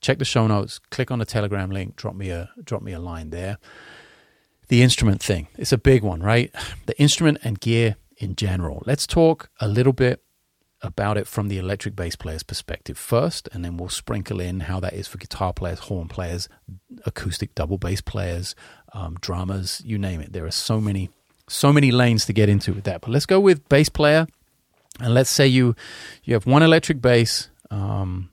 check 0.02 0.20
the 0.20 0.26
show 0.26 0.48
notes, 0.48 0.80
click 0.92 1.12
on 1.12 1.20
the 1.20 1.26
Telegram 1.26 1.70
link, 1.70 1.96
drop 1.96 2.16
me 2.16 2.30
a 2.30 2.50
drop 2.64 2.82
me 2.82 2.94
a 2.94 3.00
line 3.00 3.30
there. 3.30 3.58
The 4.70 4.82
instrument 4.82 5.22
thing, 5.22 5.48
it's 5.58 5.72
a 5.72 5.78
big 5.78 6.04
one, 6.04 6.22
right? 6.22 6.54
The 6.88 7.00
instrument 7.00 7.40
and 7.44 7.60
gear 7.60 7.96
in 8.18 8.36
general. 8.36 8.84
Let's 8.86 9.08
talk 9.08 9.50
a 9.62 9.68
little 9.68 9.94
bit 9.94 10.22
about 10.82 11.18
it 11.18 11.28
from 11.28 11.48
the 11.48 11.58
electric 11.58 11.96
bass 11.96 12.16
player's 12.16 12.44
perspective 12.44 12.98
first, 12.98 13.50
and 13.52 13.64
then 13.64 13.78
we'll 13.78 13.90
sprinkle 13.90 14.40
in 14.40 14.62
how 14.62 14.80
that 14.80 14.94
is 14.94 15.08
for 15.08 15.18
guitar 15.18 15.54
players, 15.54 15.80
horn 15.80 16.08
players, 16.08 16.48
acoustic 17.06 17.56
double 17.56 17.78
bass 17.78 18.02
players, 18.02 18.56
um, 18.94 19.18
drummers, 19.22 19.82
you 19.86 19.98
name 19.98 20.22
it. 20.22 20.34
There 20.34 20.46
are 20.46 20.52
so 20.52 20.80
many, 20.80 21.10
so 21.48 21.74
many 21.74 21.92
lanes 21.92 22.26
to 22.26 22.34
get 22.34 22.50
into 22.50 22.74
with 22.74 22.84
that. 22.84 23.02
But 23.02 23.10
let's 23.10 23.26
go 23.26 23.40
with 23.40 23.68
bass 23.70 23.90
player, 23.90 24.28
and 25.00 25.14
let's 25.14 25.30
say 25.30 25.48
you 25.48 25.76
you 26.24 26.34
have 26.34 26.46
one 26.46 26.64
electric 26.64 27.02
bass, 27.02 27.50
um, 27.72 28.30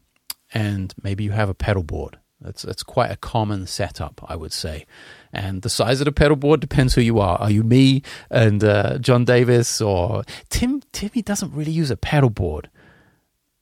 and 0.55 0.95
maybe 1.03 1.25
you 1.25 1.33
have 1.33 1.51
a 1.51 1.55
pedal 1.55 1.83
board. 1.83 2.19
That's 2.41 2.63
that's 2.63 2.83
quite 2.83 3.11
a 3.11 3.17
common 3.17 3.67
setup, 3.67 4.25
I 4.29 4.37
would 4.37 4.53
say. 4.53 4.87
And 5.33 5.63
the 5.63 5.71
size 5.71 6.01
of 6.01 6.05
the 6.05 6.13
pedal 6.13 6.37
board 6.37 6.61
depends 6.61 6.95
who 6.95 7.01
you 7.01 7.19
are. 7.19 7.39
Are 7.39 7.51
you 7.51 7.65
me 7.65 8.03
and 8.31 8.63
uh, 8.63 8.99
John 8.99 9.25
Davis 9.25 9.81
or 9.81 10.25
Tim? 10.51 10.83
Timmy 10.93 11.23
doesn't 11.23 11.53
really 11.53 11.73
use 11.73 11.91
a 11.91 11.97
pedal 11.97 12.31
board. 12.31 12.71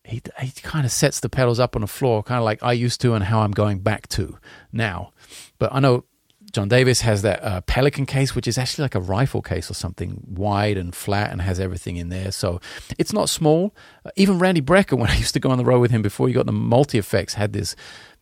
He 0.04 0.20
he 0.40 0.50
kind 0.62 0.84
of 0.84 0.90
sets 0.92 1.20
the 1.20 1.28
pedals 1.28 1.60
up 1.60 1.76
on 1.76 1.82
the 1.82 1.88
floor, 1.88 2.22
kind 2.22 2.38
of 2.38 2.44
like 2.44 2.62
I 2.62 2.72
used 2.72 3.00
to, 3.02 3.14
and 3.14 3.24
how 3.24 3.40
I'm 3.40 3.52
going 3.52 3.78
back 3.78 4.08
to 4.08 4.38
now. 4.72 5.12
But 5.58 5.72
I 5.72 5.80
know 5.80 6.04
John 6.52 6.68
Davis 6.68 7.00
has 7.00 7.22
that 7.22 7.42
uh, 7.42 7.60
Pelican 7.62 8.06
case, 8.06 8.34
which 8.34 8.46
is 8.46 8.58
actually 8.58 8.82
like 8.82 8.94
a 8.94 9.00
rifle 9.00 9.40
case 9.42 9.70
or 9.70 9.74
something, 9.74 10.22
wide 10.26 10.76
and 10.76 10.94
flat, 10.94 11.30
and 11.32 11.40
has 11.40 11.58
everything 11.58 11.96
in 11.96 12.10
there. 12.10 12.30
So 12.30 12.60
it's 12.98 13.12
not 13.12 13.30
small. 13.30 13.74
Uh, 14.04 14.10
even 14.16 14.38
Randy 14.38 14.60
Brecker, 14.60 14.98
when 14.98 15.10
I 15.10 15.16
used 15.16 15.34
to 15.34 15.40
go 15.40 15.50
on 15.50 15.58
the 15.58 15.64
road 15.64 15.80
with 15.80 15.90
him 15.90 16.02
before 16.02 16.28
he 16.28 16.34
got 16.34 16.46
the 16.46 16.52
multi 16.52 16.98
effects, 16.98 17.34
had 17.34 17.52
this 17.52 17.74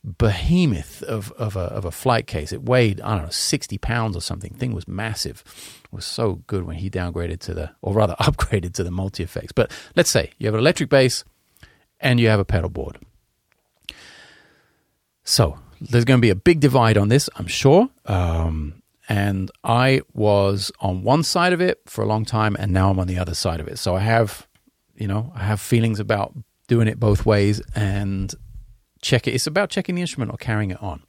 behemoth 0.02 1.02
of, 1.02 1.30
of, 1.32 1.56
a, 1.56 1.60
of 1.60 1.84
a 1.84 1.90
flight 1.90 2.26
case. 2.26 2.52
It 2.52 2.62
weighed, 2.62 3.00
I 3.02 3.16
don't 3.16 3.24
know, 3.24 3.30
60 3.30 3.76
pounds 3.78 4.16
or 4.16 4.20
something. 4.20 4.54
Thing 4.54 4.72
was 4.72 4.88
massive. 4.88 5.42
It 5.84 5.92
was 5.92 6.06
so 6.06 6.42
good 6.46 6.64
when 6.64 6.76
he 6.76 6.88
downgraded 6.88 7.40
to 7.40 7.54
the, 7.54 7.70
or 7.82 7.92
rather 7.92 8.14
upgraded 8.20 8.74
to 8.74 8.84
the 8.84 8.90
multi 8.90 9.22
effects. 9.22 9.52
But 9.52 9.70
let's 9.96 10.10
say 10.10 10.30
you 10.38 10.46
have 10.46 10.54
an 10.54 10.60
electric 10.60 10.88
bass 10.88 11.24
and 11.98 12.18
you 12.18 12.28
have 12.28 12.40
a 12.40 12.44
pedal 12.44 12.70
board. 12.70 12.98
So 15.24 15.58
there's 15.80 16.04
going 16.04 16.18
to 16.18 16.22
be 16.22 16.30
a 16.30 16.34
big 16.34 16.60
divide 16.60 16.98
on 16.98 17.08
this, 17.08 17.28
I'm 17.36 17.46
sure. 17.46 17.88
Um, 18.06 18.82
and 19.08 19.50
I 19.64 20.02
was 20.12 20.70
on 20.80 21.02
one 21.02 21.22
side 21.22 21.52
of 21.52 21.60
it 21.60 21.80
for 21.86 22.02
a 22.02 22.06
long 22.06 22.24
time, 22.24 22.56
and 22.58 22.72
now 22.72 22.90
I'm 22.90 22.98
on 22.98 23.06
the 23.06 23.18
other 23.18 23.34
side 23.34 23.60
of 23.60 23.68
it. 23.68 23.78
So 23.78 23.96
I 23.96 24.00
have, 24.00 24.46
you 24.94 25.08
know, 25.08 25.32
I 25.34 25.44
have 25.44 25.60
feelings 25.60 25.98
about 25.98 26.34
doing 26.68 26.86
it 26.86 27.00
both 27.00 27.26
ways, 27.26 27.60
and 27.74 28.32
check 29.02 29.26
it. 29.26 29.32
It's 29.32 29.46
about 29.46 29.70
checking 29.70 29.96
the 29.96 30.02
instrument 30.02 30.30
or 30.30 30.36
carrying 30.36 30.70
it 30.70 30.82
on. 30.82 31.02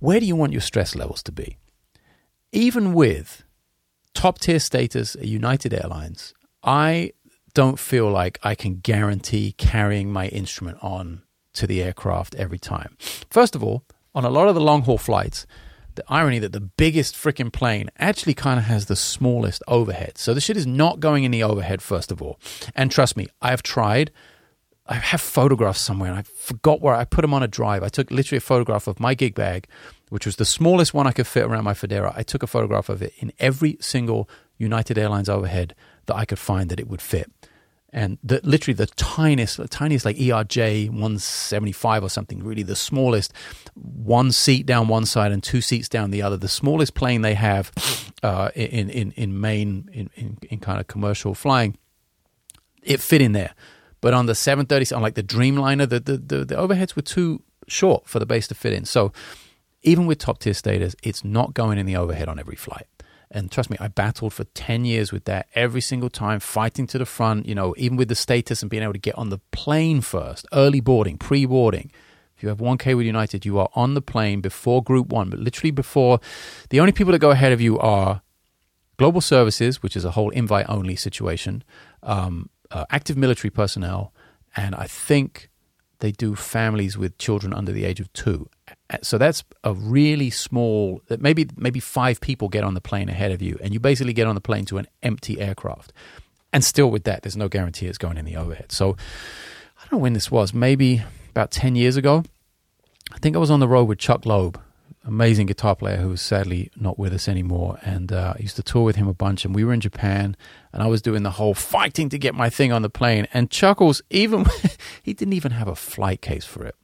Where 0.00 0.18
do 0.18 0.26
you 0.26 0.34
want 0.34 0.52
your 0.52 0.60
stress 0.60 0.96
levels 0.96 1.22
to 1.24 1.32
be? 1.32 1.56
Even 2.50 2.92
with 2.92 3.44
top 4.14 4.38
tier 4.38 4.58
status 4.58 5.14
at 5.14 5.26
United 5.26 5.72
Airlines, 5.72 6.34
I 6.62 7.12
don't 7.52 7.78
feel 7.78 8.10
like 8.10 8.38
I 8.42 8.54
can 8.54 8.80
guarantee 8.80 9.52
carrying 9.52 10.12
my 10.12 10.26
instrument 10.28 10.78
on 10.82 11.22
to 11.54 11.66
the 11.66 11.82
aircraft 11.82 12.34
every 12.34 12.58
time. 12.58 12.96
First 13.30 13.54
of 13.54 13.64
all, 13.64 13.84
on 14.14 14.24
a 14.24 14.30
lot 14.30 14.48
of 14.48 14.54
the 14.54 14.60
long 14.60 14.82
haul 14.82 14.98
flights, 14.98 15.46
the 15.94 16.04
irony 16.08 16.38
that 16.40 16.52
the 16.52 16.60
biggest 16.60 17.14
freaking 17.14 17.52
plane 17.52 17.88
actually 17.98 18.34
kind 18.34 18.58
of 18.58 18.66
has 18.66 18.86
the 18.86 18.96
smallest 18.96 19.62
overhead. 19.68 20.18
So 20.18 20.34
the 20.34 20.40
shit 20.40 20.56
is 20.56 20.66
not 20.66 21.00
going 21.00 21.24
in 21.24 21.30
the 21.30 21.42
overhead, 21.42 21.82
first 21.82 22.10
of 22.10 22.20
all. 22.20 22.38
And 22.74 22.90
trust 22.90 23.16
me, 23.16 23.28
I 23.40 23.50
have 23.50 23.62
tried 23.62 24.10
I 24.86 24.94
have 24.94 25.20
photographs 25.22 25.80
somewhere 25.80 26.10
and 26.10 26.18
I 26.18 26.22
forgot 26.22 26.82
where 26.82 26.94
I 26.94 27.06
put 27.06 27.22
them 27.22 27.32
on 27.32 27.42
a 27.42 27.48
drive. 27.48 27.82
I 27.82 27.88
took 27.88 28.10
literally 28.10 28.36
a 28.36 28.42
photograph 28.42 28.86
of 28.86 29.00
my 29.00 29.14
gig 29.14 29.34
bag, 29.34 29.66
which 30.10 30.26
was 30.26 30.36
the 30.36 30.44
smallest 30.44 30.92
one 30.92 31.06
I 31.06 31.12
could 31.12 31.26
fit 31.26 31.44
around 31.44 31.64
my 31.64 31.72
Fodera. 31.72 32.12
I 32.14 32.22
took 32.22 32.42
a 32.42 32.46
photograph 32.46 32.90
of 32.90 33.00
it 33.00 33.14
in 33.18 33.32
every 33.38 33.78
single 33.80 34.28
United 34.58 34.98
Airlines 34.98 35.30
overhead 35.30 35.74
that 36.04 36.16
I 36.16 36.26
could 36.26 36.38
find 36.38 36.68
that 36.70 36.78
it 36.78 36.86
would 36.86 37.00
fit. 37.00 37.30
And 37.94 38.18
the, 38.24 38.40
literally 38.42 38.74
the 38.74 38.88
tiniest, 38.88 39.56
the 39.56 39.68
tiniest 39.68 40.04
like 40.04 40.16
ERJ 40.16 40.90
175 40.90 42.02
or 42.02 42.10
something, 42.10 42.42
really 42.42 42.64
the 42.64 42.74
smallest, 42.74 43.32
one 43.74 44.32
seat 44.32 44.66
down 44.66 44.88
one 44.88 45.06
side 45.06 45.30
and 45.30 45.40
two 45.40 45.60
seats 45.60 45.88
down 45.88 46.10
the 46.10 46.20
other. 46.20 46.36
The 46.36 46.48
smallest 46.48 46.94
plane 46.94 47.22
they 47.22 47.34
have 47.34 47.70
uh, 48.24 48.50
in, 48.56 48.90
in, 48.90 49.12
in 49.12 49.40
main, 49.40 49.88
in, 49.92 50.10
in, 50.16 50.38
in 50.50 50.58
kind 50.58 50.80
of 50.80 50.88
commercial 50.88 51.34
flying, 51.34 51.78
it 52.82 53.00
fit 53.00 53.22
in 53.22 53.30
there. 53.30 53.54
But 54.00 54.12
on 54.12 54.26
the 54.26 54.34
730, 54.34 54.92
on 54.92 55.00
like 55.00 55.14
the 55.14 55.22
Dreamliner, 55.22 55.88
the, 55.88 56.00
the, 56.00 56.16
the, 56.16 56.44
the 56.44 56.54
overheads 56.56 56.96
were 56.96 57.02
too 57.02 57.42
short 57.68 58.08
for 58.08 58.18
the 58.18 58.26
bass 58.26 58.48
to 58.48 58.56
fit 58.56 58.72
in. 58.72 58.84
So 58.84 59.12
even 59.84 60.06
with 60.06 60.18
top 60.18 60.40
tier 60.40 60.52
status, 60.52 60.96
it's 61.04 61.22
not 61.22 61.54
going 61.54 61.78
in 61.78 61.86
the 61.86 61.94
overhead 61.94 62.28
on 62.28 62.40
every 62.40 62.56
flight. 62.56 62.88
And 63.34 63.50
trust 63.50 63.68
me, 63.68 63.76
I 63.80 63.88
battled 63.88 64.32
for 64.32 64.44
10 64.44 64.84
years 64.84 65.10
with 65.10 65.24
that 65.24 65.48
every 65.56 65.80
single 65.80 66.08
time, 66.08 66.38
fighting 66.38 66.86
to 66.86 66.98
the 66.98 67.04
front, 67.04 67.46
you 67.46 67.54
know, 67.54 67.74
even 67.76 67.96
with 67.96 68.08
the 68.08 68.14
status 68.14 68.62
and 68.62 68.70
being 68.70 68.84
able 68.84 68.92
to 68.92 68.98
get 68.98 69.18
on 69.18 69.30
the 69.30 69.38
plane 69.50 70.00
first, 70.00 70.46
early 70.52 70.78
boarding, 70.78 71.18
pre 71.18 71.44
boarding. 71.44 71.90
If 72.36 72.44
you 72.44 72.48
have 72.48 72.58
1K 72.58 72.96
with 72.96 73.06
United, 73.06 73.44
you 73.44 73.58
are 73.58 73.68
on 73.74 73.94
the 73.94 74.00
plane 74.00 74.40
before 74.40 74.84
Group 74.84 75.08
1, 75.08 75.30
but 75.30 75.40
literally 75.40 75.72
before. 75.72 76.20
The 76.70 76.78
only 76.78 76.92
people 76.92 77.10
that 77.10 77.18
go 77.18 77.32
ahead 77.32 77.52
of 77.52 77.60
you 77.60 77.76
are 77.80 78.22
Global 78.98 79.20
Services, 79.20 79.82
which 79.82 79.96
is 79.96 80.04
a 80.04 80.12
whole 80.12 80.30
invite 80.30 80.66
only 80.68 80.94
situation, 80.94 81.64
um, 82.04 82.50
uh, 82.70 82.84
active 82.90 83.16
military 83.16 83.50
personnel, 83.50 84.12
and 84.56 84.76
I 84.76 84.86
think 84.86 85.50
they 85.98 86.12
do 86.12 86.36
families 86.36 86.96
with 86.96 87.18
children 87.18 87.52
under 87.52 87.72
the 87.72 87.84
age 87.84 87.98
of 87.98 88.12
two. 88.12 88.48
So 89.02 89.18
that's 89.18 89.44
a 89.62 89.72
really 89.72 90.30
small. 90.30 91.00
Maybe 91.18 91.48
maybe 91.56 91.80
five 91.80 92.20
people 92.20 92.48
get 92.48 92.64
on 92.64 92.74
the 92.74 92.80
plane 92.80 93.08
ahead 93.08 93.32
of 93.32 93.42
you, 93.42 93.58
and 93.62 93.72
you 93.72 93.80
basically 93.80 94.12
get 94.12 94.26
on 94.26 94.34
the 94.34 94.40
plane 94.40 94.64
to 94.66 94.78
an 94.78 94.86
empty 95.02 95.40
aircraft. 95.40 95.92
And 96.52 96.62
still, 96.62 96.90
with 96.90 97.04
that, 97.04 97.22
there's 97.22 97.36
no 97.36 97.48
guarantee 97.48 97.86
it's 97.86 97.98
going 97.98 98.16
in 98.16 98.24
the 98.24 98.36
overhead. 98.36 98.70
So 98.70 98.90
I 98.90 99.80
don't 99.82 99.92
know 99.92 99.98
when 99.98 100.12
this 100.12 100.30
was. 100.30 100.54
Maybe 100.54 101.02
about 101.30 101.50
ten 101.50 101.76
years 101.76 101.96
ago. 101.96 102.24
I 103.12 103.18
think 103.18 103.36
I 103.36 103.38
was 103.38 103.50
on 103.50 103.60
the 103.60 103.68
road 103.68 103.84
with 103.84 103.98
Chuck 103.98 104.26
Loeb, 104.26 104.60
amazing 105.04 105.46
guitar 105.46 105.76
player 105.76 105.98
who 105.98 106.12
is 106.12 106.22
sadly 106.22 106.70
not 106.76 106.98
with 106.98 107.12
us 107.12 107.28
anymore. 107.28 107.78
And 107.82 108.12
uh, 108.12 108.34
I 108.36 108.42
used 108.42 108.56
to 108.56 108.62
tour 108.62 108.82
with 108.82 108.96
him 108.96 109.08
a 109.08 109.14
bunch. 109.14 109.44
And 109.44 109.54
we 109.54 109.64
were 109.64 109.72
in 109.72 109.80
Japan, 109.80 110.36
and 110.72 110.82
I 110.82 110.86
was 110.86 111.02
doing 111.02 111.22
the 111.22 111.30
whole 111.30 111.54
fighting 111.54 112.08
to 112.10 112.18
get 112.18 112.34
my 112.34 112.50
thing 112.50 112.72
on 112.72 112.82
the 112.82 112.90
plane. 112.90 113.28
And 113.32 113.50
Chuckles, 113.50 114.02
even 114.10 114.46
he 115.02 115.14
didn't 115.14 115.34
even 115.34 115.52
have 115.52 115.68
a 115.68 115.76
flight 115.76 116.20
case 116.20 116.44
for 116.44 116.64
it. 116.64 116.74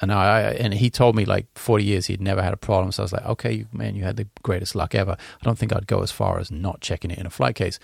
And 0.00 0.12
I 0.12 0.40
and 0.52 0.74
he 0.74 0.90
told 0.90 1.14
me 1.14 1.24
like 1.24 1.46
40 1.54 1.84
years 1.84 2.06
he'd 2.06 2.20
never 2.20 2.42
had 2.42 2.52
a 2.52 2.58
problem. 2.58 2.92
So 2.92 3.02
I 3.02 3.04
was 3.04 3.12
like, 3.12 3.26
okay, 3.26 3.66
man, 3.72 3.94
you 3.94 4.04
had 4.04 4.16
the 4.16 4.26
greatest 4.42 4.74
luck 4.74 4.94
ever. 4.94 5.12
I 5.12 5.44
don't 5.44 5.58
think 5.58 5.74
I'd 5.74 5.86
go 5.86 6.02
as 6.02 6.10
far 6.10 6.38
as 6.38 6.50
not 6.50 6.80
checking 6.80 7.10
it 7.10 7.18
in 7.18 7.26
a 7.26 7.30
flight 7.30 7.54
case. 7.54 7.78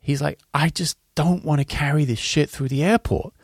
He's 0.00 0.22
like, 0.22 0.40
I 0.54 0.68
just 0.68 0.98
don't 1.14 1.44
want 1.44 1.60
to 1.60 1.64
carry 1.64 2.04
this 2.04 2.18
shit 2.18 2.48
through 2.48 2.68
the 2.68 2.82
airport. 2.82 3.34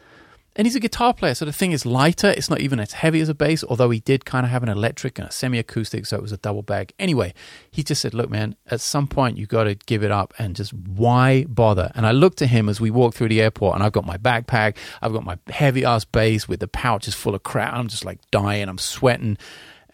And 0.58 0.66
he's 0.66 0.74
a 0.74 0.80
guitar 0.80 1.14
player, 1.14 1.36
so 1.36 1.44
the 1.44 1.52
thing 1.52 1.70
is 1.70 1.86
lighter. 1.86 2.30
It's 2.30 2.50
not 2.50 2.58
even 2.58 2.80
as 2.80 2.90
heavy 2.90 3.20
as 3.20 3.28
a 3.28 3.34
bass, 3.34 3.62
although 3.62 3.90
he 3.90 4.00
did 4.00 4.24
kind 4.24 4.44
of 4.44 4.50
have 4.50 4.64
an 4.64 4.68
electric 4.68 5.16
and 5.16 5.28
a 5.28 5.30
semi 5.30 5.56
acoustic, 5.56 6.04
so 6.04 6.16
it 6.16 6.22
was 6.22 6.32
a 6.32 6.36
double 6.36 6.62
bag. 6.62 6.92
Anyway, 6.98 7.32
he 7.70 7.84
just 7.84 8.02
said, 8.02 8.12
Look, 8.12 8.28
man, 8.28 8.56
at 8.66 8.80
some 8.80 9.06
point 9.06 9.38
you 9.38 9.46
got 9.46 9.64
to 9.64 9.76
give 9.76 10.02
it 10.02 10.10
up 10.10 10.34
and 10.36 10.56
just 10.56 10.74
why 10.74 11.44
bother? 11.44 11.92
And 11.94 12.04
I 12.04 12.10
looked 12.10 12.42
at 12.42 12.48
him 12.48 12.68
as 12.68 12.80
we 12.80 12.90
walked 12.90 13.16
through 13.16 13.28
the 13.28 13.40
airport, 13.40 13.76
and 13.76 13.84
I've 13.84 13.92
got 13.92 14.04
my 14.04 14.16
backpack, 14.16 14.76
I've 15.00 15.12
got 15.12 15.24
my 15.24 15.38
heavy 15.46 15.84
ass 15.84 16.04
bass 16.04 16.48
with 16.48 16.58
the 16.58 16.66
pouches 16.66 17.14
full 17.14 17.36
of 17.36 17.44
crap. 17.44 17.72
I'm 17.72 17.86
just 17.86 18.04
like 18.04 18.18
dying, 18.32 18.68
I'm 18.68 18.78
sweating. 18.78 19.38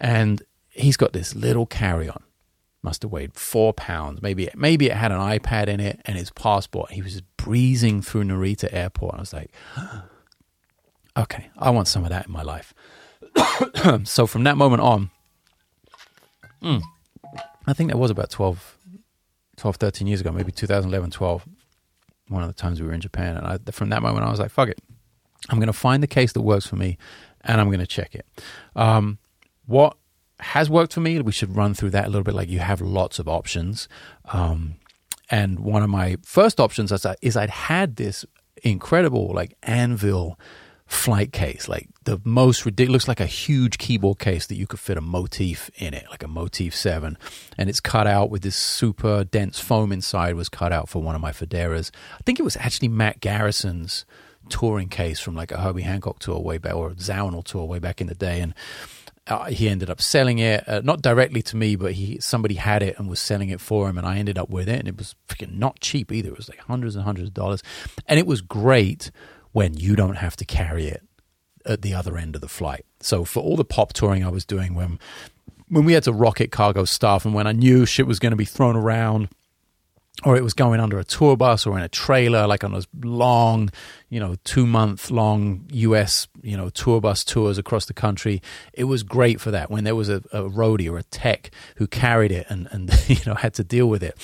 And 0.00 0.42
he's 0.70 0.96
got 0.96 1.12
this 1.12 1.35
little 1.35 1.66
carry 1.66 2.09
on 2.09 2.22
must 2.83 3.00
have 3.00 3.11
weighed 3.11 3.35
four 3.35 3.72
pounds. 3.72 4.20
Maybe 4.20 4.44
it, 4.44 4.59
maybe 4.59 4.90
it 4.90 4.92
had 4.96 5.11
an 5.11 5.18
iPad 5.18 5.68
in 5.68 5.81
it 5.81 6.03
and 6.05 6.18
his 6.18 6.31
passport. 6.31 6.90
He 6.90 7.00
was 7.00 7.12
just 7.12 7.37
breezing 7.38 8.03
through 8.03 8.24
Narita 8.24 8.68
Airport. 8.70 9.14
I 9.14 9.20
was 9.20 9.33
like, 9.33 9.50
okay, 11.16 11.50
I 11.59 11.70
want 11.70 11.88
some 11.88 12.05
of 12.05 12.11
that 12.11 12.27
in 12.27 12.33
my 12.33 12.42
life. 12.42 12.74
so 14.05 14.27
from 14.27 14.44
that 14.44 14.57
moment 14.57 14.83
on, 14.83 15.11
mm, 16.62 16.83
I 17.66 17.72
think 17.72 17.90
that 17.90 17.96
was 17.96 18.11
about 18.11 18.31
12, 18.31 18.79
12, 19.57 19.77
13 19.77 20.07
years 20.07 20.20
ago, 20.20 20.33
maybe 20.33 20.53
2011, 20.53 21.11
12, 21.11 21.48
one 22.29 22.42
of 22.42 22.48
the 22.48 22.55
times 22.55 22.81
we 22.81 22.87
were 22.87 22.92
in 22.92 23.00
Japan. 23.00 23.37
And 23.37 23.46
I, 23.46 23.59
from 23.70 23.90
that 23.90 24.03
moment, 24.03 24.27
I 24.27 24.31
was 24.31 24.40
like, 24.40 24.50
fuck 24.50 24.68
it. 24.68 24.81
I'm 25.50 25.58
going 25.58 25.67
to 25.67 25.73
find 25.73 26.02
the 26.02 26.08
case 26.08 26.33
that 26.33 26.42
works 26.42 26.67
for 26.67 26.77
me 26.77 26.96
and 27.42 27.60
I'm 27.60 27.69
going 27.69 27.81
to 27.81 27.87
check 27.87 28.15
it. 28.15 28.27
Um, 28.75 29.19
what 29.67 29.96
has 30.40 30.69
worked 30.71 30.94
for 30.94 31.00
me, 31.00 31.21
we 31.21 31.33
should 31.33 31.54
run 31.54 31.75
through 31.75 31.90
that 31.90 32.06
a 32.06 32.08
little 32.08 32.23
bit. 32.23 32.35
Like 32.35 32.48
you 32.48 32.60
have 32.60 32.81
lots 32.81 33.19
of 33.19 33.29
options. 33.29 33.88
Um, 34.27 34.77
and 35.31 35.60
one 35.60 35.83
of 35.83 35.90
my 35.90 36.17
first 36.25 36.60
options 36.60 36.92
is, 36.92 37.06
is 37.21 37.37
I'd 37.37 37.50
had 37.50 37.96
this 37.96 38.25
incredible 38.62 39.33
like 39.35 39.56
anvil 39.62 40.38
flight 40.87 41.32
case, 41.32 41.68
like 41.68 41.88
the 42.04 42.20
most 42.24 42.64
ridiculous, 42.64 43.02
looks 43.02 43.08
like 43.08 43.20
a 43.20 43.26
huge 43.26 43.78
keyboard 43.78 44.18
case 44.18 44.46
that 44.46 44.56
you 44.56 44.66
could 44.66 44.80
fit 44.80 44.98
a 44.98 45.00
motif 45.00 45.70
in 45.76 45.94
it, 45.94 46.04
like 46.10 46.22
a 46.22 46.28
motif 46.28 46.74
seven, 46.74 47.16
and 47.56 47.68
it's 47.68 47.80
cut 47.80 48.06
out 48.06 48.30
with 48.30 48.42
this 48.42 48.56
super 48.56 49.24
dense 49.24 49.58
foam 49.58 49.92
inside. 49.92 50.35
Was 50.35 50.48
cut 50.48 50.72
out 50.72 50.88
for 50.88 51.02
one 51.02 51.14
of 51.14 51.20
my 51.20 51.32
Foderas. 51.32 51.90
I 52.14 52.22
think 52.24 52.38
it 52.38 52.42
was 52.42 52.56
actually 52.56 52.88
Matt 52.88 53.20
Garrison's 53.20 54.04
touring 54.48 54.88
case 54.88 55.20
from 55.20 55.35
like 55.35 55.50
a 55.50 55.60
Herbie 55.60 55.82
Hancock 55.82 56.18
tour 56.18 56.38
way 56.38 56.58
back 56.58 56.74
or 56.74 56.90
a 56.90 56.94
Zawinul 56.94 57.44
tour 57.44 57.64
way 57.64 57.78
back 57.78 58.00
in 58.00 58.06
the 58.06 58.14
day, 58.14 58.40
and 58.40 58.54
uh, 59.26 59.46
he 59.46 59.68
ended 59.70 59.88
up 59.88 60.02
selling 60.02 60.38
it, 60.38 60.68
uh, 60.68 60.82
not 60.85 61.00
directly 61.00 61.40
to 61.40 61.56
me, 61.56 61.76
but 61.76 61.92
he 61.92 62.20
somebody 62.20 62.56
had 62.56 62.82
it 62.82 62.98
and 62.98 63.08
was 63.08 63.20
selling 63.20 63.48
it 63.48 63.60
for 63.60 63.88
him, 63.88 63.96
and 63.96 64.06
I 64.06 64.18
ended 64.18 64.37
up 64.37 64.50
with 64.50 64.68
it, 64.68 64.78
and 64.78 64.88
it 64.88 64.98
was 64.98 65.14
freaking 65.28 65.58
not 65.58 65.80
cheap 65.80 66.12
either. 66.12 66.28
It 66.28 66.37
was 66.37 66.48
like 66.48 66.58
hundreds 66.58 66.94
and 66.94 67.04
hundreds 67.04 67.28
of 67.28 67.35
dollars, 67.35 67.62
and 68.06 68.18
it 68.18 68.26
was 68.26 68.42
great 68.42 69.10
when 69.55 69.75
you 69.75 69.94
don't 69.94 70.17
have 70.17 70.35
to 70.35 70.44
carry 70.44 70.87
it 70.87 71.00
at 71.65 71.81
the 71.81 71.94
other 71.94 72.19
end 72.19 72.35
of 72.35 72.40
the 72.40 72.48
flight. 72.48 72.85
So 72.98 73.25
for 73.25 73.40
all 73.40 73.57
the 73.57 73.65
pop 73.65 73.92
touring 73.92 74.25
I 74.25 74.29
was 74.29 74.44
doing 74.44 74.75
when 74.75 74.98
when 75.69 75.85
we 75.85 75.92
had 75.94 76.02
to 76.02 76.13
rocket 76.13 76.50
cargo 76.50 76.85
stuff 76.85 77.25
and 77.25 77.33
when 77.33 77.46
I 77.46 77.52
knew 77.52 77.87
shit 77.87 78.07
was 78.07 78.19
going 78.19 78.33
to 78.33 78.37
be 78.37 78.44
thrown 78.44 78.77
around 78.77 79.29
or 80.25 80.37
it 80.37 80.42
was 80.42 80.55
going 80.55 80.81
under 80.81 80.98
a 80.98 81.05
tour 81.05 81.37
bus 81.37 81.67
or 81.67 81.79
in 81.79 81.85
a 81.85 81.88
trailer, 81.88 82.48
like 82.48 82.65
on 82.65 82.73
those 82.73 82.88
long, 83.02 83.71
you 84.11 84.19
know, 84.19 84.35
two 84.42 84.67
month 84.67 85.09
long 85.09 85.67
US, 85.71 86.27
you 86.42 86.57
know, 86.57 86.69
tour 86.71 87.00
bus 87.00 87.23
tours 87.23 87.57
across 87.57 87.87
the 87.87 87.94
country. 87.94 88.42
It 88.73 88.85
was 88.85 89.05
great 89.05 89.40
for 89.40 89.52
that 89.52 89.71
when 89.71 89.85
there 89.85 89.94
was 89.94 90.09
a, 90.09 90.17
a 90.33 90.42
roadie 90.42 90.90
or 90.90 90.98
a 90.98 91.05
tech 91.05 91.52
who 91.77 91.87
carried 91.87 92.33
it 92.33 92.46
and, 92.48 92.67
and, 92.73 92.90
you 93.09 93.25
know, 93.25 93.35
had 93.35 93.55
to 93.55 93.65
deal 93.65 93.87
with 93.87 94.02
it. 94.02 94.19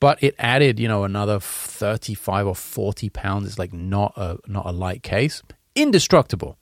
But 0.00 0.22
it 0.22 0.34
added, 0.38 0.78
you 0.78 0.86
know, 0.86 1.04
another 1.04 1.40
35 1.40 2.46
or 2.46 2.54
40 2.54 3.10
pounds. 3.10 3.48
It's 3.48 3.58
like 3.58 3.72
not 3.72 4.12
a, 4.16 4.38
not 4.46 4.66
a 4.66 4.72
light 4.72 5.02
case. 5.02 5.42
Indestructible 5.74 6.58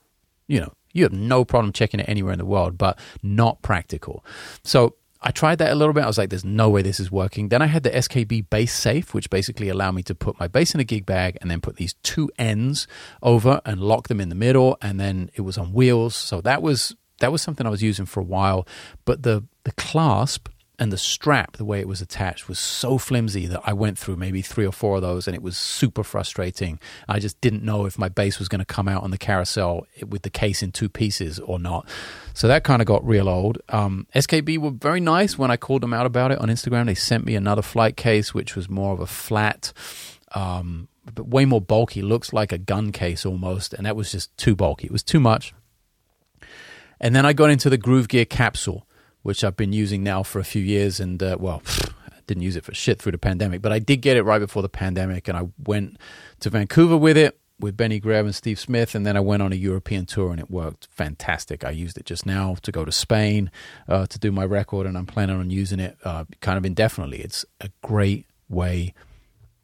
you 0.46 0.60
know, 0.60 0.72
you 0.92 1.02
have 1.02 1.12
no 1.12 1.44
problem 1.44 1.72
checking 1.72 2.00
it 2.00 2.08
anywhere 2.08 2.32
in 2.32 2.38
the 2.38 2.46
world, 2.46 2.78
but 2.78 2.98
not 3.22 3.62
practical. 3.62 4.24
So 4.64 4.96
I 5.20 5.30
tried 5.30 5.58
that 5.58 5.72
a 5.72 5.74
little 5.74 5.92
bit. 5.92 6.04
I 6.04 6.06
was 6.06 6.18
like, 6.18 6.30
there's 6.30 6.44
no 6.44 6.70
way 6.70 6.82
this 6.82 7.00
is 7.00 7.10
working. 7.10 7.48
Then 7.48 7.62
I 7.62 7.66
had 7.66 7.82
the 7.82 7.90
SKB 7.90 8.48
bass 8.48 8.72
safe, 8.72 9.12
which 9.12 9.28
basically 9.28 9.68
allowed 9.68 9.92
me 9.92 10.02
to 10.04 10.14
put 10.14 10.38
my 10.38 10.48
bass 10.48 10.74
in 10.74 10.80
a 10.80 10.84
gig 10.84 11.04
bag 11.04 11.36
and 11.40 11.50
then 11.50 11.60
put 11.60 11.76
these 11.76 11.94
two 12.02 12.30
ends 12.38 12.86
over 13.22 13.60
and 13.64 13.80
lock 13.80 14.08
them 14.08 14.20
in 14.20 14.28
the 14.28 14.34
middle. 14.34 14.78
And 14.80 15.00
then 15.00 15.30
it 15.34 15.42
was 15.42 15.58
on 15.58 15.72
wheels. 15.72 16.14
So 16.14 16.40
that 16.42 16.62
was 16.62 16.94
that 17.20 17.32
was 17.32 17.40
something 17.40 17.66
I 17.66 17.70
was 17.70 17.82
using 17.82 18.06
for 18.06 18.20
a 18.20 18.24
while. 18.24 18.66
But 19.04 19.22
the 19.22 19.44
the 19.64 19.72
clasp 19.72 20.48
and 20.78 20.92
the 20.92 20.98
strap, 20.98 21.56
the 21.56 21.64
way 21.64 21.80
it 21.80 21.88
was 21.88 22.02
attached, 22.02 22.48
was 22.48 22.58
so 22.58 22.98
flimsy 22.98 23.46
that 23.46 23.62
I 23.64 23.72
went 23.72 23.98
through 23.98 24.16
maybe 24.16 24.42
three 24.42 24.66
or 24.66 24.72
four 24.72 24.96
of 24.96 25.02
those, 25.02 25.26
and 25.26 25.34
it 25.34 25.42
was 25.42 25.56
super 25.56 26.04
frustrating. 26.04 26.78
I 27.08 27.18
just 27.18 27.40
didn't 27.40 27.62
know 27.62 27.86
if 27.86 27.98
my 27.98 28.08
bass 28.08 28.38
was 28.38 28.48
going 28.48 28.58
to 28.58 28.66
come 28.66 28.86
out 28.86 29.02
on 29.02 29.10
the 29.10 29.18
carousel 29.18 29.86
with 30.06 30.22
the 30.22 30.30
case 30.30 30.62
in 30.62 30.72
two 30.72 30.88
pieces 30.88 31.38
or 31.38 31.58
not. 31.58 31.88
So 32.34 32.46
that 32.48 32.64
kind 32.64 32.82
of 32.82 32.86
got 32.86 33.06
real 33.06 33.28
old. 33.28 33.58
Um, 33.70 34.06
SKB 34.14 34.58
were 34.58 34.70
very 34.70 35.00
nice 35.00 35.38
when 35.38 35.50
I 35.50 35.56
called 35.56 35.82
them 35.82 35.94
out 35.94 36.04
about 36.04 36.30
it 36.30 36.38
on 36.38 36.48
Instagram. 36.48 36.86
They 36.86 36.94
sent 36.94 37.24
me 37.24 37.36
another 37.36 37.62
flight 37.62 37.96
case, 37.96 38.34
which 38.34 38.54
was 38.54 38.68
more 38.68 38.92
of 38.92 39.00
a 39.00 39.06
flat. 39.06 39.72
Um, 40.34 40.88
but 41.14 41.28
way 41.28 41.44
more 41.44 41.60
bulky, 41.60 42.02
looks 42.02 42.32
like 42.32 42.52
a 42.52 42.58
gun 42.58 42.92
case 42.92 43.24
almost, 43.24 43.72
and 43.72 43.86
that 43.86 43.96
was 43.96 44.10
just 44.10 44.36
too 44.36 44.56
bulky. 44.56 44.86
It 44.86 44.92
was 44.92 45.02
too 45.02 45.20
much. 45.20 45.54
And 47.00 47.14
then 47.14 47.26
I 47.26 47.32
got 47.32 47.50
into 47.50 47.70
the 47.70 47.78
Gruv 47.78 48.08
Gear 48.08 48.24
Kapsule, 48.24 48.82
which 49.26 49.42
I've 49.42 49.56
been 49.56 49.72
using 49.72 50.04
now 50.04 50.22
for 50.22 50.38
a 50.38 50.44
few 50.44 50.62
years. 50.62 51.00
And 51.00 51.20
uh, 51.20 51.36
well, 51.40 51.60
didn't 52.28 52.44
use 52.44 52.54
it 52.54 52.64
for 52.64 52.72
shit 52.74 53.02
through 53.02 53.12
the 53.12 53.18
pandemic, 53.18 53.60
but 53.60 53.72
I 53.72 53.80
did 53.80 53.96
get 53.96 54.16
it 54.16 54.22
right 54.22 54.38
before 54.38 54.62
the 54.62 54.68
pandemic, 54.68 55.26
and 55.28 55.36
I 55.36 55.48
went 55.64 55.96
to 56.40 56.50
Vancouver 56.50 56.96
with 56.96 57.16
it 57.16 57.38
with 57.58 57.76
Benny 57.76 57.98
Greb 57.98 58.24
and 58.24 58.34
Steve 58.34 58.60
Smith, 58.60 58.94
and 58.94 59.06
then 59.06 59.16
I 59.16 59.20
went 59.20 59.42
on 59.42 59.52
a 59.52 59.56
European 59.56 60.06
tour, 60.06 60.30
and 60.30 60.38
it 60.38 60.50
worked 60.50 60.88
fantastic. 60.90 61.64
I 61.64 61.70
used 61.70 61.98
it 61.98 62.04
just 62.04 62.24
now 62.24 62.56
to 62.62 62.70
go 62.70 62.84
to 62.84 62.92
Spain 62.92 63.50
uh, 63.88 64.06
to 64.06 64.18
do 64.18 64.30
my 64.30 64.44
record, 64.44 64.86
and 64.86 64.96
I'm 64.96 65.06
planning 65.06 65.36
on 65.36 65.50
using 65.50 65.80
it 65.80 65.96
uh, 66.04 66.24
kind 66.40 66.58
of 66.58 66.64
indefinitely. 66.64 67.18
It's 67.18 67.44
a 67.60 67.70
great 67.82 68.26
way 68.48 68.94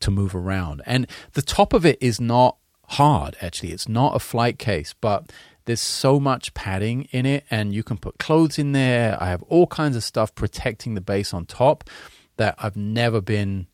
to 0.00 0.10
move 0.10 0.34
around, 0.34 0.82
and 0.86 1.06
the 1.34 1.42
top 1.42 1.72
of 1.72 1.86
it 1.86 1.98
is 2.00 2.20
not 2.20 2.56
hard. 2.88 3.36
Actually, 3.40 3.72
it's 3.72 3.88
not 3.88 4.16
a 4.16 4.18
flight 4.18 4.58
case, 4.58 4.94
but 5.00 5.30
there's 5.64 5.80
so 5.80 6.18
much 6.18 6.54
padding 6.54 7.02
in 7.10 7.26
it, 7.26 7.44
and 7.50 7.74
you 7.74 7.82
can 7.82 7.96
put 7.96 8.18
clothes 8.18 8.58
in 8.58 8.72
there. 8.72 9.16
I 9.20 9.28
have 9.28 9.42
all 9.44 9.66
kinds 9.66 9.96
of 9.96 10.04
stuff 10.04 10.34
protecting 10.34 10.94
the 10.94 11.00
bass 11.00 11.32
on 11.32 11.46
top 11.46 11.88
that 12.36 12.54
I've 12.58 12.76
never 12.76 13.20
been. 13.20 13.66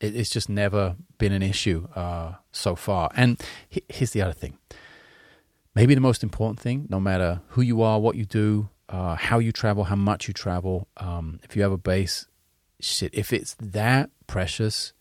It's 0.00 0.30
just 0.30 0.48
never 0.48 0.96
been 1.18 1.32
an 1.32 1.42
issue 1.42 1.86
uh, 1.94 2.34
so 2.52 2.74
far. 2.74 3.10
And 3.14 3.40
here's 3.68 4.12
the 4.12 4.22
other 4.22 4.32
thing. 4.32 4.56
Maybe 5.74 5.94
the 5.94 6.00
most 6.00 6.22
important 6.22 6.58
thing, 6.58 6.86
no 6.88 6.98
matter 6.98 7.42
who 7.48 7.62
you 7.62 7.82
are, 7.82 8.00
what 8.00 8.16
you 8.16 8.24
do, 8.24 8.70
uh, 8.88 9.14
how 9.14 9.38
you 9.38 9.52
travel, 9.52 9.84
how 9.84 9.96
much 9.96 10.26
you 10.26 10.34
travel, 10.34 10.88
um, 10.96 11.38
if 11.44 11.54
you 11.54 11.62
have 11.62 11.70
a 11.70 11.78
bass, 11.78 12.26
shit, 12.80 13.14
if 13.14 13.32
it's 13.32 13.54
that 13.60 14.10
precious, 14.26 14.92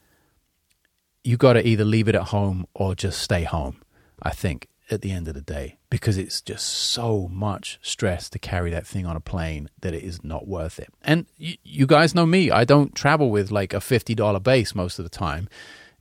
you 1.24 1.38
got 1.38 1.54
to 1.54 1.68
either 1.68 1.86
leave 1.86 2.08
it 2.08 2.16
at 2.16 2.24
home 2.24 2.68
or 2.74 2.94
just 2.94 3.22
stay 3.22 3.44
home. 3.44 3.82
I 4.22 4.32
think 4.32 4.68
at 4.92 5.02
the 5.02 5.12
end 5.12 5.28
of 5.28 5.34
the 5.34 5.42
day 5.42 5.79
because 5.90 6.18
it's 6.18 6.42
just 6.42 6.68
so 6.68 7.28
much 7.32 7.80
stress 7.82 8.30
to 8.30 8.40
carry 8.40 8.70
that 8.72 8.86
thing 8.86 9.06
on 9.06 9.16
a 9.16 9.20
plane 9.22 9.70
that 9.82 9.94
it 9.94 10.04
is 10.04 10.24
not 10.24 10.48
worth 10.48 10.80
it. 10.80 10.90
And 11.04 11.26
y- 11.40 11.58
you 11.64 11.88
guys 11.88 12.14
know 12.14 12.26
me, 12.26 12.52
I 12.52 12.64
don't 12.64 12.94
travel 12.94 13.32
with 13.32 13.52
like 13.52 13.74
a 13.74 13.78
$50 13.78 14.44
bass 14.44 14.76
most 14.76 15.00
of 15.00 15.06
the 15.06 15.10
time. 15.10 15.50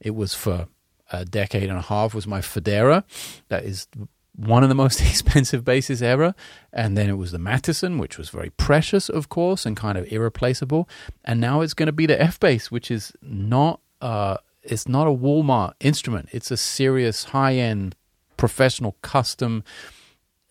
It 0.00 0.14
was 0.14 0.34
for 0.34 0.68
a 1.10 1.24
decade 1.24 1.70
and 1.70 1.78
a 1.78 1.82
half 1.82 2.14
was 2.14 2.26
my 2.26 2.40
Fodera. 2.40 3.02
That 3.48 3.64
is 3.64 3.88
one 4.36 4.62
of 4.62 4.68
the 4.68 4.74
most 4.74 5.00
expensive 5.08 5.64
basses 5.64 6.02
ever. 6.02 6.34
And 6.72 6.96
then 6.96 7.08
it 7.08 7.16
was 7.16 7.32
the 7.32 7.38
Mattison, 7.38 7.98
which 7.98 8.18
was 8.18 8.28
very 8.28 8.50
precious, 8.50 9.08
of 9.08 9.28
course, 9.28 9.64
and 9.64 9.76
kind 9.76 9.96
of 9.96 10.10
irreplaceable. 10.12 10.88
And 11.24 11.40
now 11.40 11.62
it's 11.62 11.74
going 11.74 11.86
to 11.86 11.92
be 11.92 12.06
the 12.06 12.20
F 12.20 12.38
bass, 12.38 12.70
which 12.70 12.90
is 12.90 13.12
not 13.22 13.80
uh, 14.00 14.36
it's 14.62 14.86
not 14.86 15.06
a 15.06 15.10
Walmart 15.10 15.72
instrument. 15.80 16.28
It's 16.30 16.50
a 16.50 16.56
serious 16.56 17.24
high 17.24 17.54
end 17.54 17.96
professional 18.38 18.96
custom. 19.02 19.62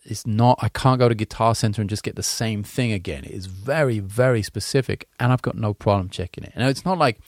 It's 0.04 0.26
not, 0.26 0.58
I 0.62 0.68
can't 0.68 1.00
go 1.00 1.08
to 1.08 1.14
Guitar 1.14 1.54
Center 1.54 1.82
and 1.82 1.90
just 1.90 2.04
get 2.04 2.14
the 2.14 2.22
same 2.22 2.62
thing 2.62 2.92
again. 2.92 3.24
It 3.24 3.32
is 3.32 3.46
very, 3.46 3.98
very 3.98 4.42
specific, 4.42 5.08
and 5.18 5.32
I've 5.32 5.42
got 5.42 5.56
no 5.56 5.74
problem 5.74 6.08
checking 6.08 6.44
it. 6.44 6.52
And 6.54 6.68
it's 6.68 6.84
not 6.84 6.98
like 6.98 7.18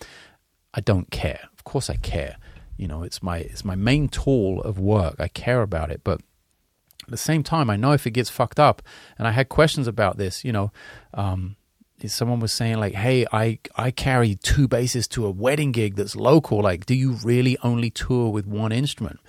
I 0.72 0.80
don't 0.80 1.10
care. 1.10 1.40
Of 1.52 1.64
course, 1.64 1.90
I 1.90 1.96
care. 1.96 2.36
You 2.76 2.88
know, 2.88 3.02
it's 3.02 3.22
my 3.22 3.38
it's 3.38 3.64
my 3.64 3.74
main 3.74 4.08
tool 4.08 4.62
of 4.62 4.78
work. 4.78 5.16
I 5.18 5.28
care 5.28 5.62
about 5.62 5.90
it, 5.90 6.00
but 6.04 6.22
at 7.02 7.10
the 7.10 7.16
same 7.16 7.42
time, 7.42 7.68
I 7.68 7.76
know 7.76 7.92
if 7.92 8.06
it 8.06 8.12
gets 8.12 8.30
fucked 8.30 8.60
up. 8.60 8.82
And 9.18 9.28
I 9.28 9.32
had 9.32 9.48
questions 9.48 9.86
about 9.86 10.16
this. 10.16 10.44
You 10.44 10.52
know, 10.52 10.72
um, 11.12 11.56
someone 12.06 12.40
was 12.40 12.52
saying 12.52 12.78
like, 12.78 12.94
"Hey, 12.94 13.26
I 13.32 13.58
I 13.76 13.90
carry 13.90 14.36
two 14.36 14.68
basses 14.68 15.06
to 15.08 15.26
a 15.26 15.30
wedding 15.30 15.72
gig 15.72 15.96
that's 15.96 16.16
local. 16.16 16.62
Like, 16.62 16.86
do 16.86 16.94
you 16.94 17.12
really 17.22 17.58
only 17.62 17.90
tour 17.90 18.30
with 18.30 18.46
one 18.46 18.72
instrument?" 18.72 19.20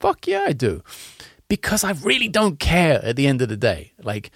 Fuck 0.00 0.26
yeah, 0.26 0.44
I 0.46 0.52
do. 0.52 0.82
Because 1.48 1.84
I 1.84 1.92
really 1.92 2.28
don't 2.28 2.58
care 2.58 3.04
at 3.04 3.16
the 3.16 3.26
end 3.26 3.42
of 3.42 3.48
the 3.48 3.56
day. 3.56 3.92
Like, 4.02 4.30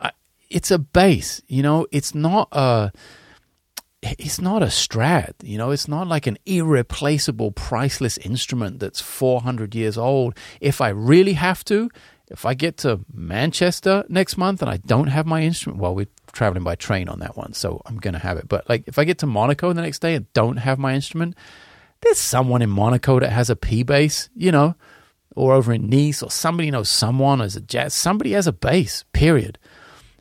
I, 0.00 0.10
it's 0.50 0.70
a 0.70 0.78
bass, 0.78 1.40
you 1.48 1.62
know, 1.62 1.86
it's 1.90 2.14
not 2.14 2.48
a. 2.52 2.92
It's 4.02 4.40
not 4.40 4.62
a 4.62 4.66
strat, 4.66 5.32
you 5.42 5.58
know, 5.58 5.72
it's 5.72 5.88
not 5.88 6.06
like 6.06 6.28
an 6.28 6.38
irreplaceable, 6.46 7.50
priceless 7.50 8.18
instrument 8.18 8.78
that's 8.78 9.00
400 9.00 9.74
years 9.74 9.98
old. 9.98 10.36
If 10.60 10.80
I 10.80 10.90
really 10.90 11.32
have 11.32 11.64
to, 11.64 11.90
if 12.28 12.46
I 12.46 12.54
get 12.54 12.76
to 12.78 13.00
Manchester 13.12 14.04
next 14.08 14.36
month 14.36 14.62
and 14.62 14.70
I 14.70 14.76
don't 14.76 15.08
have 15.08 15.26
my 15.26 15.42
instrument, 15.42 15.80
well, 15.80 15.94
we're 15.94 16.06
traveling 16.30 16.62
by 16.62 16.76
train 16.76 17.08
on 17.08 17.18
that 17.18 17.36
one, 17.36 17.52
so 17.54 17.82
I'm 17.86 17.96
going 17.96 18.14
to 18.14 18.20
have 18.20 18.36
it. 18.36 18.48
But 18.48 18.68
like, 18.68 18.84
if 18.86 18.96
I 18.98 19.04
get 19.04 19.18
to 19.18 19.26
Monaco 19.26 19.72
the 19.72 19.82
next 19.82 20.00
day 20.00 20.14
and 20.14 20.32
don't 20.34 20.58
have 20.58 20.78
my 20.78 20.94
instrument, 20.94 21.34
there's 22.02 22.18
someone 22.18 22.62
in 22.62 22.70
Monaco 22.70 23.18
that 23.18 23.32
has 23.32 23.50
a 23.50 23.56
P 23.56 23.82
bass, 23.82 24.28
you 24.36 24.52
know, 24.52 24.76
or 25.36 25.52
over 25.52 25.72
in 25.72 25.88
Nice, 25.88 26.22
or 26.22 26.30
somebody 26.30 26.70
knows 26.70 26.88
someone 26.88 27.40
as 27.40 27.54
a 27.54 27.60
jazz. 27.60 27.94
Somebody 27.94 28.32
has 28.32 28.46
a 28.46 28.52
bass. 28.52 29.04
Period. 29.12 29.58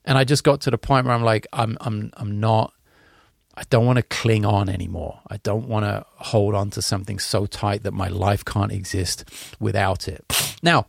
And 0.04 0.18
I 0.18 0.24
just 0.24 0.44
got 0.44 0.62
to 0.62 0.72
the 0.72 0.78
point 0.78 1.08
where 1.08 1.16
I'm 1.16 1.24
like, 1.24 1.48
I'm, 1.52 1.78
I'm, 1.82 2.12
I'm 2.18 2.40
not. 2.40 2.74
I 3.58 3.64
don't 3.70 3.86
want 3.86 3.98
to 3.98 4.04
cling 4.04 4.46
on 4.46 4.68
anymore. 4.68 5.22
I 5.28 5.38
don't 5.38 5.70
want 5.70 5.86
to 5.86 6.06
hold 6.18 6.54
on 6.54 6.70
to 6.72 6.82
something 6.82 7.20
so 7.20 7.46
tight 7.46 7.84
that 7.84 7.94
my 7.94 8.10
life 8.10 8.44
can't 8.44 8.72
exist 8.72 9.24
without 9.60 10.10
it. 10.10 10.26
Now, 10.62 10.86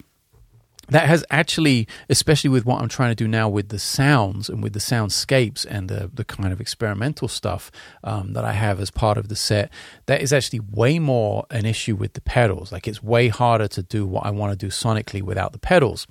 that 0.89 1.07
has 1.07 1.25
actually, 1.31 1.89
especially 2.09 2.51
with 2.51 2.65
what 2.65 2.81
I'm 2.81 2.89
trying 2.89 3.11
to 3.11 3.15
do 3.15 3.27
now 3.27 3.49
with 3.49 3.71
the 3.71 3.79
sounds 3.79 4.49
and 4.49 4.63
with 4.63 4.73
the 4.73 4.79
soundscapes 4.79 5.67
and 5.69 5.89
the, 5.89 6.11
the 6.13 6.25
kind 6.25 6.53
of 6.53 6.61
experimental 6.61 7.29
stuff 7.29 7.71
um, 8.05 8.35
that 8.35 8.45
I 8.45 8.53
have 8.53 8.81
as 8.81 8.91
part 8.91 9.19
of 9.19 9.29
the 9.29 9.37
set, 9.37 9.71
that 10.07 10.23
is 10.23 10.33
actually 10.33 10.61
way 10.61 10.99
more 10.99 11.47
an 11.51 11.67
issue 11.67 11.97
with 11.97 12.13
the 12.13 12.21
pedals. 12.21 12.71
Like 12.71 12.87
it's 12.87 13.03
way 13.03 13.29
harder 13.29 13.69
to 13.69 13.83
do 13.83 14.07
what 14.07 14.27
I 14.27 14.31
want 14.31 14.53
to 14.53 14.67
do 14.67 14.71
sonically 14.71 15.23
without 15.23 15.53
the 15.53 15.59
pedals. 15.59 16.07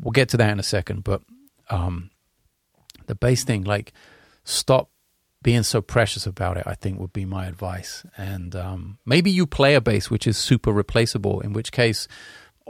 We'll 0.00 0.12
get 0.12 0.28
to 0.30 0.36
that 0.36 0.50
in 0.50 0.60
a 0.60 0.64
second, 0.64 1.04
but 1.04 1.22
um, 1.68 2.10
the 3.06 3.14
bass 3.14 3.44
thing, 3.44 3.64
like 3.64 3.92
stop 4.44 4.88
being 5.42 5.64
so 5.64 5.80
precious 5.80 6.26
about 6.26 6.56
it, 6.56 6.64
I 6.66 6.74
think 6.74 7.00
would 7.00 7.12
be 7.12 7.24
my 7.24 7.46
advice. 7.46 8.04
And 8.16 8.54
um, 8.54 8.98
maybe 9.04 9.30
you 9.30 9.46
play 9.46 9.74
a 9.74 9.80
bass 9.80 10.08
which 10.08 10.26
is 10.26 10.38
super 10.38 10.72
replaceable, 10.72 11.40
in 11.40 11.52
which 11.52 11.72
case 11.72 12.06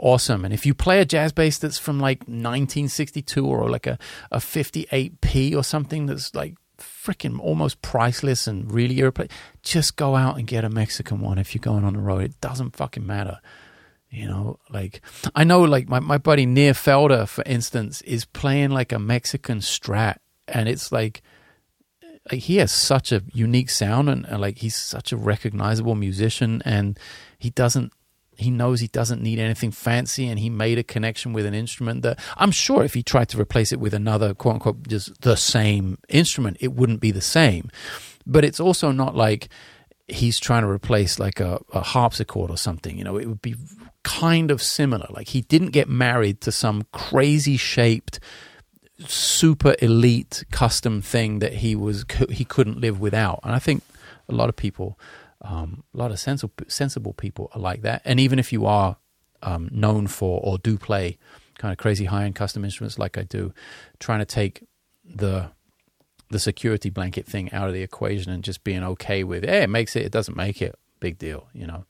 awesome. 0.03 0.43
And 0.43 0.53
if 0.53 0.65
you 0.65 0.73
play 0.73 0.99
a 0.99 1.05
jazz 1.05 1.31
bass 1.31 1.57
that's 1.57 1.79
from 1.79 1.99
like 1.99 2.19
1962 2.19 3.45
or 3.45 3.69
like 3.69 3.87
a, 3.87 3.97
a 4.31 4.37
58p 4.37 5.55
or 5.55 5.63
something 5.63 6.05
that's 6.05 6.35
like 6.35 6.55
freaking 6.77 7.39
almost 7.39 7.81
priceless 7.81 8.45
and 8.45 8.71
really 8.71 8.99
irreplaceable, 8.99 9.33
just 9.63 9.95
go 9.95 10.15
out 10.15 10.37
and 10.37 10.45
get 10.45 10.65
a 10.65 10.69
Mexican 10.69 11.21
one 11.21 11.37
if 11.37 11.55
you're 11.55 11.61
going 11.61 11.85
on 11.85 11.93
the 11.93 11.99
road. 11.99 12.23
It 12.23 12.41
doesn't 12.41 12.75
fucking 12.75 13.07
matter. 13.07 13.39
You 14.09 14.27
know, 14.27 14.59
like 14.69 15.01
I 15.33 15.43
know, 15.43 15.61
like 15.61 15.89
my, 15.89 15.99
my 15.99 16.19
buddy 16.19 16.45
Nir 16.45 16.73
Felder, 16.73 17.27
for 17.27 17.43
instance, 17.47 18.01
is 18.01 18.25
playing 18.25 18.69
like 18.69 18.91
a 18.91 18.99
Mexican 18.99 19.57
strat, 19.57 20.17
and 20.47 20.69
it's 20.69 20.91
like, 20.91 21.23
like 22.31 22.41
he 22.41 22.57
has 22.57 22.71
such 22.71 23.11
a 23.11 23.23
unique 23.33 23.71
sound, 23.71 24.09
and, 24.09 24.23
and 24.25 24.39
like 24.39 24.59
he's 24.59 24.75
such 24.75 25.11
a 25.11 25.17
recognizable 25.17 25.95
musician, 25.95 26.61
and 26.63 26.99
he 27.39 27.49
doesn't 27.49 27.91
he 28.37 28.49
knows 28.49 28.79
he 28.79 28.87
doesn't 28.87 29.21
need 29.21 29.39
anything 29.39 29.71
fancy 29.71 30.27
and 30.27 30.39
he 30.39 30.49
made 30.49 30.77
a 30.77 30.83
connection 30.83 31.33
with 31.33 31.45
an 31.45 31.53
instrument 31.53 32.01
that 32.01 32.19
I'm 32.37 32.51
sure 32.51 32.83
if 32.83 32.93
he 32.93 33.03
tried 33.03 33.29
to 33.29 33.39
replace 33.39 33.71
it 33.71 33.79
with 33.79 33.93
another 33.93 34.33
quote 34.33 34.55
unquote 34.55 34.87
just 34.87 35.21
the 35.21 35.35
same 35.35 35.97
instrument, 36.09 36.57
it 36.59 36.73
wouldn't 36.73 36.99
be 36.99 37.11
the 37.11 37.21
same. 37.21 37.69
But 38.25 38.45
it's 38.45 38.59
also 38.59 38.91
not 38.91 39.15
like 39.15 39.49
he's 40.07 40.39
trying 40.39 40.63
to 40.63 40.69
replace 40.69 41.19
like 41.19 41.39
a, 41.39 41.59
a 41.71 41.81
harpsichord 41.81 42.49
or 42.49 42.57
something. 42.57 42.97
You 42.97 43.03
know, 43.03 43.17
it 43.17 43.27
would 43.27 43.41
be 43.41 43.55
kind 44.03 44.51
of 44.51 44.61
similar. 44.61 45.07
Like 45.09 45.29
he 45.29 45.41
didn't 45.41 45.69
get 45.71 45.87
married 45.87 46.41
to 46.41 46.51
some 46.51 46.85
crazy 46.91 47.57
shaped 47.57 48.19
super 48.99 49.75
elite 49.81 50.45
custom 50.51 51.01
thing 51.01 51.39
that 51.39 51.53
he 51.55 51.75
was 51.75 52.05
he 52.29 52.45
couldn't 52.45 52.79
live 52.79 52.99
without. 52.99 53.39
And 53.43 53.53
I 53.53 53.59
think 53.59 53.83
a 54.29 54.33
lot 54.33 54.49
of 54.49 54.55
people 54.55 54.99
um, 55.43 55.83
a 55.93 55.97
lot 55.97 56.11
of 56.11 56.19
sensible, 56.19 56.53
sensible 56.67 57.13
people 57.13 57.49
are 57.53 57.59
like 57.59 57.81
that. 57.81 58.01
And 58.05 58.19
even 58.19 58.39
if 58.39 58.53
you 58.53 58.65
are 58.65 58.97
um, 59.41 59.69
known 59.71 60.07
for 60.07 60.39
or 60.43 60.57
do 60.57 60.77
play 60.77 61.17
kind 61.57 61.71
of 61.71 61.77
crazy 61.77 62.05
high 62.05 62.23
end 62.23 62.35
custom 62.35 62.63
instruments 62.63 62.97
like 62.97 63.17
I 63.17 63.23
do, 63.23 63.53
trying 63.99 64.19
to 64.19 64.25
take 64.25 64.63
the 65.03 65.51
the 66.29 66.39
security 66.39 66.89
blanket 66.89 67.27
thing 67.27 67.51
out 67.53 67.67
of 67.67 67.73
the 67.73 67.83
equation 67.83 68.31
and 68.31 68.43
just 68.43 68.63
being 68.63 68.83
okay 68.83 69.23
with, 69.23 69.45
hey, 69.45 69.61
it 69.63 69.69
makes 69.69 69.95
it, 69.95 70.03
it 70.03 70.11
doesn't 70.11 70.35
make 70.35 70.61
it, 70.61 70.75
big 70.99 71.19
deal, 71.19 71.47
you 71.53 71.67
know. 71.67 71.85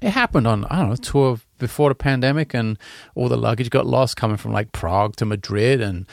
It 0.00 0.10
happened 0.10 0.48
on 0.48 0.64
I 0.64 0.80
don't 0.80 0.88
know 0.88 0.96
tour 0.96 1.38
before 1.58 1.90
the 1.90 1.94
pandemic, 1.94 2.54
and 2.54 2.76
all 3.14 3.28
the 3.28 3.36
luggage 3.36 3.70
got 3.70 3.86
lost 3.86 4.16
coming 4.16 4.36
from 4.36 4.52
like 4.52 4.72
Prague 4.72 5.14
to 5.16 5.24
Madrid, 5.24 5.80
and 5.80 6.06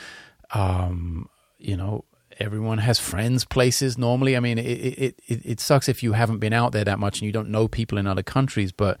um, 0.54 1.28
you 1.58 1.76
know 1.76 2.04
everyone 2.40 2.78
has 2.78 2.98
friends, 2.98 3.44
places. 3.44 3.98
Normally, 3.98 4.36
I 4.36 4.40
mean, 4.40 4.58
it, 4.58 4.62
it, 4.62 5.20
it, 5.26 5.40
it 5.44 5.60
sucks 5.60 5.88
if 5.88 6.02
you 6.02 6.12
haven't 6.12 6.38
been 6.38 6.52
out 6.52 6.72
there 6.72 6.84
that 6.84 6.98
much 6.98 7.20
and 7.20 7.26
you 7.26 7.32
don't 7.32 7.50
know 7.50 7.68
people 7.68 7.98
in 7.98 8.06
other 8.06 8.22
countries, 8.22 8.72
but 8.72 9.00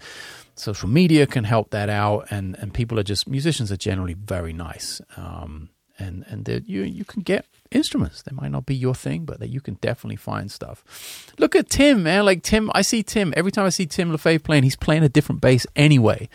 social 0.54 0.88
media 0.88 1.26
can 1.26 1.44
help 1.44 1.70
that 1.70 1.88
out. 1.88 2.26
And, 2.30 2.56
and 2.58 2.72
people 2.72 2.98
are 2.98 3.02
just, 3.02 3.28
musicians 3.28 3.72
are 3.72 3.76
generally 3.76 4.14
very 4.14 4.52
nice. 4.52 5.00
Um, 5.16 5.70
and 5.98 6.24
and 6.28 6.48
you 6.66 6.82
you 6.82 7.04
can 7.04 7.20
get 7.20 7.44
instruments. 7.70 8.22
They 8.22 8.34
might 8.34 8.50
not 8.50 8.64
be 8.64 8.74
your 8.74 8.94
thing, 8.94 9.26
but 9.26 9.38
that 9.38 9.48
you 9.48 9.60
can 9.60 9.74
definitely 9.82 10.16
find 10.16 10.50
stuff. 10.50 11.30
Look 11.38 11.54
at 11.54 11.68
Tim, 11.68 12.02
man. 12.02 12.24
Like 12.24 12.42
Tim, 12.42 12.70
I 12.74 12.80
see 12.80 13.02
Tim 13.02 13.34
every 13.36 13.52
time 13.52 13.66
I 13.66 13.68
see 13.68 13.84
Tim 13.84 14.10
Lefebvre 14.10 14.42
playing. 14.42 14.62
He's 14.62 14.76
playing 14.76 15.02
a 15.04 15.10
different 15.10 15.42
bass 15.42 15.66
anyway 15.76 16.30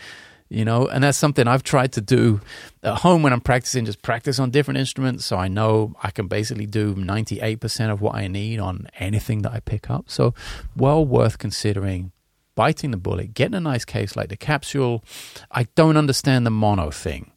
you 0.48 0.64
know 0.64 0.86
and 0.86 1.02
that's 1.02 1.18
something 1.18 1.48
i've 1.48 1.62
tried 1.62 1.92
to 1.92 2.00
do 2.00 2.40
at 2.82 2.98
home 2.98 3.22
when 3.22 3.32
i'm 3.32 3.40
practicing 3.40 3.84
just 3.84 4.02
practice 4.02 4.38
on 4.38 4.50
different 4.50 4.78
instruments. 4.78 5.24
So 5.24 5.36
i 5.36 5.48
know 5.48 5.94
i 6.02 6.10
can 6.10 6.28
basically 6.28 6.66
do 6.66 6.94
98% 6.94 7.90
of 7.90 8.00
what 8.00 8.14
i 8.14 8.28
need 8.28 8.60
on 8.60 8.86
anything 8.98 9.42
that 9.42 9.52
i 9.52 9.60
pick 9.60 9.90
up. 9.90 10.04
So 10.08 10.34
well 10.76 11.04
worth 11.04 11.38
considering 11.38 12.12
biting 12.54 12.90
the 12.90 12.96
bullet 12.96 13.34
getting 13.34 13.54
a 13.54 13.60
nice 13.60 13.84
case 13.84 14.16
like 14.16 14.28
the 14.28 14.36
Kapsule. 14.36 15.02
I 15.50 15.64
don't 15.74 15.96
understand 15.96 16.46
the 16.46 16.50
mono 16.50 16.90
thing. 16.90 17.32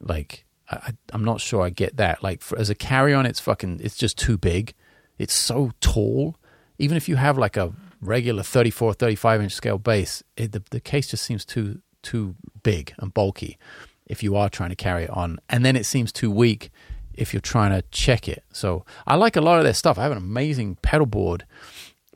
Like 0.00 0.44
I, 0.70 0.92
am 1.12 1.24
not 1.24 1.40
sure 1.40 1.62
i 1.62 1.70
get 1.70 1.96
that. 1.96 2.22
Like 2.22 2.42
for, 2.42 2.58
as 2.58 2.70
a 2.70 2.74
carry-on 2.74 3.26
it's 3.26 3.40
fucking 3.40 3.80
it's 3.82 3.96
just 3.96 4.18
too 4.18 4.38
big. 4.38 4.74
It's 5.18 5.34
so 5.34 5.72
tall. 5.80 6.36
Even 6.78 6.96
if 6.96 7.08
you 7.08 7.16
have 7.16 7.38
like 7.38 7.56
a 7.56 7.72
regular 8.00 8.42
34 8.42 8.94
35 8.94 9.42
inch 9.42 9.52
scale 9.52 9.78
bass 9.78 10.22
it, 10.36 10.52
the, 10.52 10.62
the 10.70 10.80
case 10.80 11.08
just 11.08 11.24
seems 11.24 11.44
too 11.44 11.80
too 12.06 12.36
big 12.62 12.94
and 12.98 13.12
bulky 13.12 13.58
if 14.06 14.22
you 14.22 14.36
are 14.36 14.48
trying 14.48 14.70
to 14.70 14.76
carry 14.76 15.04
it 15.04 15.10
on. 15.10 15.38
And 15.48 15.64
then 15.64 15.74
it 15.74 15.84
seems 15.84 16.12
too 16.12 16.30
weak 16.30 16.70
if 17.14 17.34
you're 17.34 17.40
trying 17.40 17.72
to 17.72 17.82
check 17.90 18.28
it. 18.28 18.44
So 18.52 18.84
I 19.06 19.16
like 19.16 19.36
a 19.36 19.40
lot 19.40 19.58
of 19.58 19.64
their 19.64 19.74
stuff. 19.74 19.98
I 19.98 20.02
have 20.04 20.12
an 20.12 20.18
amazing 20.18 20.76
pedal 20.76 21.06
board 21.06 21.44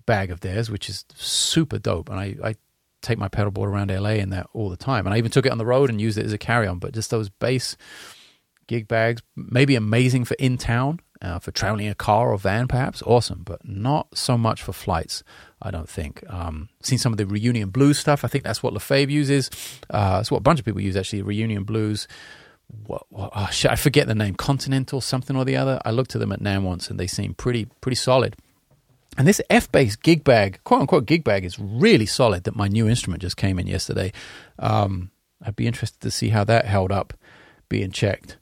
bag 0.06 0.30
of 0.30 0.40
theirs, 0.40 0.70
which 0.70 0.88
is 0.88 1.04
super 1.14 1.78
dope. 1.78 2.08
And 2.08 2.20
I, 2.20 2.36
I 2.44 2.54
take 3.02 3.18
my 3.18 3.28
pedal 3.28 3.50
board 3.50 3.70
around 3.70 3.90
LA 3.90 4.10
in 4.10 4.30
that 4.30 4.46
all 4.52 4.70
the 4.70 4.76
time. 4.76 5.06
And 5.06 5.14
I 5.14 5.18
even 5.18 5.30
took 5.30 5.46
it 5.46 5.52
on 5.52 5.58
the 5.58 5.66
road 5.66 5.90
and 5.90 6.00
used 6.00 6.18
it 6.18 6.26
as 6.26 6.32
a 6.32 6.38
carry 6.38 6.68
on. 6.68 6.78
But 6.78 6.94
just 6.94 7.10
those 7.10 7.28
bass 7.28 7.76
gig 8.68 8.86
bags, 8.86 9.20
maybe 9.34 9.74
amazing 9.74 10.24
for 10.24 10.34
in 10.34 10.56
town, 10.56 11.00
uh, 11.20 11.38
for 11.38 11.50
traveling 11.50 11.86
in 11.86 11.92
a 11.92 11.96
car 11.96 12.30
or 12.30 12.38
van, 12.38 12.68
perhaps. 12.68 13.02
Awesome, 13.02 13.42
but 13.44 13.66
not 13.66 14.16
so 14.16 14.38
much 14.38 14.62
for 14.62 14.72
flights. 14.72 15.24
I 15.62 15.70
don't 15.70 15.88
think. 15.88 16.24
Um, 16.28 16.68
seen 16.82 16.98
some 16.98 17.12
of 17.12 17.18
the 17.18 17.26
reunion 17.26 17.70
blues 17.70 17.98
stuff. 17.98 18.24
I 18.24 18.28
think 18.28 18.44
that's 18.44 18.62
what 18.62 18.72
Lefebvre 18.72 19.10
uses. 19.10 19.50
Uh, 19.90 20.24
what 20.28 20.38
a 20.38 20.42
bunch 20.42 20.58
of 20.58 20.64
people 20.64 20.80
use 20.80 20.96
actually. 20.96 21.22
Reunion 21.22 21.64
blues. 21.64 22.08
What, 22.86 23.04
what 23.10 23.30
oh, 23.34 23.48
shit, 23.50 23.70
I 23.70 23.76
forget 23.76 24.06
the 24.06 24.14
name. 24.14 24.34
Continental 24.34 25.00
something 25.00 25.36
or 25.36 25.44
the 25.44 25.56
other. 25.56 25.80
I 25.84 25.90
looked 25.90 26.14
at 26.14 26.20
them 26.20 26.32
at 26.32 26.40
NAMM 26.40 26.62
once 26.62 26.88
and 26.88 26.98
they 26.98 27.06
seem 27.06 27.34
pretty 27.34 27.66
pretty 27.80 27.96
solid. 27.96 28.36
And 29.18 29.26
this 29.26 29.40
F 29.50 29.70
bass 29.70 29.96
gig 29.96 30.24
bag, 30.24 30.60
quote 30.64 30.82
unquote 30.82 31.06
gig 31.06 31.24
bag, 31.24 31.44
is 31.44 31.58
really 31.58 32.06
solid. 32.06 32.44
That 32.44 32.56
my 32.56 32.68
new 32.68 32.88
instrument 32.88 33.22
just 33.22 33.36
came 33.36 33.58
in 33.58 33.66
yesterday. 33.66 34.12
Um, 34.58 35.10
I'd 35.44 35.56
be 35.56 35.66
interested 35.66 36.00
to 36.02 36.10
see 36.10 36.28
how 36.28 36.44
that 36.44 36.66
held 36.66 36.92
up 36.92 37.12
being 37.68 37.90
checked. 37.90 38.38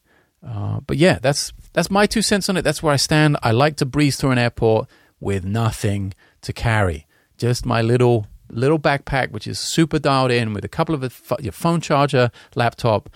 Uh, 0.46 0.80
but 0.86 0.98
yeah, 0.98 1.18
that's 1.20 1.52
that's 1.72 1.90
my 1.90 2.06
two 2.06 2.22
cents 2.22 2.48
on 2.48 2.56
it. 2.56 2.62
That's 2.62 2.82
where 2.82 2.92
I 2.92 2.96
stand. 2.96 3.38
I 3.42 3.50
like 3.50 3.76
to 3.76 3.86
breeze 3.86 4.16
through 4.16 4.32
an 4.32 4.38
airport 4.38 4.88
with 5.20 5.44
nothing 5.44 6.14
to 6.42 6.52
carry 6.52 7.06
just 7.38 7.64
my 7.64 7.80
little 7.80 8.26
little 8.50 8.78
backpack, 8.78 9.30
which 9.30 9.46
is 9.46 9.58
super 9.58 9.98
dialed 9.98 10.30
in 10.30 10.52
with 10.52 10.64
a 10.64 10.68
couple 10.68 10.94
of 10.94 11.22
your 11.40 11.52
phone 11.52 11.80
charger, 11.80 12.30
laptop, 12.54 13.08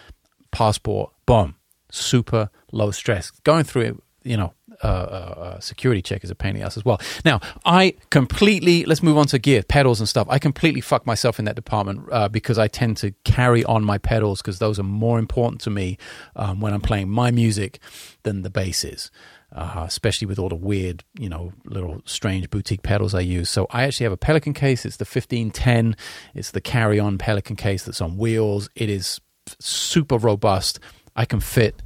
passport, 0.51 1.13
boom, 1.27 1.57
super 1.91 2.51
low 2.71 2.91
stress. 2.91 3.31
Going 3.45 3.65
through 3.65 3.83
it, 3.83 3.97
you 4.23 4.37
know, 4.37 4.55
uh, 4.85 4.87
uh, 4.87 5.35
uh, 5.41 5.61
security 5.61 6.03
check 6.03 6.25
is 6.25 6.31
a 6.31 6.35
pain 6.35 6.51
in 6.51 6.61
the 6.61 6.67
ass 6.67 6.77
as 6.77 6.85
well. 6.85 7.01
Now, 7.25 7.41
I 7.65 7.95
completely, 8.11 8.85
let's 8.85 9.03
move 9.03 9.17
on 9.17 9.27
to 9.27 9.39
gear, 9.39 9.63
pedals 9.63 10.01
and 10.01 10.09
stuff. 10.09 10.27
I 10.29 10.39
completely 10.39 10.81
fuck 10.81 11.07
myself 11.07 11.39
in 11.39 11.45
that 11.45 11.55
department 11.55 12.01
uh, 12.11 12.29
because 12.29 12.59
I 12.59 12.67
tend 12.67 12.97
to 12.99 13.13
carry 13.25 13.65
on 13.65 13.85
my 13.85 13.99
pedals 13.99 14.43
because 14.43 14.59
those 14.59 14.81
are 14.81 14.85
more 14.85 15.19
important 15.19 15.61
to 15.63 15.71
me 15.71 15.99
um, 16.35 16.61
when 16.61 16.73
I'm 16.73 16.81
playing 16.81 17.11
my 17.11 17.31
music 17.31 17.79
than 18.25 18.43
the 18.43 18.51
bass 18.51 18.83
is 18.83 19.11
uh, 19.55 19.85
especially 19.87 20.27
with 20.27 20.39
all 20.39 20.49
the 20.49 20.55
weird, 20.55 21.05
you 21.19 21.29
know, 21.29 21.53
little 21.65 22.01
strange 22.05 22.49
boutique 22.51 22.83
pedals 22.83 23.15
I 23.15 23.21
use. 23.21 23.51
So 23.51 23.67
I 23.71 23.85
actually 23.85 24.05
have 24.05 24.13
a 24.13 24.17
Pelican 24.19 24.55
case. 24.55 24.87
It's 24.87 24.97
the 24.97 25.05
1510. 25.05 25.97
It's 26.35 26.51
the 26.51 26.61
carry 26.61 26.99
on 26.99 27.19
Pelican 27.19 27.57
case 27.57 27.85
that's 27.85 28.01
on 28.01 28.17
wheels. 28.17 28.71
It 28.75 28.89
is 28.89 29.21
super 29.59 30.17
robust. 30.17 30.81
I 31.15 31.27
can 31.27 31.41
fit. 31.41 31.83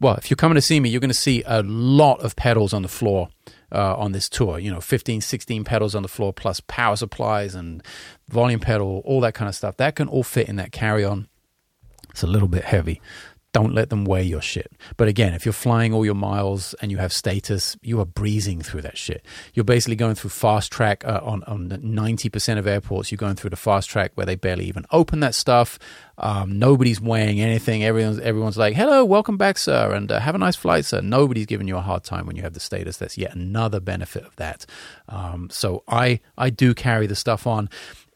Well, 0.00 0.14
if 0.16 0.30
you're 0.30 0.36
coming 0.36 0.56
to 0.56 0.62
see 0.62 0.80
me, 0.80 0.90
you're 0.90 1.00
going 1.00 1.08
to 1.08 1.14
see 1.14 1.42
a 1.46 1.62
lot 1.62 2.20
of 2.20 2.36
pedals 2.36 2.72
on 2.72 2.82
the 2.82 2.88
floor 2.88 3.30
uh, 3.72 3.96
on 3.96 4.12
this 4.12 4.28
tour. 4.28 4.58
You 4.58 4.70
know, 4.70 4.80
15, 4.80 5.22
16 5.22 5.64
pedals 5.64 5.94
on 5.94 6.02
the 6.02 6.08
floor, 6.08 6.32
plus 6.32 6.60
power 6.60 6.94
supplies 6.94 7.54
and 7.54 7.82
volume 8.28 8.60
pedal, 8.60 9.02
all 9.04 9.20
that 9.22 9.34
kind 9.34 9.48
of 9.48 9.54
stuff. 9.54 9.78
That 9.78 9.96
can 9.96 10.08
all 10.08 10.22
fit 10.22 10.48
in 10.48 10.56
that 10.56 10.72
carry 10.72 11.04
on. 11.04 11.26
It's 12.10 12.22
a 12.22 12.26
little 12.26 12.48
bit 12.48 12.64
heavy 12.64 13.00
don't 13.58 13.74
let 13.74 13.90
them 13.90 14.04
weigh 14.04 14.22
your 14.22 14.40
shit. 14.40 14.70
But 14.96 15.08
again, 15.08 15.34
if 15.34 15.44
you're 15.44 15.52
flying 15.52 15.92
all 15.92 16.04
your 16.04 16.14
miles 16.14 16.74
and 16.80 16.92
you 16.92 16.98
have 16.98 17.12
status, 17.12 17.76
you 17.82 17.98
are 17.98 18.04
breezing 18.04 18.60
through 18.62 18.82
that 18.82 18.96
shit. 18.96 19.26
You're 19.52 19.64
basically 19.64 19.96
going 19.96 20.14
through 20.14 20.30
fast 20.30 20.70
track 20.70 21.04
uh, 21.04 21.18
on, 21.24 21.42
on 21.42 21.68
90% 21.68 22.58
of 22.58 22.68
airports. 22.68 23.10
You're 23.10 23.16
going 23.16 23.34
through 23.34 23.50
the 23.50 23.56
fast 23.56 23.90
track 23.90 24.12
where 24.14 24.26
they 24.26 24.36
barely 24.36 24.66
even 24.66 24.86
open 24.92 25.18
that 25.20 25.34
stuff. 25.34 25.76
Um, 26.18 26.56
nobody's 26.60 27.00
weighing 27.00 27.40
anything. 27.40 27.82
Everyone's, 27.82 28.20
everyone's 28.20 28.56
like, 28.56 28.76
hello, 28.76 29.04
welcome 29.04 29.36
back, 29.36 29.58
sir, 29.58 29.92
and 29.92 30.12
uh, 30.12 30.20
have 30.20 30.36
a 30.36 30.38
nice 30.38 30.54
flight, 30.56 30.84
sir. 30.84 31.00
Nobody's 31.00 31.46
giving 31.46 31.66
you 31.66 31.76
a 31.76 31.80
hard 31.80 32.04
time 32.04 32.26
when 32.26 32.36
you 32.36 32.42
have 32.42 32.54
the 32.54 32.60
status. 32.60 32.96
That's 32.96 33.18
yet 33.18 33.34
another 33.34 33.80
benefit 33.80 34.24
of 34.24 34.36
that. 34.36 34.66
Um, 35.08 35.50
so 35.50 35.82
I, 35.88 36.20
I 36.36 36.50
do 36.50 36.74
carry 36.74 37.08
the 37.08 37.16
stuff 37.16 37.44
on. 37.44 37.70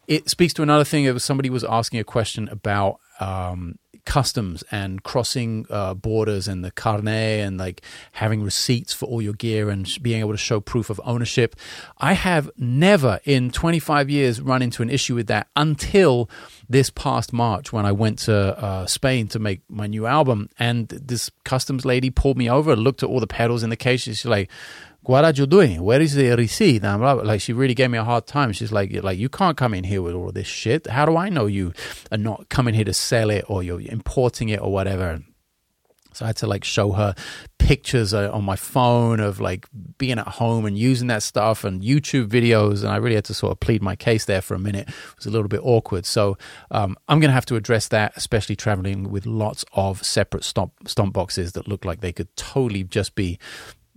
It 0.06 0.30
speaks 0.30 0.54
to 0.54 0.62
another 0.62 0.84
thing. 0.84 1.04
It 1.04 1.14
was 1.14 1.24
somebody 1.24 1.50
was 1.50 1.64
asking 1.64 1.98
a 1.98 2.04
question 2.04 2.48
about 2.48 3.00
um, 3.18 3.78
customs 4.04 4.64
and 4.70 5.02
crossing 5.02 5.66
uh, 5.70 5.94
borders 5.94 6.48
and 6.48 6.64
the 6.64 6.70
carnet 6.70 7.40
and 7.40 7.58
like 7.58 7.82
having 8.12 8.42
receipts 8.42 8.92
for 8.92 9.06
all 9.06 9.22
your 9.22 9.32
gear 9.32 9.70
and 9.70 9.88
being 10.02 10.20
able 10.20 10.32
to 10.32 10.38
show 10.38 10.60
proof 10.60 10.90
of 10.90 11.00
ownership. 11.04 11.56
I 11.98 12.14
have 12.14 12.50
never 12.56 13.20
in 13.24 13.50
25 13.50 14.10
years 14.10 14.40
run 14.40 14.62
into 14.62 14.82
an 14.82 14.90
issue 14.90 15.14
with 15.14 15.28
that 15.28 15.48
until 15.56 16.28
this 16.68 16.90
past 16.90 17.32
March 17.32 17.72
when 17.72 17.86
I 17.86 17.92
went 17.92 18.18
to 18.20 18.58
uh, 18.58 18.86
Spain 18.86 19.28
to 19.28 19.38
make 19.38 19.60
my 19.68 19.86
new 19.86 20.06
album. 20.06 20.48
And 20.58 20.88
this 20.88 21.30
customs 21.44 21.84
lady 21.84 22.10
pulled 22.10 22.36
me 22.36 22.48
over, 22.50 22.74
looked 22.74 23.02
at 23.02 23.08
all 23.08 23.20
the 23.20 23.26
pedals 23.26 23.62
in 23.62 23.70
the 23.70 23.76
case. 23.76 24.02
She's 24.02 24.24
like, 24.24 24.50
what 25.04 25.24
are 25.24 25.32
you 25.32 25.46
doing? 25.46 25.82
Where 25.82 26.00
is 26.00 26.14
the 26.14 26.30
receipt? 26.36 26.84
And. 26.84 27.02
Like 27.02 27.40
she 27.40 27.52
really 27.52 27.74
gave 27.74 27.90
me 27.90 27.98
a 27.98 28.04
hard 28.04 28.26
time. 28.26 28.52
She's 28.52 28.72
like, 28.72 28.92
like 29.02 29.18
you 29.18 29.28
can't 29.28 29.56
come 29.56 29.74
in 29.74 29.84
here 29.84 30.02
with 30.02 30.14
all 30.14 30.30
this 30.30 30.46
shit. 30.46 30.86
How 30.86 31.06
do 31.06 31.16
I 31.16 31.28
know 31.28 31.46
you 31.46 31.72
are 32.10 32.18
not 32.18 32.48
coming 32.48 32.74
here 32.74 32.84
to 32.84 32.94
sell 32.94 33.30
it 33.30 33.44
or 33.48 33.62
you're 33.62 33.80
importing 33.80 34.48
it 34.48 34.60
or 34.60 34.72
whatever? 34.72 35.20
So 36.14 36.26
I 36.26 36.28
had 36.28 36.36
to 36.38 36.46
like 36.46 36.62
show 36.62 36.92
her 36.92 37.14
pictures 37.58 38.12
uh, 38.12 38.30
on 38.32 38.44
my 38.44 38.56
phone 38.56 39.18
of 39.18 39.40
like 39.40 39.66
being 39.98 40.18
at 40.18 40.28
home 40.28 40.66
and 40.66 40.76
using 40.76 41.08
that 41.08 41.22
stuff 41.22 41.64
and 41.64 41.82
YouTube 41.82 42.28
videos. 42.28 42.82
And 42.82 42.88
I 42.88 42.96
really 42.96 43.14
had 43.14 43.24
to 43.26 43.34
sort 43.34 43.52
of 43.52 43.60
plead 43.60 43.82
my 43.82 43.96
case 43.96 44.26
there 44.26 44.42
for 44.42 44.54
a 44.54 44.58
minute. 44.58 44.88
It 44.88 45.16
was 45.16 45.26
a 45.26 45.30
little 45.30 45.48
bit 45.48 45.60
awkward. 45.62 46.04
So 46.04 46.36
um, 46.70 46.96
I'm 47.08 47.18
going 47.18 47.30
to 47.30 47.34
have 47.34 47.46
to 47.46 47.56
address 47.56 47.88
that, 47.88 48.12
especially 48.16 48.56
traveling 48.56 49.10
with 49.10 49.26
lots 49.26 49.64
of 49.72 50.04
separate 50.04 50.44
stomp, 50.44 50.72
stomp 50.86 51.14
boxes 51.14 51.52
that 51.52 51.66
look 51.66 51.84
like 51.84 52.00
they 52.00 52.12
could 52.12 52.34
totally 52.36 52.84
just 52.84 53.14
be 53.14 53.38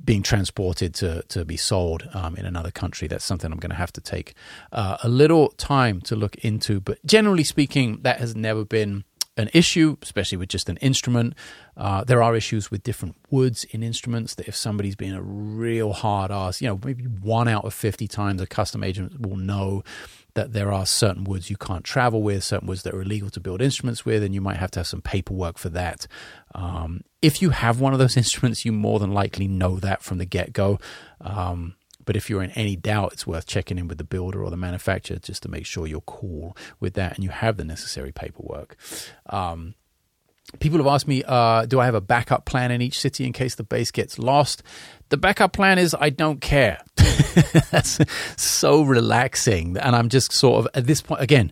being 0.03 0.23
transported 0.23 0.93
to 0.95 1.23
to 1.29 1.45
be 1.45 1.57
sold 1.57 2.07
um, 2.13 2.35
in 2.35 2.45
another 2.45 2.71
country. 2.71 3.07
That's 3.07 3.25
something 3.25 3.51
I'm 3.51 3.59
going 3.59 3.71
to 3.71 3.75
have 3.75 3.93
to 3.93 4.01
take 4.01 4.33
uh, 4.71 4.97
a 5.03 5.09
little 5.09 5.49
time 5.49 6.01
to 6.01 6.15
look 6.15 6.35
into. 6.35 6.79
But 6.79 7.03
generally 7.05 7.43
speaking, 7.43 7.99
that 8.01 8.19
has 8.19 8.35
never 8.35 8.65
been 8.65 9.03
an 9.37 9.49
issue, 9.53 9.97
especially 10.01 10.37
with 10.37 10.49
just 10.49 10.69
an 10.69 10.77
instrument. 10.77 11.33
Uh, 11.75 12.03
there 12.03 12.23
are 12.23 12.35
issues 12.35 12.71
with 12.71 12.83
different 12.83 13.15
woods 13.29 13.65
in 13.65 13.83
instruments 13.83 14.35
that 14.35 14.47
if 14.47 14.55
somebody's 14.55 14.95
been 14.95 15.13
a 15.13 15.21
real 15.21 15.93
hard 15.93 16.31
ass, 16.31 16.61
you 16.61 16.67
know, 16.67 16.79
maybe 16.83 17.03
one 17.03 17.47
out 17.47 17.65
of 17.65 17.73
50 17.73 18.07
times 18.07 18.41
a 18.41 18.47
custom 18.47 18.83
agent 18.83 19.21
will 19.27 19.37
know 19.37 19.83
that 20.35 20.53
there 20.53 20.71
are 20.71 20.85
certain 20.85 21.23
woods 21.23 21.49
you 21.49 21.57
can't 21.57 21.83
travel 21.83 22.21
with, 22.21 22.43
certain 22.43 22.67
woods 22.67 22.83
that 22.83 22.93
are 22.93 23.01
illegal 23.01 23.29
to 23.29 23.39
build 23.39 23.61
instruments 23.61 24.05
with, 24.05 24.21
and 24.21 24.33
you 24.33 24.41
might 24.41 24.57
have 24.57 24.71
to 24.71 24.79
have 24.81 24.87
some 24.87 25.01
paperwork 25.01 25.57
for 25.57 25.69
that. 25.69 26.07
Um, 26.53 27.01
if 27.21 27.41
you 27.41 27.49
have 27.51 27.79
one 27.79 27.93
of 27.93 27.99
those 27.99 28.17
instruments, 28.23 28.65
you 28.65 28.71
more 28.71 28.99
than 28.99 29.13
likely 29.13 29.47
know 29.47 29.77
that 29.77 30.03
from 30.03 30.17
the 30.17 30.25
get 30.25 30.53
go. 30.53 30.79
Um, 31.21 31.75
but 32.05 32.15
if 32.15 32.29
you're 32.29 32.43
in 32.43 32.51
any 32.51 32.75
doubt, 32.75 33.13
it's 33.13 33.27
worth 33.27 33.45
checking 33.47 33.77
in 33.77 33.87
with 33.87 33.97
the 33.97 34.03
builder 34.03 34.43
or 34.43 34.49
the 34.49 34.57
manufacturer 34.57 35.17
just 35.17 35.43
to 35.43 35.49
make 35.49 35.65
sure 35.65 35.87
you're 35.87 36.01
cool 36.01 36.55
with 36.79 36.93
that 36.93 37.15
and 37.15 37.23
you 37.23 37.29
have 37.29 37.57
the 37.57 37.65
necessary 37.65 38.11
paperwork. 38.11 38.77
Um, 39.27 39.75
people 40.59 40.77
have 40.77 40.87
asked 40.87 41.07
me, 41.07 41.23
uh, 41.25 41.65
do 41.65 41.79
I 41.79 41.85
have 41.85 41.95
a 41.95 42.01
backup 42.01 42.45
plan 42.45 42.71
in 42.71 42.81
each 42.81 42.99
city 42.99 43.25
in 43.25 43.33
case 43.33 43.55
the 43.55 43.63
bass 43.63 43.91
gets 43.91 44.19
lost? 44.19 44.63
The 45.09 45.17
backup 45.17 45.53
plan 45.53 45.77
is 45.77 45.95
I 45.99 46.09
don't 46.09 46.41
care. 46.41 46.81
That's 47.71 47.99
so 48.37 48.83
relaxing. 48.83 49.77
And 49.77 49.95
I'm 49.95 50.09
just 50.09 50.31
sort 50.31 50.59
of 50.59 50.71
at 50.73 50.87
this 50.87 51.01
point, 51.01 51.21
again, 51.21 51.51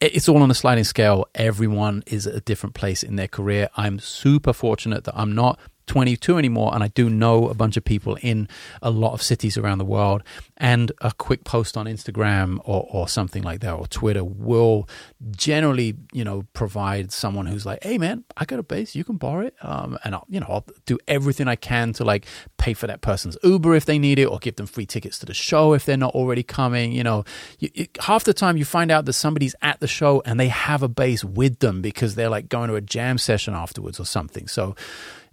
it's 0.00 0.28
all 0.28 0.42
on 0.42 0.50
a 0.50 0.54
sliding 0.54 0.84
scale. 0.84 1.28
Everyone 1.34 2.02
is 2.06 2.26
at 2.26 2.34
a 2.34 2.40
different 2.40 2.74
place 2.74 3.04
in 3.04 3.16
their 3.16 3.28
career. 3.28 3.68
I'm 3.76 4.00
super 4.00 4.52
fortunate 4.52 5.04
that 5.04 5.16
I'm 5.16 5.32
not 5.34 5.60
22 5.86 6.38
anymore, 6.38 6.74
and 6.74 6.82
I 6.82 6.88
do 6.88 7.10
know 7.10 7.48
a 7.48 7.54
bunch 7.54 7.76
of 7.76 7.84
people 7.84 8.16
in 8.22 8.48
a 8.80 8.90
lot 8.90 9.12
of 9.12 9.22
cities 9.22 9.56
around 9.56 9.78
the 9.78 9.84
world. 9.84 10.22
And 10.56 10.92
a 11.00 11.12
quick 11.12 11.44
post 11.44 11.76
on 11.76 11.86
Instagram 11.86 12.58
or, 12.64 12.86
or 12.90 13.08
something 13.08 13.42
like 13.42 13.60
that, 13.60 13.74
or 13.74 13.86
Twitter, 13.86 14.24
will 14.24 14.88
generally, 15.32 15.94
you 16.12 16.24
know, 16.24 16.44
provide 16.52 17.12
someone 17.12 17.46
who's 17.46 17.66
like, 17.66 17.82
"Hey, 17.82 17.98
man, 17.98 18.24
I 18.36 18.44
got 18.44 18.58
a 18.58 18.62
bass, 18.62 18.94
you 18.94 19.04
can 19.04 19.16
borrow 19.16 19.46
it," 19.46 19.54
um, 19.62 19.98
and 20.04 20.14
I'll, 20.14 20.26
you 20.28 20.40
know, 20.40 20.46
I'll 20.48 20.66
do 20.86 20.98
everything 21.08 21.48
I 21.48 21.56
can 21.56 21.92
to 21.94 22.04
like 22.04 22.26
pay 22.58 22.74
for 22.74 22.86
that 22.86 23.00
person's 23.00 23.36
Uber 23.42 23.74
if 23.74 23.84
they 23.86 23.98
need 23.98 24.18
it, 24.18 24.26
or 24.26 24.38
give 24.38 24.56
them 24.56 24.66
free 24.66 24.86
tickets 24.86 25.18
to 25.20 25.26
the 25.26 25.34
show 25.34 25.72
if 25.72 25.84
they're 25.84 25.96
not 25.96 26.14
already 26.14 26.42
coming. 26.42 26.92
You 26.92 27.02
know, 27.02 27.24
you, 27.58 27.86
half 28.00 28.24
the 28.24 28.34
time 28.34 28.56
you 28.56 28.64
find 28.64 28.90
out 28.90 29.04
that 29.06 29.14
somebody's 29.14 29.54
at 29.62 29.80
the 29.80 29.88
show 29.88 30.22
and 30.24 30.38
they 30.38 30.48
have 30.48 30.82
a 30.82 30.88
bass 30.88 31.24
with 31.24 31.58
them 31.58 31.82
because 31.82 32.14
they're 32.14 32.30
like 32.30 32.48
going 32.48 32.68
to 32.68 32.76
a 32.76 32.80
jam 32.80 33.18
session 33.18 33.54
afterwards 33.54 33.98
or 33.98 34.06
something. 34.06 34.48
So 34.48 34.74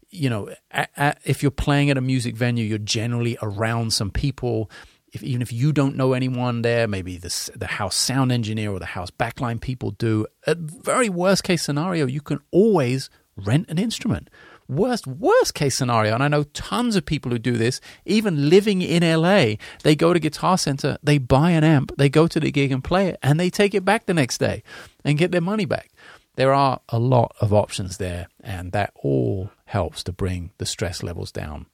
you 0.09 0.29
know, 0.29 0.49
at, 0.71 0.89
at, 0.95 1.21
if 1.23 1.41
you're 1.41 1.51
playing 1.51 1.89
at 1.89 1.97
a 1.97 2.01
music 2.01 2.35
venue, 2.35 2.65
you're 2.65 2.77
generally 2.77 3.37
around 3.41 3.93
some 3.93 4.11
people. 4.11 4.69
If, 5.11 5.23
even 5.23 5.41
if 5.41 5.51
you 5.51 5.71
don't 5.71 5.95
know 5.95 6.13
anyone 6.13 6.61
there, 6.61 6.87
maybe 6.87 7.17
the, 7.17 7.51
the 7.55 7.67
house 7.67 7.95
sound 7.95 8.31
engineer 8.31 8.71
or 8.71 8.79
the 8.79 8.85
house 8.85 9.11
backline 9.11 9.59
people 9.59 9.91
do. 9.91 10.25
At 10.45 10.57
very 10.57 11.09
worst 11.09 11.43
case 11.43 11.63
scenario, 11.63 12.05
you 12.05 12.21
can 12.21 12.39
always 12.51 13.09
rent 13.35 13.69
an 13.69 13.77
instrument. 13.77 14.29
Worst, 14.67 15.07
worst 15.07 15.55
case 15.55 15.75
scenario, 15.75 16.13
and 16.13 16.21
I 16.21 16.27
know 16.27 16.43
tons 16.43 16.95
of 16.95 17.03
people 17.03 17.31
who 17.31 17.39
do 17.39 17.57
this, 17.57 17.81
even 18.05 18.49
living 18.49 18.83
in 18.83 19.01
LA, 19.01 19.55
they 19.81 19.95
go 19.95 20.13
to 20.13 20.19
Guitar 20.19 20.59
Center, 20.59 20.99
they 21.01 21.17
buy 21.17 21.51
an 21.51 21.63
amp, 21.63 21.91
they 21.97 22.07
go 22.07 22.27
to 22.27 22.39
the 22.39 22.51
gig 22.51 22.71
and 22.71 22.83
play 22.83 23.07
it, 23.07 23.17
and 23.23 23.39
they 23.39 23.49
take 23.49 23.73
it 23.73 23.83
back 23.83 24.05
the 24.05 24.13
next 24.13 24.37
day 24.37 24.61
and 25.03 25.17
get 25.17 25.31
their 25.31 25.41
money 25.41 25.65
back. 25.65 25.89
There 26.35 26.53
are 26.53 26.81
a 26.89 26.99
lot 26.99 27.35
of 27.41 27.51
options 27.51 27.97
there, 27.97 28.27
and 28.43 28.71
that 28.73 28.93
all 28.95 29.49
helps 29.69 30.03
to 30.03 30.11
bring 30.11 30.51
the 30.57 30.65
stress 30.65 31.03
levels 31.03 31.31
down 31.31 31.67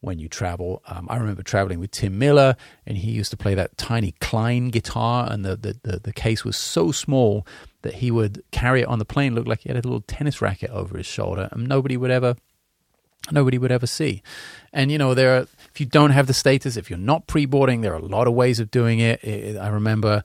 when 0.00 0.20
you 0.20 0.28
travel. 0.28 0.82
Um, 0.86 1.08
I 1.10 1.16
remember 1.16 1.42
traveling 1.42 1.80
with 1.80 1.90
Tim 1.90 2.16
Miller, 2.16 2.56
and 2.86 2.96
he 2.96 3.10
used 3.10 3.32
to 3.32 3.36
play 3.36 3.54
that 3.56 3.76
tiny 3.76 4.12
Klein 4.20 4.68
guitar, 4.68 5.28
and 5.30 5.44
the, 5.44 5.56
the, 5.56 5.76
the, 5.82 5.98
the, 5.98 6.12
case 6.12 6.44
was 6.44 6.56
so 6.56 6.92
small 6.92 7.44
that 7.82 7.94
he 7.94 8.10
would 8.10 8.44
carry 8.52 8.82
it 8.82 8.88
on 8.88 9.00
the 9.00 9.04
plane, 9.04 9.34
look 9.34 9.48
like 9.48 9.60
he 9.60 9.68
had 9.68 9.76
a 9.76 9.86
little 9.86 10.00
tennis 10.02 10.40
racket 10.40 10.70
over 10.70 10.96
his 10.96 11.06
shoulder, 11.06 11.48
and 11.50 11.68
nobody 11.68 11.96
would 11.96 12.10
ever. 12.10 12.36
Nobody 13.30 13.58
would 13.58 13.70
ever 13.70 13.86
see. 13.86 14.22
And, 14.72 14.90
you 14.90 14.96
know, 14.96 15.12
there 15.12 15.36
are, 15.36 15.40
if 15.40 15.78
you 15.78 15.84
don't 15.84 16.10
have 16.10 16.26
the 16.26 16.32
status, 16.32 16.76
if 16.76 16.88
you're 16.88 16.98
not 16.98 17.26
pre 17.26 17.44
boarding, 17.44 17.82
there 17.82 17.92
are 17.92 17.98
a 17.98 18.04
lot 18.04 18.26
of 18.26 18.32
ways 18.32 18.60
of 18.60 18.70
doing 18.70 18.98
it. 18.98 19.22
it 19.22 19.58
I 19.58 19.68
remember 19.68 20.22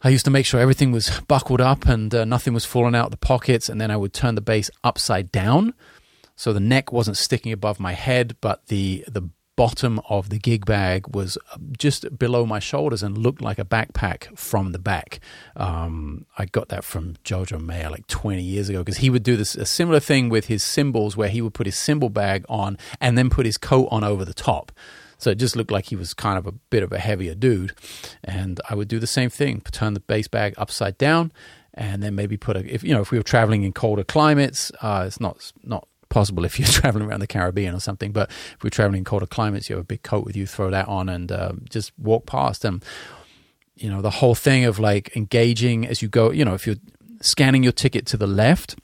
I 0.00 0.10
used 0.10 0.24
to 0.26 0.30
make 0.30 0.46
sure 0.46 0.60
everything 0.60 0.92
was 0.92 1.20
buckled 1.26 1.60
up 1.60 1.86
and 1.86 2.14
uh, 2.14 2.24
nothing 2.24 2.54
was 2.54 2.64
falling 2.64 2.94
out 2.94 3.06
of 3.06 3.10
the 3.10 3.16
pockets, 3.16 3.68
and 3.68 3.80
then 3.80 3.90
I 3.90 3.96
would 3.96 4.12
turn 4.12 4.36
the 4.36 4.40
bass 4.40 4.70
upside 4.84 5.32
down 5.32 5.74
so 6.36 6.52
the 6.52 6.60
neck 6.60 6.92
wasn't 6.92 7.16
sticking 7.16 7.52
above 7.52 7.78
my 7.80 7.92
head, 7.92 8.36
but 8.40 8.66
the 8.66 9.04
the 9.08 9.28
bottom 9.56 10.00
of 10.08 10.30
the 10.30 10.38
gig 10.38 10.66
bag 10.66 11.06
was 11.14 11.38
just 11.78 12.18
below 12.18 12.44
my 12.44 12.58
shoulders 12.58 13.02
and 13.02 13.16
looked 13.16 13.40
like 13.40 13.58
a 13.58 13.64
backpack 13.64 14.36
from 14.36 14.72
the 14.72 14.78
back. 14.78 15.20
Um, 15.56 16.26
I 16.36 16.46
got 16.46 16.68
that 16.70 16.84
from 16.84 17.14
Jojo 17.24 17.64
Mayer 17.64 17.90
like 17.90 18.06
20 18.08 18.42
years 18.42 18.68
ago 18.68 18.80
because 18.80 18.98
he 18.98 19.10
would 19.10 19.22
do 19.22 19.36
this 19.36 19.54
a 19.54 19.66
similar 19.66 20.00
thing 20.00 20.28
with 20.28 20.46
his 20.46 20.64
cymbals 20.64 21.16
where 21.16 21.28
he 21.28 21.40
would 21.40 21.54
put 21.54 21.66
his 21.66 21.76
cymbal 21.76 22.08
bag 22.08 22.44
on 22.48 22.78
and 23.00 23.16
then 23.16 23.30
put 23.30 23.46
his 23.46 23.56
coat 23.56 23.88
on 23.90 24.02
over 24.02 24.24
the 24.24 24.34
top. 24.34 24.72
So 25.18 25.30
it 25.30 25.36
just 25.36 25.54
looked 25.54 25.70
like 25.70 25.86
he 25.86 25.96
was 25.96 26.12
kind 26.12 26.36
of 26.36 26.46
a 26.46 26.52
bit 26.52 26.82
of 26.82 26.92
a 26.92 26.98
heavier 26.98 27.34
dude. 27.34 27.72
And 28.22 28.60
I 28.68 28.74
would 28.74 28.88
do 28.88 28.98
the 28.98 29.06
same 29.06 29.30
thing, 29.30 29.60
turn 29.70 29.94
the 29.94 30.00
bass 30.00 30.26
bag 30.26 30.54
upside 30.58 30.98
down 30.98 31.32
and 31.74 32.02
then 32.02 32.14
maybe 32.14 32.36
put 32.36 32.56
a 32.56 32.72
if 32.72 32.84
you 32.84 32.94
know 32.94 33.00
if 33.00 33.10
we 33.10 33.18
were 33.18 33.24
traveling 33.24 33.64
in 33.64 33.72
colder 33.72 34.04
climates 34.04 34.70
uh, 34.80 35.04
it's 35.06 35.18
not 35.18 35.52
not 35.64 35.88
possible 36.14 36.44
if 36.44 36.58
you're 36.58 36.68
traveling 36.80 37.06
around 37.06 37.20
the 37.20 37.26
Caribbean 37.26 37.74
or 37.74 37.80
something. 37.80 38.12
But 38.12 38.30
if 38.30 38.62
we're 38.62 38.70
traveling 38.70 38.98
in 38.98 39.04
colder 39.04 39.26
climates, 39.26 39.68
you 39.68 39.76
have 39.76 39.84
a 39.84 39.86
big 39.86 40.02
coat 40.02 40.24
with 40.24 40.36
you, 40.36 40.46
throw 40.46 40.70
that 40.70 40.88
on 40.88 41.08
and 41.10 41.30
uh, 41.30 41.52
just 41.68 41.92
walk 41.98 42.24
past. 42.24 42.64
And, 42.64 42.82
you 43.74 43.90
know, 43.90 44.00
the 44.00 44.10
whole 44.10 44.34
thing 44.34 44.64
of 44.64 44.78
like 44.78 45.14
engaging 45.16 45.86
as 45.86 46.00
you 46.00 46.08
go, 46.08 46.30
you 46.30 46.44
know, 46.44 46.54
if 46.54 46.66
you're 46.66 46.76
scanning 47.20 47.62
your 47.62 47.72
ticket 47.72 48.06
to 48.06 48.16
the 48.16 48.26
left, 48.26 48.76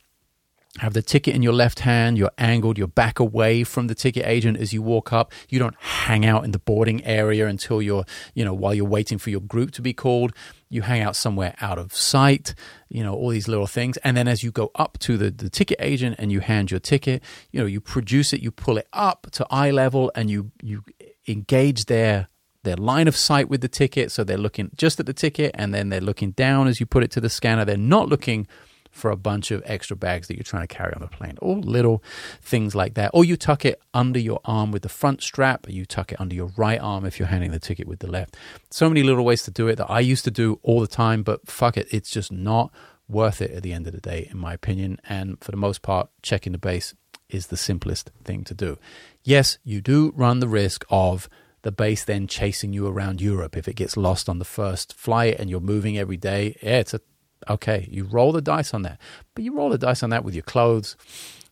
have 0.78 0.92
the 0.92 1.02
ticket 1.02 1.34
in 1.34 1.42
your 1.42 1.52
left 1.52 1.80
hand, 1.80 2.16
you're 2.18 2.30
angled, 2.38 2.78
you're 2.78 2.86
back 2.86 3.18
away 3.18 3.64
from 3.64 3.86
the 3.86 3.94
ticket 3.94 4.24
agent 4.26 4.56
as 4.56 4.72
you 4.72 4.82
walk 4.82 5.12
up. 5.12 5.32
You 5.48 5.58
don't 5.58 5.74
hang 5.78 6.24
out 6.24 6.44
in 6.44 6.52
the 6.52 6.58
boarding 6.58 7.04
area 7.04 7.46
until 7.46 7.80
you're, 7.82 8.04
you 8.34 8.44
know, 8.44 8.54
while 8.54 8.74
you're 8.74 8.84
waiting 8.84 9.18
for 9.18 9.30
your 9.30 9.40
group 9.40 9.72
to 9.72 9.82
be 9.82 9.92
called. 9.92 10.32
You 10.70 10.82
hang 10.82 11.02
out 11.02 11.16
somewhere 11.16 11.54
out 11.60 11.78
of 11.78 11.94
sight, 11.94 12.54
you 12.88 13.02
know, 13.02 13.12
all 13.12 13.28
these 13.28 13.48
little 13.48 13.66
things. 13.66 13.96
And 13.98 14.16
then 14.16 14.28
as 14.28 14.42
you 14.42 14.50
go 14.50 14.70
up 14.76 14.98
to 15.00 15.18
the, 15.18 15.30
the 15.30 15.50
ticket 15.50 15.78
agent 15.80 16.16
and 16.18 16.30
you 16.30 16.40
hand 16.40 16.70
your 16.70 16.80
ticket, 16.80 17.22
you 17.50 17.60
know, 17.60 17.66
you 17.66 17.80
produce 17.80 18.32
it, 18.32 18.40
you 18.40 18.50
pull 18.50 18.78
it 18.78 18.86
up 18.92 19.26
to 19.32 19.46
eye 19.50 19.72
level 19.72 20.12
and 20.14 20.30
you, 20.30 20.52
you 20.62 20.84
engage 21.28 21.86
their 21.86 22.28
their 22.62 22.76
line 22.76 23.08
of 23.08 23.16
sight 23.16 23.48
with 23.48 23.62
the 23.62 23.68
ticket. 23.68 24.12
So 24.12 24.22
they're 24.22 24.36
looking 24.36 24.70
just 24.76 25.00
at 25.00 25.06
the 25.06 25.12
ticket 25.12 25.52
and 25.54 25.72
then 25.74 25.88
they're 25.88 26.00
looking 26.00 26.32
down 26.32 26.68
as 26.68 26.78
you 26.78 26.86
put 26.86 27.02
it 27.02 27.10
to 27.12 27.20
the 27.20 27.30
scanner. 27.30 27.64
They're 27.64 27.76
not 27.76 28.08
looking 28.08 28.46
for 28.90 29.10
a 29.10 29.16
bunch 29.16 29.50
of 29.50 29.62
extra 29.64 29.96
bags 29.96 30.28
that 30.28 30.36
you're 30.36 30.44
trying 30.44 30.66
to 30.66 30.74
carry 30.74 30.92
on 30.94 31.00
the 31.00 31.08
plane. 31.08 31.38
All 31.40 31.60
little 31.60 32.02
things 32.42 32.74
like 32.74 32.94
that. 32.94 33.10
Or 33.14 33.24
you 33.24 33.36
tuck 33.36 33.64
it 33.64 33.80
under 33.94 34.18
your 34.18 34.40
arm 34.44 34.72
with 34.72 34.82
the 34.82 34.88
front 34.88 35.22
strap, 35.22 35.66
or 35.68 35.72
you 35.72 35.86
tuck 35.86 36.12
it 36.12 36.20
under 36.20 36.34
your 36.34 36.50
right 36.56 36.80
arm 36.80 37.04
if 37.04 37.18
you're 37.18 37.28
handing 37.28 37.52
the 37.52 37.58
ticket 37.58 37.86
with 37.86 38.00
the 38.00 38.10
left. 38.10 38.36
So 38.70 38.88
many 38.88 39.02
little 39.02 39.24
ways 39.24 39.42
to 39.44 39.50
do 39.50 39.68
it 39.68 39.76
that 39.76 39.90
I 39.90 40.00
used 40.00 40.24
to 40.24 40.30
do 40.30 40.58
all 40.62 40.80
the 40.80 40.86
time, 40.86 41.22
but 41.22 41.48
fuck 41.48 41.76
it, 41.76 41.88
it's 41.90 42.10
just 42.10 42.32
not 42.32 42.72
worth 43.08 43.42
it 43.42 43.50
at 43.50 43.62
the 43.62 43.72
end 43.72 43.86
of 43.86 43.92
the 43.92 44.00
day, 44.00 44.28
in 44.30 44.38
my 44.38 44.54
opinion. 44.54 44.98
And 45.08 45.42
for 45.42 45.50
the 45.50 45.56
most 45.56 45.82
part, 45.82 46.10
checking 46.22 46.52
the 46.52 46.58
bass 46.58 46.94
is 47.28 47.48
the 47.48 47.56
simplest 47.56 48.10
thing 48.24 48.44
to 48.44 48.54
do. 48.54 48.78
Yes, 49.22 49.58
you 49.64 49.80
do 49.80 50.12
run 50.16 50.40
the 50.40 50.48
risk 50.48 50.84
of 50.90 51.28
the 51.62 51.72
bass 51.72 52.04
then 52.04 52.26
chasing 52.26 52.72
you 52.72 52.86
around 52.86 53.20
Europe 53.20 53.56
if 53.56 53.68
it 53.68 53.76
gets 53.76 53.96
lost 53.96 54.28
on 54.28 54.38
the 54.38 54.44
first 54.44 54.94
flight 54.94 55.36
and 55.38 55.50
you're 55.50 55.60
moving 55.60 55.98
every 55.98 56.16
day. 56.16 56.56
Yeah, 56.62 56.78
it's 56.78 56.94
a 56.94 57.00
Okay, 57.48 57.88
you 57.90 58.04
roll 58.04 58.32
the 58.32 58.42
dice 58.42 58.74
on 58.74 58.82
that, 58.82 59.00
but 59.34 59.44
you 59.44 59.54
roll 59.54 59.70
the 59.70 59.78
dice 59.78 60.02
on 60.02 60.10
that 60.10 60.24
with 60.24 60.34
your 60.34 60.42
clothes. 60.42 60.96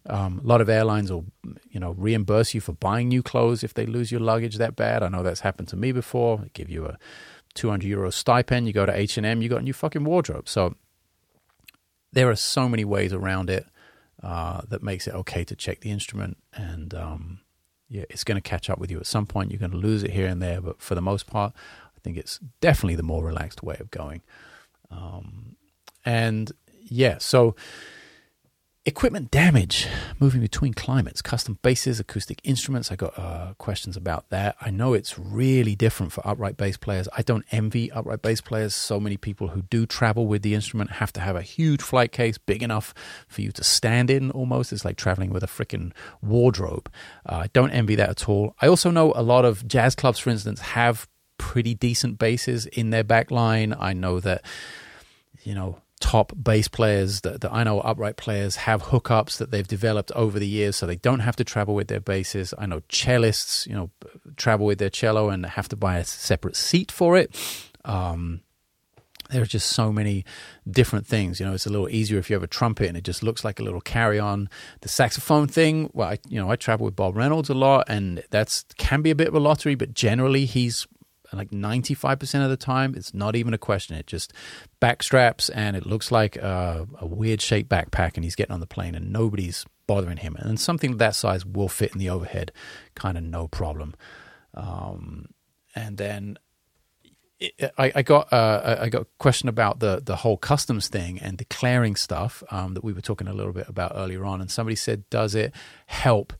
Um, 0.07 0.41
a 0.43 0.47
lot 0.47 0.61
of 0.61 0.69
airlines 0.69 1.11
will, 1.11 1.27
you 1.71 1.81
know, 1.81 1.93
reimburse 1.93 2.55
you 2.55 2.61
for 2.61 2.73
buying 2.73 3.09
new 3.09 3.23
clothes 3.23 3.63
if 3.63 3.75
they 3.75 3.87
lose 3.87 4.11
your 4.11 4.21
luggage 4.21 4.57
that 4.57 4.77
bad. 4.77 5.03
I 5.03 5.09
know 5.09 5.23
that's 5.23 5.41
happened 5.41 5.69
to 5.69 5.77
me 5.77 5.93
before. 5.93 6.39
They 6.39 6.51
give 6.53 6.71
you 6.71 6.87
a 6.87 6.99
200 7.55 7.87
euro 7.87 8.11
stipend. 8.11 8.67
You 8.67 8.73
go 8.73 8.87
to 8.87 8.95
H 8.95 9.17
and 9.17 9.27
M, 9.27 9.43
you 9.43 9.49
got 9.49 9.61
a 9.61 9.65
new 9.65 9.73
fucking 9.73 10.05
wardrobe. 10.05 10.49
So 10.49 10.77
there 12.13 12.31
are 12.31 12.37
so 12.37 12.69
many 12.69 12.85
ways 12.85 13.13
around 13.13 13.51
it 13.51 13.67
uh, 14.23 14.63
that 14.69 14.83
makes 14.83 15.07
it 15.07 15.15
okay 15.15 15.45
to 15.45 15.55
check 15.55 15.81
the 15.81 15.91
instrument, 15.91 16.37
and 16.53 16.95
um, 16.95 17.41
yeah, 17.89 18.05
it's 18.11 18.25
going 18.25 18.41
to 18.41 18.49
catch 18.49 18.69
up 18.69 18.79
with 18.79 18.91
you 18.91 18.99
at 18.99 19.07
some 19.07 19.27
point. 19.27 19.51
You're 19.51 19.61
going 19.61 19.71
to 19.71 19.77
lose 19.77 20.03
it 20.03 20.11
here 20.11 20.27
and 20.27 20.43
there, 20.43 20.61
but 20.61 20.81
for 20.81 20.95
the 20.95 21.03
most 21.03 21.27
part, 21.27 21.53
I 21.97 22.01
think 22.03 22.17
it's 22.17 22.41
definitely 22.61 22.97
the 22.97 23.03
more 23.03 23.25
relaxed 23.25 23.63
way 23.63 23.77
of 23.79 23.91
going. 23.91 24.23
Um, 24.91 25.57
and 26.09 26.53
yeah, 26.89 27.19
so 27.19 27.55
Equipment 28.89 29.31
damage, 29.31 29.87
moving 30.19 30.41
between 30.41 30.73
climates, 30.73 31.21
custom 31.21 31.59
basses, 31.61 32.01
acoustic 32.01 32.41
instruments. 32.43 32.91
I 32.91 32.97
got 32.97 33.19
uh, 33.19 33.53
questions 33.59 33.99
about 33.99 34.31
that. 34.31 34.57
I 34.63 34.71
know 34.71 34.95
it's 34.95 35.19
really 35.19 35.75
different 35.75 36.11
for 36.11 36.27
upright 36.27 36.57
bass 36.57 36.79
players. 36.79 37.07
I 37.15 37.21
don't 37.21 37.45
envy 37.51 37.93
upright 37.93 38.23
bass 38.23 38.41
players. 38.41 38.75
So 38.75 38.99
many 38.99 39.19
people 39.19 39.49
who 39.49 39.61
do 39.61 39.85
travel 39.85 40.27
with 40.27 40.41
the 40.41 40.55
instrument 40.55 40.93
have 40.93 41.13
to 41.13 41.21
have 41.21 41.37
a 41.37 41.43
huge 41.43 41.83
flight 41.83 42.13
case, 42.13 42.39
big 42.39 42.63
enough 42.63 42.95
for 43.29 43.43
you 43.43 43.53
to 43.53 43.63
stand 43.63 44.09
in 44.09 44.31
almost. 44.31 44.73
It's 44.73 44.87
like 44.87 44.97
traveling 44.97 45.35
with 45.35 45.43
a 45.43 45.49
freaking 45.49 45.93
wardrobe. 46.23 46.91
Uh, 47.27 47.41
I 47.45 47.47
don't 47.53 47.73
envy 47.73 47.95
that 47.97 48.09
at 48.09 48.27
all. 48.27 48.55
I 48.63 48.69
also 48.69 48.91
know 48.91 49.13
a 49.15 49.23
lot 49.23 49.45
of 49.45 49.69
jazz 49.69 49.95
clubs, 49.95 50.19
for 50.19 50.31
instance, 50.31 50.61
have 50.63 51.07
pretty 51.37 51.75
decent 51.75 52.19
basses 52.19 52.65
in 52.65 52.89
their 52.89 53.05
back 53.05 53.31
line. 53.31 53.75
I 53.79 53.93
know 53.93 54.19
that, 54.21 54.47
you 55.43 55.55
know, 55.55 55.83
top 55.99 56.33
bass 56.41 56.69
players 56.69 57.23
that, 57.23 57.41
that 57.41 57.53
I 57.53 57.65
know 57.65 57.81
upright 57.81 58.17
players 58.17 58.57
have 58.57 58.85
hookups 58.85 59.39
that 59.39 59.51
they've 59.51 59.67
developed 59.67 60.13
over 60.13 60.39
the 60.39 60.47
years 60.47 60.77
so 60.77 60.87
they 60.87 60.97
don't 60.97 61.21
have 61.21 61.37
to 61.37 61.45
travel 61.45 61.75
with 61.75 61.89
their 61.89 62.01
basses. 62.01 62.55
I 62.59 62.67
know 62.67 62.81
cellists, 62.89 63.67
you 63.67 63.75
know, 63.75 63.91
travel 64.37 64.67
with 64.67 64.79
their 64.79 64.91
cello 64.91 65.31
and 65.31 65.45
have 65.45 65.69
to 65.69 65.77
buy 65.77 65.99
a 65.99 66.05
separate 66.05 66.57
seat 66.57 66.91
for 66.93 67.17
it. 67.17 67.37
Um, 67.85 68.43
there 69.31 69.43
are 69.43 69.47
just 69.47 69.71
so 69.71 69.93
many 69.93 70.25
different 70.71 71.07
things. 71.07 71.39
You 71.39 71.47
know, 71.47 71.53
it's 71.53 71.67
a 71.67 71.71
little 71.71 71.89
easier 71.89 72.19
if 72.19 72.31
you 72.31 72.35
have 72.35 72.43
a 72.43 72.49
trumpet 72.49 72.89
and 72.89 72.97
it 72.97 73.05
just 73.05 73.23
looks 73.23 73.45
like 73.45 73.61
a 73.61 73.63
little 73.63 73.81
carry 73.81 74.19
on. 74.19 74.49
The 74.81 74.89
saxophone 74.89 75.49
thing, 75.49 75.91
well, 75.93 76.09
I, 76.09 76.19
you 76.29 76.41
know, 76.41 76.51
I 76.51 76.57
travel 76.57 76.87
with 76.87 76.97
Bob 76.97 77.17
Reynolds 77.17 77.51
a 77.51 77.55
lot 77.55 77.85
and 77.89 78.25
that's 78.31 78.65
can 78.79 79.03
be 79.03 79.11
a 79.11 79.15
bit 79.15 79.29
of 79.29 79.35
a 79.35 79.41
lottery, 79.41 79.75
but 79.75 79.95
generally 79.95 80.47
he's 80.47 80.87
like 81.33 81.51
95% 81.51 82.45
of 82.45 82.51
the 82.51 82.57
time, 82.57 82.95
it's 82.95 83.13
not 83.13 83.37
even 83.37 83.55
a 83.55 83.59
question. 83.59 83.97
It 83.97 84.07
just 84.07 84.33
back 84.81 85.03
straps 85.03 85.49
and 85.49 85.77
it 85.77 85.87
looks 85.87 86.11
like 86.11 86.37
a, 86.37 86.87
a 86.99 87.07
weird 87.07 87.41
shaped 87.41 87.69
backpack 87.69 88.13
and 88.15 88.25
he's 88.25 88.35
getting 88.35 88.55
on 88.55 88.61
the 88.61 88.67
plane 88.67 88.95
and 88.95 89.13
nobody's 89.13 89.67
bothering 89.87 90.19
him. 90.19 90.37
And 90.37 90.59
something 90.59 90.97
that 90.99 91.15
size 91.15 91.45
will 91.45 91.69
fit 91.69 91.93
in 91.93 91.99
the 91.99 92.11
overhead, 92.11 92.53
kind 92.95 93.19
of 93.19 93.25
no 93.25 93.49
problem. 93.49 93.95
Um, 94.55 95.27
and 95.75 95.99
then 95.99 96.39
I, 97.77 97.93
I, 97.95 98.03
got 98.03 98.33
uh, 98.33 98.79
I 98.81 98.89
got 98.89 99.03
a 99.03 99.07
question 99.19 99.49
about 99.49 99.79
the 99.79 100.03
the 100.05 100.17
whole 100.17 100.37
customs 100.37 100.89
thing 100.89 101.21
and 101.21 101.39
declaring 101.39 101.95
stuff 101.95 102.43
um, 102.51 102.75
that 102.75 102.83
we 102.83 102.93
were 102.93 103.01
talking 103.01 103.29
a 103.29 103.33
little 103.33 103.53
bit 103.53 103.69
about 103.69 103.93
earlier 103.95 104.25
on, 104.25 104.41
and 104.41 104.51
somebody 104.51 104.75
said, 104.75 105.09
"Does 105.09 105.37
it 105.37 105.55
help 105.87 106.33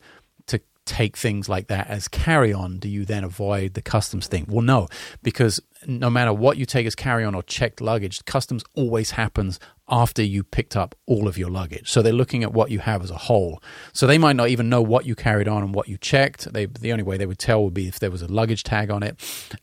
take 0.89 1.15
things 1.15 1.47
like 1.47 1.67
that 1.67 1.87
as 1.87 2.07
carry 2.07 2.51
on, 2.51 2.79
do 2.79 2.89
you 2.89 3.05
then 3.05 3.23
avoid 3.23 3.75
the 3.75 3.81
customs 3.81 4.27
thing? 4.27 4.45
Well, 4.49 4.63
no, 4.63 4.87
because 5.21 5.61
no 5.85 6.09
matter 6.09 6.33
what 6.33 6.57
you 6.57 6.65
take 6.65 6.87
as 6.87 6.95
carry 6.95 7.23
on 7.23 7.35
or 7.35 7.43
checked 7.43 7.79
luggage, 7.79 8.25
customs 8.25 8.63
always 8.75 9.11
happens 9.11 9.59
after 9.87 10.21
you 10.23 10.43
picked 10.43 10.75
up 10.75 10.95
all 11.05 11.27
of 11.27 11.37
your 11.37 11.49
luggage. 11.49 11.89
So 11.89 12.01
they're 12.01 12.11
looking 12.11 12.43
at 12.43 12.51
what 12.51 12.71
you 12.71 12.79
have 12.79 13.03
as 13.03 13.11
a 13.11 13.17
whole. 13.17 13.61
So 13.93 14.07
they 14.07 14.17
might 14.17 14.35
not 14.35 14.49
even 14.49 14.67
know 14.67 14.81
what 14.81 15.05
you 15.05 15.15
carried 15.15 15.47
on 15.47 15.63
and 15.63 15.73
what 15.73 15.87
you 15.87 15.97
checked. 15.97 16.51
They, 16.51 16.65
the 16.65 16.91
only 16.91 17.03
way 17.03 17.17
they 17.17 17.25
would 17.25 17.39
tell 17.39 17.63
would 17.63 17.73
be 17.73 17.87
if 17.87 17.99
there 17.99 18.11
was 18.11 18.21
a 18.21 18.27
luggage 18.27 18.63
tag 18.63 18.89
on 18.89 19.03
it. 19.03 19.19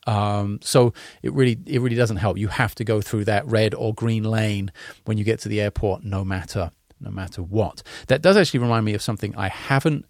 Um, 0.07 0.59
so 0.61 0.93
it 1.21 1.33
really 1.33 1.59
it 1.65 1.81
really 1.81 1.95
doesn't 1.95 2.17
help. 2.17 2.37
You 2.37 2.47
have 2.47 2.73
to 2.75 2.83
go 2.83 3.01
through 3.01 3.25
that 3.25 3.45
red 3.45 3.73
or 3.73 3.93
green 3.93 4.23
lane 4.23 4.71
when 5.05 5.17
you 5.17 5.23
get 5.23 5.39
to 5.41 5.49
the 5.49 5.61
airport, 5.61 6.03
no 6.03 6.23
matter 6.23 6.71
no 6.99 7.11
matter 7.11 7.43
what. 7.43 7.83
That 8.07 8.21
does 8.21 8.37
actually 8.37 8.61
remind 8.61 8.85
me 8.85 8.93
of 8.95 9.01
something 9.01 9.35
I 9.35 9.49
haven't 9.49 10.05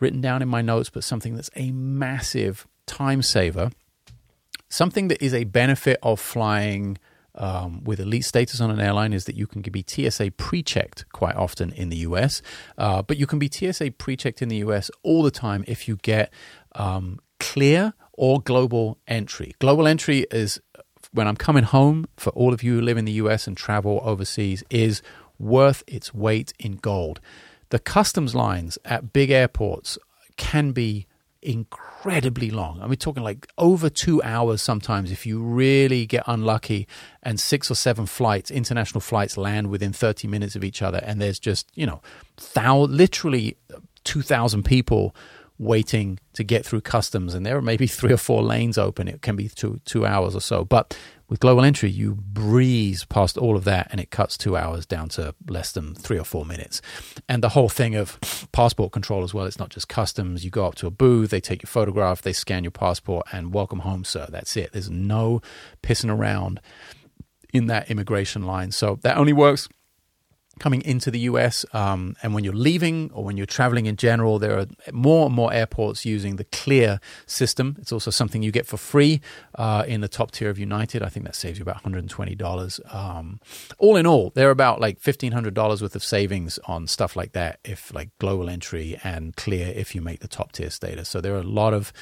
written 0.00 0.20
down 0.20 0.42
in 0.42 0.48
my 0.48 0.62
notes, 0.62 0.90
but 0.90 1.04
something 1.04 1.36
that's 1.36 1.50
a 1.54 1.70
massive 1.70 2.66
time 2.86 3.22
saver. 3.22 3.70
Something 4.68 5.08
that 5.08 5.22
is 5.22 5.34
a 5.34 5.44
benefit 5.44 5.98
of 6.02 6.20
flying 6.20 6.98
um, 7.34 7.84
with 7.84 8.00
elite 8.00 8.24
status 8.24 8.60
on 8.60 8.70
an 8.70 8.80
airline 8.80 9.12
is 9.12 9.24
that 9.26 9.36
you 9.36 9.46
can 9.46 9.62
be 9.62 9.84
TSA 9.86 10.32
pre 10.32 10.62
checked 10.62 11.04
quite 11.12 11.36
often 11.36 11.72
in 11.72 11.88
the 11.88 11.98
US, 11.98 12.42
uh, 12.78 13.02
but 13.02 13.16
you 13.16 13.26
can 13.26 13.38
be 13.38 13.48
TSA 13.50 13.92
pre 13.92 14.16
checked 14.16 14.42
in 14.42 14.48
the 14.48 14.56
US 14.56 14.90
all 15.02 15.22
the 15.22 15.30
time 15.30 15.64
if 15.66 15.86
you 15.86 15.96
get 15.96 16.32
um, 16.74 17.20
clear 17.38 17.94
or 18.12 18.40
global 18.40 18.98
entry. 19.06 19.54
Global 19.58 19.86
entry 19.86 20.26
is 20.30 20.60
when 21.12 21.26
I'm 21.26 21.36
coming 21.36 21.64
home 21.64 22.06
for 22.16 22.30
all 22.30 22.52
of 22.52 22.62
you 22.62 22.76
who 22.76 22.80
live 22.80 22.98
in 22.98 23.04
the 23.04 23.12
US 23.12 23.46
and 23.46 23.56
travel 23.56 24.00
overseas, 24.04 24.62
is 24.70 25.02
worth 25.38 25.82
its 25.86 26.12
weight 26.12 26.52
in 26.58 26.76
gold 26.76 27.20
the 27.70 27.78
customs 27.78 28.34
lines 28.34 28.78
at 28.84 29.12
big 29.12 29.30
airports 29.30 29.98
can 30.36 30.72
be 30.72 31.06
incredibly 31.42 32.50
long. 32.50 32.80
I 32.82 32.86
mean, 32.86 32.96
talking 32.96 33.22
like 33.22 33.46
over 33.56 33.88
two 33.88 34.22
hours 34.22 34.60
sometimes 34.60 35.10
if 35.10 35.24
you 35.24 35.40
really 35.40 36.04
get 36.04 36.22
unlucky 36.26 36.86
and 37.22 37.40
six 37.40 37.70
or 37.70 37.74
seven 37.74 38.06
flights, 38.06 38.50
international 38.50 39.00
flights, 39.00 39.36
land 39.36 39.68
within 39.68 39.92
30 39.92 40.28
minutes 40.28 40.54
of 40.54 40.64
each 40.64 40.82
other. 40.82 41.00
And 41.02 41.20
there's 41.20 41.38
just, 41.38 41.70
you 41.74 41.86
know, 41.86 42.02
thou- 42.54 42.80
literally 42.82 43.56
2,000 44.04 44.64
people 44.64 45.14
waiting 45.58 46.18
to 46.32 46.42
get 46.42 46.64
through 46.64 46.80
customs. 46.80 47.34
And 47.34 47.44
there 47.44 47.56
are 47.56 47.62
maybe 47.62 47.86
three 47.86 48.12
or 48.12 48.16
four 48.16 48.42
lanes 48.42 48.78
open. 48.78 49.08
It 49.08 49.22
can 49.22 49.36
be 49.36 49.48
two, 49.48 49.80
two 49.84 50.06
hours 50.06 50.34
or 50.34 50.40
so. 50.40 50.64
But 50.64 50.96
with 51.30 51.38
global 51.38 51.64
entry, 51.64 51.88
you 51.88 52.16
breeze 52.16 53.04
past 53.04 53.38
all 53.38 53.56
of 53.56 53.62
that 53.62 53.86
and 53.92 54.00
it 54.00 54.10
cuts 54.10 54.36
two 54.36 54.56
hours 54.56 54.84
down 54.84 55.08
to 55.10 55.32
less 55.48 55.70
than 55.70 55.94
three 55.94 56.18
or 56.18 56.24
four 56.24 56.44
minutes. 56.44 56.82
And 57.28 57.42
the 57.42 57.50
whole 57.50 57.68
thing 57.68 57.94
of 57.94 58.18
passport 58.50 58.90
control 58.90 59.22
as 59.22 59.32
well, 59.32 59.46
it's 59.46 59.58
not 59.58 59.70
just 59.70 59.88
customs. 59.88 60.44
You 60.44 60.50
go 60.50 60.66
up 60.66 60.74
to 60.76 60.88
a 60.88 60.90
booth, 60.90 61.30
they 61.30 61.40
take 61.40 61.62
your 61.62 61.68
photograph, 61.68 62.20
they 62.20 62.32
scan 62.32 62.64
your 62.64 62.72
passport, 62.72 63.26
and 63.32 63.54
welcome 63.54 63.80
home, 63.80 64.04
sir. 64.04 64.26
That's 64.28 64.56
it. 64.56 64.72
There's 64.72 64.90
no 64.90 65.40
pissing 65.84 66.10
around 66.10 66.60
in 67.52 67.66
that 67.66 67.90
immigration 67.90 68.44
line. 68.44 68.72
So 68.72 68.98
that 69.02 69.16
only 69.16 69.32
works 69.32 69.68
coming 70.60 70.82
into 70.82 71.10
the 71.10 71.20
US. 71.20 71.64
Um, 71.72 72.14
and 72.22 72.32
when 72.34 72.44
you're 72.44 72.54
leaving 72.54 73.10
or 73.12 73.24
when 73.24 73.36
you're 73.36 73.46
traveling 73.46 73.86
in 73.86 73.96
general, 73.96 74.38
there 74.38 74.56
are 74.56 74.66
more 74.92 75.26
and 75.26 75.34
more 75.34 75.52
airports 75.52 76.04
using 76.04 76.36
the 76.36 76.44
Clear 76.44 77.00
system. 77.26 77.76
It's 77.80 77.90
also 77.90 78.10
something 78.10 78.42
you 78.42 78.52
get 78.52 78.66
for 78.66 78.76
free 78.76 79.20
uh, 79.56 79.84
in 79.88 80.02
the 80.02 80.08
top 80.08 80.30
tier 80.30 80.50
of 80.50 80.58
United. 80.58 81.02
I 81.02 81.08
think 81.08 81.26
that 81.26 81.34
saves 81.34 81.58
you 81.58 81.62
about 81.62 81.82
$120. 81.82 82.94
Um, 82.94 83.40
all 83.78 83.96
in 83.96 84.06
all, 84.06 84.30
they're 84.34 84.50
about 84.50 84.80
like 84.80 85.00
$1,500 85.00 85.82
worth 85.82 85.96
of 85.96 86.04
savings 86.04 86.58
on 86.66 86.86
stuff 86.86 87.16
like 87.16 87.32
that, 87.32 87.58
if 87.64 87.92
like 87.92 88.10
global 88.18 88.48
entry 88.48 88.98
and 89.02 89.34
Clear, 89.34 89.72
if 89.74 89.94
you 89.94 90.02
make 90.02 90.20
the 90.20 90.28
top 90.28 90.52
tier 90.52 90.70
status. 90.70 91.08
So 91.08 91.20
there 91.20 91.34
are 91.34 91.38
a 91.38 91.42
lot 91.42 91.72
of 91.72 91.92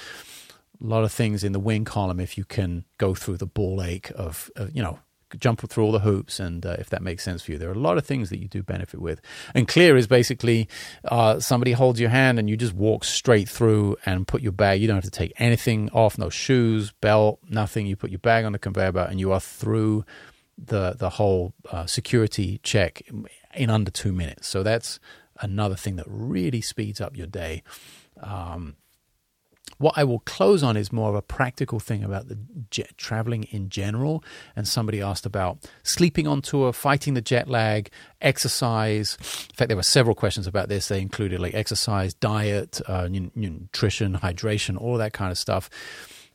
a 0.80 0.86
lot 0.86 1.04
of 1.04 1.12
things 1.12 1.42
in 1.42 1.52
the 1.52 1.58
wing 1.58 1.84
column 1.84 2.20
if 2.20 2.38
you 2.38 2.44
can 2.44 2.84
go 2.98 3.14
through 3.14 3.36
the 3.36 3.46
ball 3.46 3.82
ache 3.82 4.12
of, 4.14 4.50
of 4.56 4.74
you 4.74 4.82
know 4.82 5.00
jump 5.38 5.68
through 5.68 5.84
all 5.84 5.92
the 5.92 5.98
hoops 6.00 6.40
and 6.40 6.64
uh, 6.64 6.76
if 6.78 6.90
that 6.90 7.02
makes 7.02 7.24
sense 7.24 7.42
for 7.42 7.52
you. 7.52 7.58
There 7.58 7.68
are 7.68 7.74
a 7.74 7.78
lot 7.78 7.98
of 7.98 8.06
things 8.06 8.30
that 8.30 8.38
you 8.38 8.48
do 8.48 8.62
benefit 8.62 9.00
with. 9.00 9.20
And 9.54 9.68
clear 9.68 9.96
is 9.96 10.06
basically 10.06 10.68
uh, 11.04 11.40
somebody 11.40 11.72
holds 11.72 12.00
your 12.00 12.10
hand 12.10 12.38
and 12.38 12.48
you 12.48 12.56
just 12.56 12.74
walk 12.74 13.04
straight 13.04 13.48
through 13.48 13.96
and 14.06 14.26
put 14.26 14.42
your 14.42 14.52
bag. 14.52 14.80
You 14.80 14.86
don't 14.86 14.96
have 14.96 15.04
to 15.04 15.10
take 15.10 15.32
anything 15.38 15.90
off 15.90 16.18
no 16.18 16.30
shoes 16.30 16.92
belt 17.00 17.40
nothing. 17.48 17.86
You 17.86 17.96
put 17.96 18.10
your 18.10 18.18
bag 18.20 18.44
on 18.44 18.52
the 18.52 18.58
conveyor 18.58 18.92
belt 18.92 19.10
and 19.10 19.20
you 19.20 19.32
are 19.32 19.40
through 19.40 20.04
the 20.56 20.94
the 20.98 21.10
whole 21.10 21.54
uh, 21.70 21.86
security 21.86 22.58
check 22.62 23.02
in 23.54 23.70
under 23.70 23.90
two 23.90 24.12
minutes. 24.12 24.48
So 24.48 24.62
that's 24.62 24.98
another 25.40 25.76
thing 25.76 25.96
that 25.96 26.06
really 26.08 26.60
speeds 26.60 27.00
up 27.00 27.16
your 27.16 27.26
day. 27.26 27.62
Um, 28.20 28.76
what 29.78 29.94
I 29.96 30.04
will 30.04 30.20
close 30.20 30.62
on 30.62 30.76
is 30.76 30.92
more 30.92 31.08
of 31.08 31.14
a 31.14 31.22
practical 31.22 31.80
thing 31.80 32.04
about 32.04 32.28
the 32.28 32.38
jet 32.70 32.96
traveling 32.96 33.44
in 33.44 33.68
general. 33.68 34.22
And 34.54 34.66
somebody 34.66 35.00
asked 35.00 35.26
about 35.26 35.58
sleeping 35.82 36.26
on 36.26 36.42
tour, 36.42 36.72
fighting 36.72 37.14
the 37.14 37.20
jet 37.20 37.48
lag, 37.48 37.90
exercise. 38.20 39.16
In 39.50 39.56
fact, 39.56 39.68
there 39.68 39.76
were 39.76 39.82
several 39.82 40.14
questions 40.14 40.46
about 40.46 40.68
this. 40.68 40.88
They 40.88 41.00
included 41.00 41.40
like 41.40 41.54
exercise, 41.54 42.14
diet, 42.14 42.80
uh, 42.86 43.08
nutrition, 43.08 44.18
hydration, 44.18 44.80
all 44.80 44.98
that 44.98 45.12
kind 45.12 45.30
of 45.30 45.38
stuff. 45.38 45.70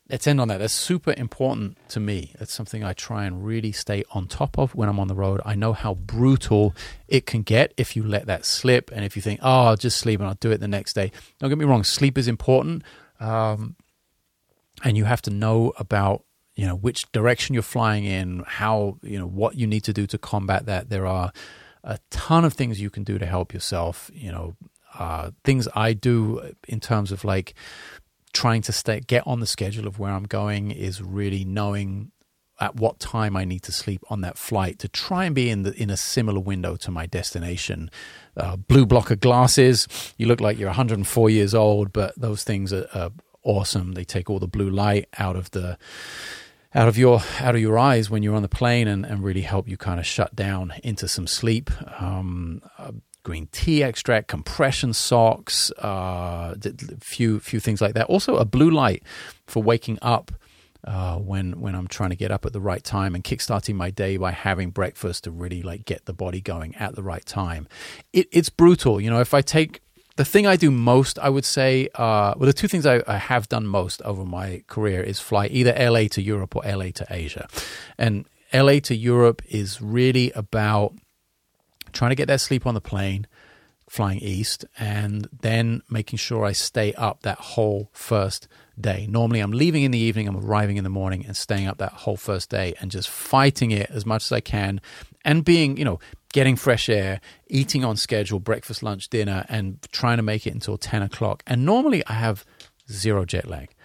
Let's 0.09 0.27
end 0.27 0.41
on 0.41 0.49
that. 0.49 0.57
That's 0.57 0.73
super 0.73 1.13
important 1.15 1.77
to 1.89 1.99
me. 2.01 2.33
That's 2.37 2.53
something 2.53 2.83
I 2.83 2.91
try 2.91 3.23
and 3.23 3.43
really 3.43 3.71
stay 3.71 4.03
on 4.11 4.27
top 4.27 4.59
of 4.59 4.75
when 4.75 4.89
I'm 4.89 4.99
on 4.99 5.07
the 5.07 5.15
road. 5.15 5.39
I 5.45 5.55
know 5.55 5.71
how 5.71 5.93
brutal 5.93 6.75
it 7.07 7.25
can 7.25 7.41
get 7.41 7.73
if 7.77 7.95
you 7.95 8.03
let 8.03 8.25
that 8.25 8.45
slip 8.45 8.91
and 8.91 9.05
if 9.05 9.15
you 9.15 9.21
think, 9.21 9.39
oh, 9.41 9.67
I'll 9.67 9.77
just 9.77 9.97
sleep 9.97 10.19
and 10.19 10.27
I'll 10.27 10.35
do 10.35 10.51
it 10.51 10.59
the 10.59 10.67
next 10.67 10.93
day. 10.93 11.11
Don't 11.39 11.49
get 11.49 11.57
me 11.57 11.63
wrong, 11.63 11.85
sleep 11.85 12.17
is 12.17 12.27
important, 12.27 12.83
um, 13.19 13.75
and 14.83 14.97
you 14.97 15.05
have 15.05 15.21
to 15.23 15.31
know 15.31 15.73
about 15.77 16.23
you 16.55 16.67
know 16.67 16.75
which 16.75 17.11
direction 17.11 17.53
you're 17.53 17.63
flying 17.63 18.03
in, 18.05 18.43
how 18.45 18.97
you 19.01 19.17
know 19.17 19.27
what 19.27 19.55
you 19.55 19.67
need 19.67 19.83
to 19.85 19.93
do 19.93 20.05
to 20.07 20.17
combat 20.17 20.65
that. 20.65 20.89
There 20.89 21.05
are 21.05 21.31
a 21.83 21.99
ton 22.09 22.45
of 22.45 22.53
things 22.53 22.79
you 22.79 22.89
can 22.89 23.03
do 23.03 23.17
to 23.17 23.25
help 23.25 23.53
yourself. 23.53 24.11
You 24.13 24.31
know, 24.31 24.55
uh, 24.97 25.31
things 25.43 25.67
I 25.75 25.93
do 25.93 26.53
in 26.67 26.79
terms 26.79 27.11
of 27.11 27.23
like 27.23 27.53
trying 28.33 28.61
to 28.63 28.71
stay 28.71 28.99
get 28.99 29.25
on 29.25 29.39
the 29.39 29.47
schedule 29.47 29.87
of 29.87 29.99
where 29.99 30.11
I'm 30.11 30.23
going 30.23 30.71
is 30.71 31.01
really 31.01 31.43
knowing 31.43 32.11
at 32.59 32.75
what 32.75 32.99
time 32.99 33.35
I 33.35 33.45
need 33.45 33.63
to 33.63 33.71
sleep 33.71 34.03
on 34.09 34.21
that 34.21 34.37
flight 34.37 34.79
to 34.79 34.87
try 34.87 35.25
and 35.25 35.33
be 35.33 35.49
in 35.49 35.63
the 35.63 35.73
in 35.73 35.89
a 35.89 35.97
similar 35.97 36.39
window 36.39 36.75
to 36.77 36.91
my 36.91 37.05
destination. 37.05 37.89
Uh, 38.37 38.55
blue 38.55 38.85
blocker 38.85 39.15
glasses. 39.15 39.87
You 40.17 40.27
look 40.27 40.39
like 40.39 40.57
you're 40.57 40.69
104 40.69 41.29
years 41.29 41.53
old, 41.53 41.93
but 41.93 42.13
those 42.15 42.43
things 42.43 42.71
are, 42.71 42.87
are 42.93 43.11
awesome. 43.43 43.93
They 43.93 44.03
take 44.03 44.29
all 44.29 44.39
the 44.39 44.47
blue 44.47 44.69
light 44.69 45.07
out 45.17 45.35
of 45.35 45.51
the 45.51 45.77
out 46.75 46.87
of 46.87 46.97
your 46.97 47.21
out 47.39 47.55
of 47.55 47.61
your 47.61 47.77
eyes 47.77 48.09
when 48.09 48.23
you're 48.23 48.35
on 48.35 48.41
the 48.41 48.49
plane 48.49 48.87
and, 48.87 49.05
and 49.05 49.23
really 49.23 49.41
help 49.41 49.67
you 49.67 49.77
kind 49.77 49.99
of 49.99 50.05
shut 50.05 50.35
down 50.35 50.73
into 50.83 51.07
some 51.07 51.27
sleep. 51.27 51.69
Um, 52.01 52.61
uh, 52.77 52.91
green 53.23 53.47
tea 53.51 53.83
extract, 53.83 54.27
compression 54.27 54.93
socks, 54.93 55.71
uh, 55.79 56.55
few 56.99 57.39
few 57.39 57.59
things 57.59 57.81
like 57.81 57.93
that. 57.93 58.07
Also, 58.07 58.35
a 58.35 58.45
blue 58.45 58.69
light 58.69 59.03
for 59.47 59.63
waking 59.63 59.99
up 60.01 60.31
uh, 60.85 61.17
when 61.17 61.59
when 61.59 61.75
I'm 61.75 61.87
trying 61.87 62.09
to 62.09 62.15
get 62.15 62.31
up 62.31 62.45
at 62.45 62.53
the 62.53 62.61
right 62.61 62.83
time 62.83 63.15
and 63.15 63.23
kickstarting 63.23 63.75
my 63.75 63.89
day 63.89 64.17
by 64.17 64.31
having 64.31 64.71
breakfast 64.71 65.23
to 65.23 65.31
really 65.31 65.61
like 65.61 65.85
get 65.85 66.05
the 66.05 66.13
body 66.13 66.41
going 66.41 66.75
at 66.75 66.95
the 66.95 67.03
right 67.03 67.25
time. 67.25 67.67
It, 68.11 68.27
it's 68.31 68.49
brutal, 68.49 68.99
you 68.99 69.09
know. 69.09 69.19
If 69.19 69.33
I 69.33 69.41
take 69.41 69.81
the 70.15 70.25
thing 70.25 70.45
I 70.45 70.55
do 70.55 70.69
most, 70.71 71.17
I 71.19 71.29
would 71.29 71.45
say, 71.45 71.89
uh, 71.95 72.33
well, 72.37 72.47
the 72.47 72.53
two 72.53 72.67
things 72.67 72.85
I, 72.85 73.01
I, 73.07 73.17
have 73.17 73.49
done 73.49 73.65
most 73.65 74.01
over 74.03 74.23
my 74.23 74.63
career 74.67 75.01
is 75.01 75.19
fly 75.19 75.47
either 75.47 75.73
LA 75.73 76.07
to 76.11 76.21
Europe 76.21 76.55
or 76.55 76.61
LA 76.63 76.91
to 76.91 77.07
Asia, 77.09 77.47
and 77.97 78.25
LA 78.53 78.79
to 78.81 78.95
Europe 78.95 79.41
is 79.49 79.81
really 79.81 80.31
about 80.31 80.93
trying 81.93 82.09
to 82.09 82.15
get 82.15 82.27
that 82.27 82.41
sleep 82.41 82.67
on 82.67 82.73
the 82.73 82.81
plane 82.81 83.25
flying 83.93 84.17
east 84.17 84.65
and 84.79 85.29
then 85.41 85.83
making 85.87 86.17
sure 86.17 86.43
I 86.43 86.51
stay 86.51 86.93
up 86.93 87.21
that 87.21 87.37
whole 87.37 87.91
first 87.93 88.47
day. 88.79 89.05
Normally, 89.07 89.39
I'm 89.39 89.51
leaving 89.51 89.83
in 89.83 89.91
the 89.91 89.99
evening, 89.99 90.27
I'm 90.27 90.35
arriving 90.35 90.77
in 90.77 90.83
the 90.83 90.89
morning 90.89 91.23
and 91.27 91.37
staying 91.37 91.67
up 91.67 91.77
that 91.77 91.91
whole 91.91 92.17
first 92.17 92.49
day 92.49 92.73
and 92.79 92.89
just 92.89 93.07
fighting 93.07 93.69
it 93.69 93.91
as 93.91 94.03
much 94.03 94.23
as 94.23 94.31
I 94.31 94.39
can 94.39 94.81
and 95.23 95.45
being, 95.45 95.77
you 95.77 95.85
know, 95.85 95.99
getting 96.33 96.55
fresh 96.55 96.89
air, 96.89 97.21
eating 97.49 97.85
on 97.85 97.95
schedule, 97.95 98.39
breakfast, 98.39 98.81
lunch, 98.81 99.09
dinner, 99.09 99.45
and 99.47 99.79
trying 99.91 100.17
to 100.17 100.23
make 100.23 100.47
it 100.47 100.55
until 100.55 100.79
10 100.79 101.03
o'clock. 101.03 101.43
And 101.45 101.63
normally, 101.63 102.03
I 102.07 102.13
have 102.13 102.45
zero 102.91 103.25
jet 103.25 103.47
lag. 103.47 103.75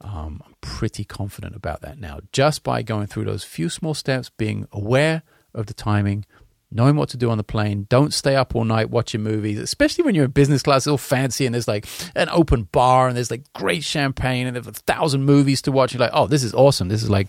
Um, 0.00 0.42
I'm 0.46 0.54
pretty 0.60 1.02
confident 1.02 1.56
about 1.56 1.80
that 1.80 1.98
now, 1.98 2.20
just 2.30 2.62
by 2.62 2.82
going 2.82 3.08
through 3.08 3.24
those 3.24 3.42
few 3.42 3.68
small 3.68 3.94
steps, 3.94 4.30
being 4.30 4.68
aware 4.70 5.24
of 5.52 5.66
the 5.66 5.74
timing, 5.74 6.24
knowing 6.70 6.96
what 6.96 7.08
to 7.10 7.16
do 7.16 7.30
on 7.30 7.38
the 7.38 7.44
plane. 7.44 7.86
Don't 7.88 8.12
stay 8.12 8.34
up 8.34 8.54
all 8.56 8.64
night 8.64 8.90
watching 8.90 9.22
movies, 9.22 9.58
especially 9.58 10.04
when 10.04 10.14
you're 10.14 10.24
in 10.24 10.32
business 10.32 10.62
class. 10.62 10.78
It's 10.78 10.86
all 10.88 10.98
fancy 10.98 11.46
and 11.46 11.54
there's 11.54 11.68
like 11.68 11.86
an 12.16 12.28
open 12.30 12.64
bar 12.64 13.06
and 13.06 13.16
there's 13.16 13.30
like 13.30 13.44
great 13.52 13.84
champagne 13.84 14.46
and 14.46 14.56
there's 14.56 14.66
a 14.66 14.72
thousand 14.72 15.24
movies 15.24 15.62
to 15.62 15.72
watch. 15.72 15.94
You're 15.94 16.00
like, 16.00 16.10
oh, 16.12 16.26
this 16.26 16.42
is 16.42 16.52
awesome. 16.54 16.88
This 16.88 17.02
is 17.02 17.10
like, 17.10 17.28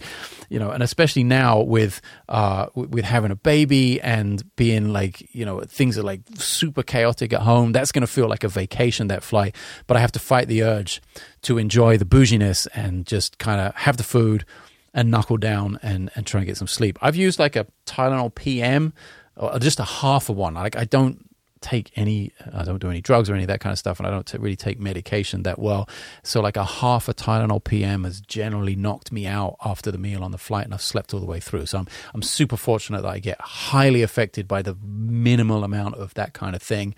you 0.50 0.58
know, 0.58 0.72
and 0.72 0.82
especially 0.82 1.24
now 1.24 1.60
with 1.62 2.02
uh 2.30 2.68
with 2.74 3.06
having 3.06 3.32
a 3.32 3.36
baby 3.36 4.02
and 4.02 4.44
being 4.56 4.92
like, 4.92 5.34
you 5.36 5.46
know, 5.46 5.62
things 5.62 5.98
are 5.98 6.04
like 6.04 6.22
super 6.36 6.82
chaotic 6.82 7.32
at 7.32 7.42
home. 7.42 7.74
That's 7.74 7.92
going 7.92 8.02
to 8.02 8.08
feel 8.08 8.28
like 8.28 8.44
a 8.44 8.50
vacation 8.50 9.08
that 9.08 9.24
flight, 9.24 9.56
but 9.86 9.98
I 9.98 10.00
have 10.00 10.12
to 10.14 10.20
fight 10.20 10.48
the 10.48 10.64
urge 10.64 11.02
to 11.44 11.60
enjoy 11.60 11.98
the 11.98 12.06
bouginess 12.06 12.68
and 12.74 13.06
just 13.06 13.38
kind 13.38 13.62
of 13.62 13.76
have 13.76 13.98
the 13.98 14.04
food 14.04 14.46
and 14.94 15.12
knuckle 15.12 15.38
down 15.38 15.78
and, 15.84 16.10
and 16.16 16.26
try 16.26 16.40
and 16.40 16.48
get 16.48 16.58
some 16.58 16.68
sleep. 16.68 16.98
I've 17.02 17.16
used 17.16 17.38
like 17.38 17.56
a 17.56 17.68
Tylenol 17.86 18.34
PM 18.34 18.94
or 19.38 19.60
just 19.60 19.80
a 19.80 19.86
half 19.86 20.30
of 20.30 20.36
one. 20.36 20.56
Like 20.56 20.76
I 20.76 20.86
don't 20.86 21.28
take 21.62 21.92
any, 21.96 22.32
I 22.54 22.64
don't 22.64 22.80
do 22.80 22.90
any 22.90 23.02
drugs 23.02 23.30
or 23.30 23.34
any 23.34 23.44
of 23.44 23.48
that 23.48 23.60
kind 23.60 23.74
of 23.74 23.80
stuff, 23.80 24.00
and 24.00 24.08
I 24.08 24.12
don't 24.12 24.26
t- 24.26 24.38
really 24.38 24.56
take 24.56 24.80
medication 24.80 25.44
that 25.44 25.60
well. 25.60 25.90
So 26.24 26.42
like 26.42 26.58
a 26.58 26.64
half 26.64 27.08
a 27.08 27.14
Tylenol 27.14 27.64
PM 27.64 28.04
has 28.04 28.22
generally 28.22 28.76
knocked 28.76 29.12
me 29.12 29.26
out 29.26 29.56
after 29.64 29.92
the 29.92 29.98
meal 29.98 30.24
on 30.24 30.32
the 30.32 30.38
flight, 30.38 30.66
and 30.66 30.74
I've 30.74 30.82
slept 30.82 31.14
all 31.14 31.20
the 31.20 31.26
way 31.26 31.40
through. 31.40 31.66
So 31.68 31.80
I'm 31.80 31.88
I'm 32.14 32.22
super 32.22 32.58
fortunate 32.58 33.02
that 33.02 33.10
I 33.10 33.20
get 33.20 33.40
highly 33.42 34.02
affected 34.02 34.48
by 34.48 34.62
the 34.62 34.76
minimal 34.84 35.64
amount 35.64 35.96
of 35.96 36.14
that 36.16 36.34
kind 36.34 36.56
of 36.56 36.62
thing. 36.62 36.96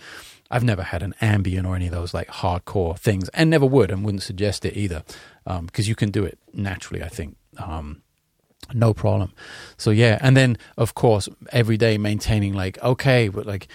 I've 0.52 0.64
never 0.64 0.82
had 0.82 1.04
an 1.04 1.14
Ambien 1.22 1.68
or 1.68 1.76
any 1.76 1.86
of 1.86 1.92
those 1.92 2.14
like 2.14 2.28
hardcore 2.28 2.98
things, 2.98 3.30
and 3.30 3.50
never 3.50 3.66
would, 3.66 3.92
and 3.92 4.04
wouldn't 4.04 4.24
suggest 4.24 4.66
it 4.66 4.76
either, 4.76 5.04
because 5.46 5.86
um, 5.86 5.90
you 5.90 5.96
can 5.96 6.12
do 6.12 6.26
it 6.26 6.38
naturally. 6.54 7.04
I 7.04 7.10
think. 7.10 7.38
Um, 7.58 8.02
no 8.74 8.94
problem. 8.94 9.34
So 9.78 9.92
yeah, 9.92 10.18
and 10.22 10.36
then 10.36 10.58
of 10.78 10.94
course 10.94 11.30
every 11.52 11.78
day 11.78 11.98
maintaining 11.98 12.54
like 12.54 12.82
okay, 12.84 13.28
but 13.28 13.46
like 13.46 13.68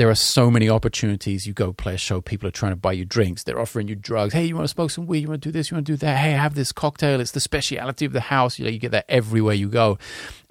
there 0.00 0.08
are 0.08 0.14
so 0.14 0.50
many 0.50 0.68
opportunities. 0.68 1.46
You 1.46 1.52
go 1.52 1.74
play 1.74 1.92
a 1.92 1.98
show, 1.98 2.22
people 2.22 2.48
are 2.48 2.52
trying 2.52 2.72
to 2.72 2.76
buy 2.76 2.92
you 2.92 3.04
drinks. 3.04 3.42
They're 3.42 3.60
offering 3.60 3.86
you 3.86 3.94
drugs. 3.94 4.32
Hey, 4.32 4.46
you 4.46 4.54
want 4.54 4.64
to 4.64 4.72
smoke 4.72 4.90
some 4.90 5.06
weed? 5.06 5.20
You 5.20 5.28
want 5.28 5.42
to 5.42 5.48
do 5.48 5.52
this? 5.52 5.70
You 5.70 5.76
want 5.76 5.86
to 5.86 5.92
do 5.92 5.96
that? 5.98 6.16
Hey, 6.16 6.30
have 6.30 6.54
this 6.54 6.72
cocktail. 6.72 7.20
It's 7.20 7.32
the 7.32 7.40
speciality 7.40 8.06
of 8.06 8.14
the 8.14 8.20
house. 8.20 8.58
You 8.58 8.64
know, 8.64 8.70
you 8.70 8.78
get 8.78 8.92
that 8.92 9.04
everywhere 9.10 9.54
you 9.54 9.68
go. 9.68 9.98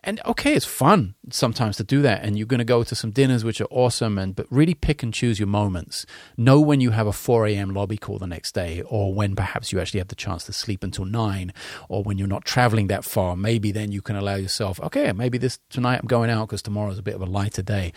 And 0.04 0.22
okay, 0.26 0.54
it's 0.54 0.66
fun 0.66 1.16
sometimes 1.30 1.78
to 1.78 1.84
do 1.84 2.02
that. 2.02 2.24
And 2.24 2.38
you're 2.38 2.48
going 2.48 2.60
to 2.60 2.66
go 2.66 2.84
to 2.84 2.96
some 2.96 3.12
dinners 3.12 3.44
which 3.44 3.62
are 3.62 3.68
awesome. 3.70 4.18
And 4.18 4.36
but 4.36 4.48
really 4.50 4.74
pick 4.74 5.04
and 5.04 5.14
choose 5.14 5.40
your 5.40 5.48
moments. 5.48 6.06
Know 6.38 6.60
when 6.60 6.82
you 6.82 6.92
have 6.92 7.08
a 7.08 7.14
4 7.14 7.48
a.m. 7.48 7.74
lobby 7.74 7.98
call 7.98 8.18
the 8.18 8.28
next 8.28 8.54
day, 8.54 8.82
or 8.82 9.14
when 9.14 9.36
perhaps 9.36 9.72
you 9.72 9.80
actually 9.80 10.00
have 10.00 10.08
the 10.08 10.16
chance 10.16 10.46
to 10.46 10.54
sleep 10.54 10.84
until 10.84 11.06
nine, 11.06 11.54
or 11.88 12.04
when 12.04 12.18
you're 12.18 12.28
not 12.28 12.46
traveling 12.46 12.88
that 12.88 13.04
far. 13.04 13.36
Maybe 13.36 13.72
then 13.72 13.92
you 13.92 14.02
can 14.02 14.16
allow 14.16 14.36
yourself. 14.36 14.80
Okay, 14.82 15.12
maybe 15.12 15.38
this 15.38 15.60
tonight 15.70 16.00
I'm 16.02 16.08
going 16.08 16.30
out 16.30 16.48
because 16.48 16.62
tomorrow's 16.62 17.00
a 17.00 17.04
bit 17.04 17.16
of 17.16 17.22
a 17.22 17.26
lighter 17.26 17.62
day 17.62 17.94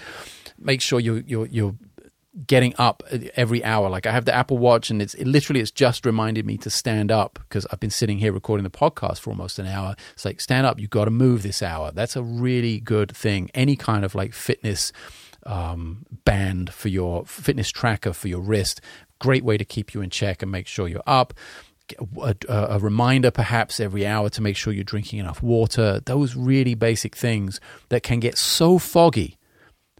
make 0.58 0.80
sure 0.80 1.00
you 1.00 1.22
you're 1.26 1.46
you're 1.46 1.74
getting 2.46 2.74
up 2.78 3.02
every 3.36 3.62
hour. 3.62 3.90
Like 3.90 4.06
I 4.06 4.12
have 4.12 4.24
the 4.24 4.34
Apple 4.34 4.58
Watch, 4.58 4.90
and 4.90 5.02
it's 5.02 5.14
it 5.14 5.26
literally 5.26 5.60
it's 5.60 5.70
just 5.70 6.06
reminded 6.06 6.46
me 6.46 6.56
to 6.58 6.70
stand 6.70 7.12
up 7.12 7.38
because 7.42 7.66
I've 7.70 7.80
been 7.80 7.90
sitting 7.90 8.18
here 8.18 8.32
recording 8.32 8.64
the 8.64 8.70
podcast 8.70 9.20
for 9.20 9.30
almost 9.30 9.58
an 9.58 9.66
hour. 9.66 9.94
It's 10.14 10.24
like 10.24 10.40
stand 10.40 10.66
up, 10.66 10.80
you've 10.80 10.90
got 10.90 11.04
to 11.06 11.10
move 11.10 11.42
this 11.42 11.62
hour. 11.62 11.92
That's 11.92 12.16
a 12.16 12.22
really 12.22 12.80
good 12.80 13.14
thing. 13.14 13.50
Any 13.54 13.76
kind 13.76 14.04
of 14.04 14.14
like 14.14 14.32
fitness 14.32 14.92
um, 15.44 16.06
band 16.24 16.72
for 16.72 16.88
your 16.88 17.26
fitness 17.26 17.70
tracker 17.70 18.12
for 18.12 18.28
your 18.28 18.40
wrist, 18.40 18.80
great 19.18 19.44
way 19.44 19.58
to 19.58 19.64
keep 19.64 19.94
you 19.94 20.00
in 20.00 20.10
check 20.10 20.42
and 20.42 20.50
make 20.50 20.66
sure 20.66 20.88
you're 20.88 21.02
up. 21.06 21.34
A, 22.22 22.34
a, 22.48 22.78
reminder 22.78 23.30
perhaps 23.30 23.78
every 23.78 24.06
hour 24.06 24.30
to 24.30 24.40
make 24.40 24.56
sure 24.56 24.72
you're 24.72 24.84
drinking 24.84 25.18
enough 25.18 25.42
water 25.42 26.00
those 26.06 26.34
really 26.36 26.74
basic 26.74 27.14
things 27.14 27.60
that 27.90 28.02
can 28.02 28.18
get 28.18 28.38
so 28.38 28.78
foggy 28.78 29.36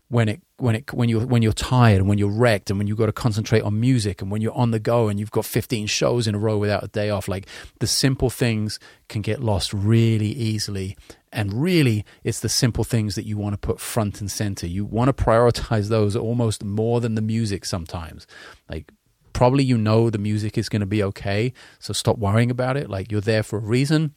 when 0.08 0.28
it 0.28 0.40
when 0.62 0.76
it 0.76 0.92
when 0.92 1.08
you're 1.08 1.26
when 1.26 1.42
you're 1.42 1.52
tired 1.52 1.98
and 1.98 2.08
when 2.08 2.18
you're 2.18 2.30
wrecked 2.30 2.70
and 2.70 2.78
when 2.78 2.86
you've 2.86 2.96
got 2.96 3.06
to 3.06 3.12
concentrate 3.12 3.62
on 3.62 3.80
music 3.80 4.22
and 4.22 4.30
when 4.30 4.40
you're 4.40 4.54
on 4.54 4.70
the 4.70 4.78
go 4.78 5.08
and 5.08 5.18
you've 5.18 5.32
got 5.32 5.44
15 5.44 5.88
shows 5.88 6.28
in 6.28 6.36
a 6.36 6.38
row 6.38 6.56
without 6.56 6.84
a 6.84 6.88
day 6.88 7.10
off 7.10 7.26
like 7.26 7.48
the 7.80 7.86
simple 7.88 8.30
things 8.30 8.78
can 9.08 9.22
get 9.22 9.42
lost 9.42 9.72
really 9.74 10.28
easily. 10.28 10.96
And 11.32 11.52
really 11.52 12.04
it's 12.22 12.38
the 12.38 12.48
simple 12.48 12.84
things 12.84 13.16
that 13.16 13.26
you 13.26 13.36
want 13.36 13.54
to 13.54 13.58
put 13.58 13.80
front 13.80 14.20
and 14.20 14.30
center. 14.30 14.68
You 14.68 14.84
want 14.84 15.08
to 15.08 15.24
prioritize 15.24 15.88
those 15.88 16.14
almost 16.14 16.62
more 16.62 17.00
than 17.00 17.16
the 17.16 17.22
music 17.22 17.64
sometimes. 17.64 18.28
Like 18.70 18.92
probably 19.32 19.64
you 19.64 19.76
know 19.76 20.10
the 20.10 20.18
music 20.18 20.56
is 20.56 20.68
going 20.68 20.80
to 20.80 20.86
be 20.86 21.02
okay 21.02 21.52
so 21.80 21.92
stop 21.92 22.18
worrying 22.18 22.52
about 22.52 22.76
it. 22.76 22.88
Like 22.88 23.10
you're 23.10 23.20
there 23.20 23.42
for 23.42 23.56
a 23.56 23.62
reason. 23.62 24.14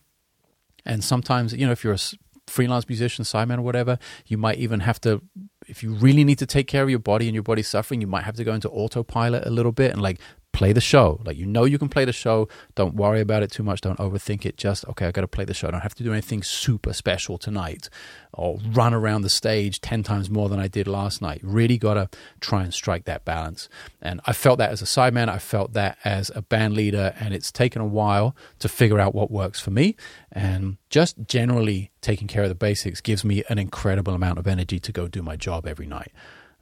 And 0.86 1.04
sometimes 1.04 1.54
you 1.54 1.66
know 1.66 1.72
if 1.72 1.84
you're 1.84 1.94
a 1.94 2.00
freelance 2.48 2.88
musician, 2.88 3.26
sideman, 3.26 3.58
or 3.58 3.64
whatever, 3.64 3.98
you 4.28 4.38
might 4.38 4.60
even 4.60 4.82
have 4.82 5.02
to 5.02 5.24
if 5.68 5.84
you 5.84 5.94
really 5.94 6.24
need 6.24 6.40
to 6.40 6.46
take 6.46 6.68
care 6.68 6.84
of 6.84 6.90
your 6.90 7.00
body 7.00 7.28
and 7.28 7.34
your 7.34 7.44
body's 7.44 7.68
suffering, 7.68 8.02
you 8.02 8.08
might 8.08 8.24
have 8.24 8.36
to 8.36 8.44
go 8.44 8.54
into 8.54 8.70
autopilot 8.70 9.46
a 9.46 9.50
little 9.50 9.72
bit 9.72 9.92
and 9.92 10.02
like 10.02 10.20
play 10.56 10.72
the 10.72 10.82
show. 10.82 11.20
Like 11.26 11.38
you 11.38 11.46
know 11.46 11.66
you 11.66 11.78
can 11.78 11.90
play 11.90 12.06
the 12.06 12.14
show. 12.14 12.48
Don't 12.76 12.96
worry 12.96 13.20
about 13.20 13.44
it 13.44 13.52
too 13.52 13.62
much. 13.62 13.82
Don't 13.82 14.00
overthink 14.00 14.46
it. 14.46 14.58
Just 14.58 14.86
okay, 14.88 15.06
I 15.06 15.12
got 15.12 15.22
to 15.22 15.28
play 15.28 15.44
the 15.44 15.54
show. 15.54 15.68
I 15.68 15.72
don't 15.72 15.82
have 15.82 15.96
to 15.96 16.04
do 16.04 16.14
anything 16.14 16.44
super 16.44 16.94
special 16.94 17.38
tonight 17.38 17.90
or 18.34 18.60
run 18.72 18.94
around 18.94 19.22
the 19.22 19.30
stage 19.30 19.82
10 19.82 20.04
times 20.04 20.30
more 20.30 20.48
than 20.50 20.60
I 20.60 20.68
did 20.68 20.88
last 20.88 21.22
night. 21.22 21.42
Really 21.44 21.78
got 21.78 21.96
to 21.96 22.10
try 22.40 22.64
and 22.64 22.74
strike 22.74 23.06
that 23.06 23.26
balance. 23.26 23.68
And 24.02 24.22
I 24.26 24.34
felt 24.34 24.58
that 24.60 24.72
as 24.72 24.82
a 24.82 24.86
sideman, 24.86 25.30
I 25.30 25.40
felt 25.40 25.74
that 25.74 25.98
as 26.04 26.32
a 26.36 26.42
band 26.42 26.74
leader 26.74 27.14
and 27.20 27.34
it's 27.34 27.52
taken 27.52 27.82
a 27.82 27.86
while 27.86 28.36
to 28.60 28.70
figure 28.70 29.00
out 29.00 29.14
what 29.14 29.32
works 29.32 29.60
for 29.60 29.72
me 29.72 29.96
and 30.32 30.78
just 30.90 31.16
generally 31.28 31.92
taking 32.02 32.28
care 32.28 32.44
of 32.44 32.50
the 32.50 32.56
basics 32.56 33.02
gives 33.02 33.26
me 33.26 33.44
an 33.50 33.58
incredible 33.58 34.14
amount 34.14 34.40
of 34.40 34.48
energy 34.48 34.80
to 34.80 34.92
go 34.92 35.08
do 35.08 35.22
my 35.22 35.36
job 35.36 35.68
every 35.68 35.88
night. 35.88 36.12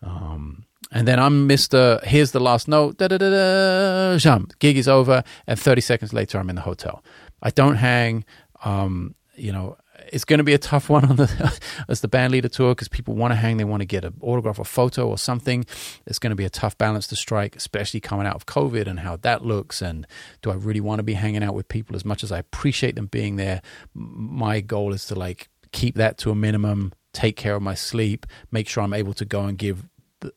Um, 0.01 0.65
and 0.93 1.07
then 1.07 1.19
I'm 1.19 1.49
Mr. 1.49 2.03
Here's 2.03 2.31
the 2.31 2.39
last 2.39 2.67
note. 2.67 2.97
Da 2.97 3.07
da 3.07 3.17
da 3.17 3.29
da. 3.29 4.17
Jump. 4.17 4.57
Gig 4.59 4.77
is 4.77 4.87
over, 4.87 5.23
and 5.47 5.59
30 5.59 5.81
seconds 5.81 6.13
later, 6.13 6.37
I'm 6.37 6.49
in 6.49 6.55
the 6.55 6.61
hotel. 6.61 7.03
I 7.41 7.49
don't 7.49 7.75
hang. 7.75 8.25
Um, 8.63 9.15
you 9.35 9.51
know, 9.51 9.75
it's 10.11 10.23
going 10.23 10.37
to 10.37 10.43
be 10.43 10.53
a 10.53 10.59
tough 10.59 10.89
one 10.89 11.05
on 11.05 11.15
the 11.15 11.59
as 11.89 12.01
the 12.01 12.07
band 12.07 12.31
leader 12.31 12.47
tour 12.47 12.75
because 12.75 12.87
people 12.87 13.15
want 13.15 13.31
to 13.31 13.35
hang, 13.35 13.57
they 13.57 13.63
want 13.63 13.81
to 13.81 13.85
get 13.85 14.05
an 14.05 14.13
autograph 14.21 14.59
or 14.59 14.65
photo 14.65 15.07
or 15.07 15.17
something. 15.17 15.65
It's 16.05 16.19
going 16.19 16.29
to 16.29 16.35
be 16.35 16.45
a 16.45 16.49
tough 16.49 16.77
balance 16.77 17.07
to 17.07 17.15
strike, 17.15 17.55
especially 17.55 17.99
coming 17.99 18.27
out 18.27 18.35
of 18.35 18.45
COVID 18.45 18.85
and 18.85 18.99
how 18.99 19.17
that 19.17 19.43
looks. 19.43 19.81
And 19.81 20.05
do 20.43 20.51
I 20.51 20.55
really 20.55 20.81
want 20.81 20.99
to 20.99 21.03
be 21.03 21.13
hanging 21.13 21.43
out 21.43 21.55
with 21.55 21.67
people 21.67 21.95
as 21.95 22.05
much 22.05 22.23
as 22.23 22.31
I 22.31 22.37
appreciate 22.37 22.95
them 22.95 23.07
being 23.07 23.37
there? 23.37 23.61
My 23.95 24.61
goal 24.61 24.93
is 24.93 25.05
to 25.07 25.15
like 25.15 25.49
keep 25.71 25.95
that 25.95 26.19
to 26.19 26.29
a 26.29 26.35
minimum, 26.35 26.93
take 27.13 27.35
care 27.35 27.55
of 27.55 27.63
my 27.63 27.73
sleep, 27.73 28.27
make 28.51 28.67
sure 28.69 28.83
I'm 28.83 28.93
able 28.93 29.13
to 29.15 29.25
go 29.25 29.45
and 29.45 29.57
give 29.57 29.89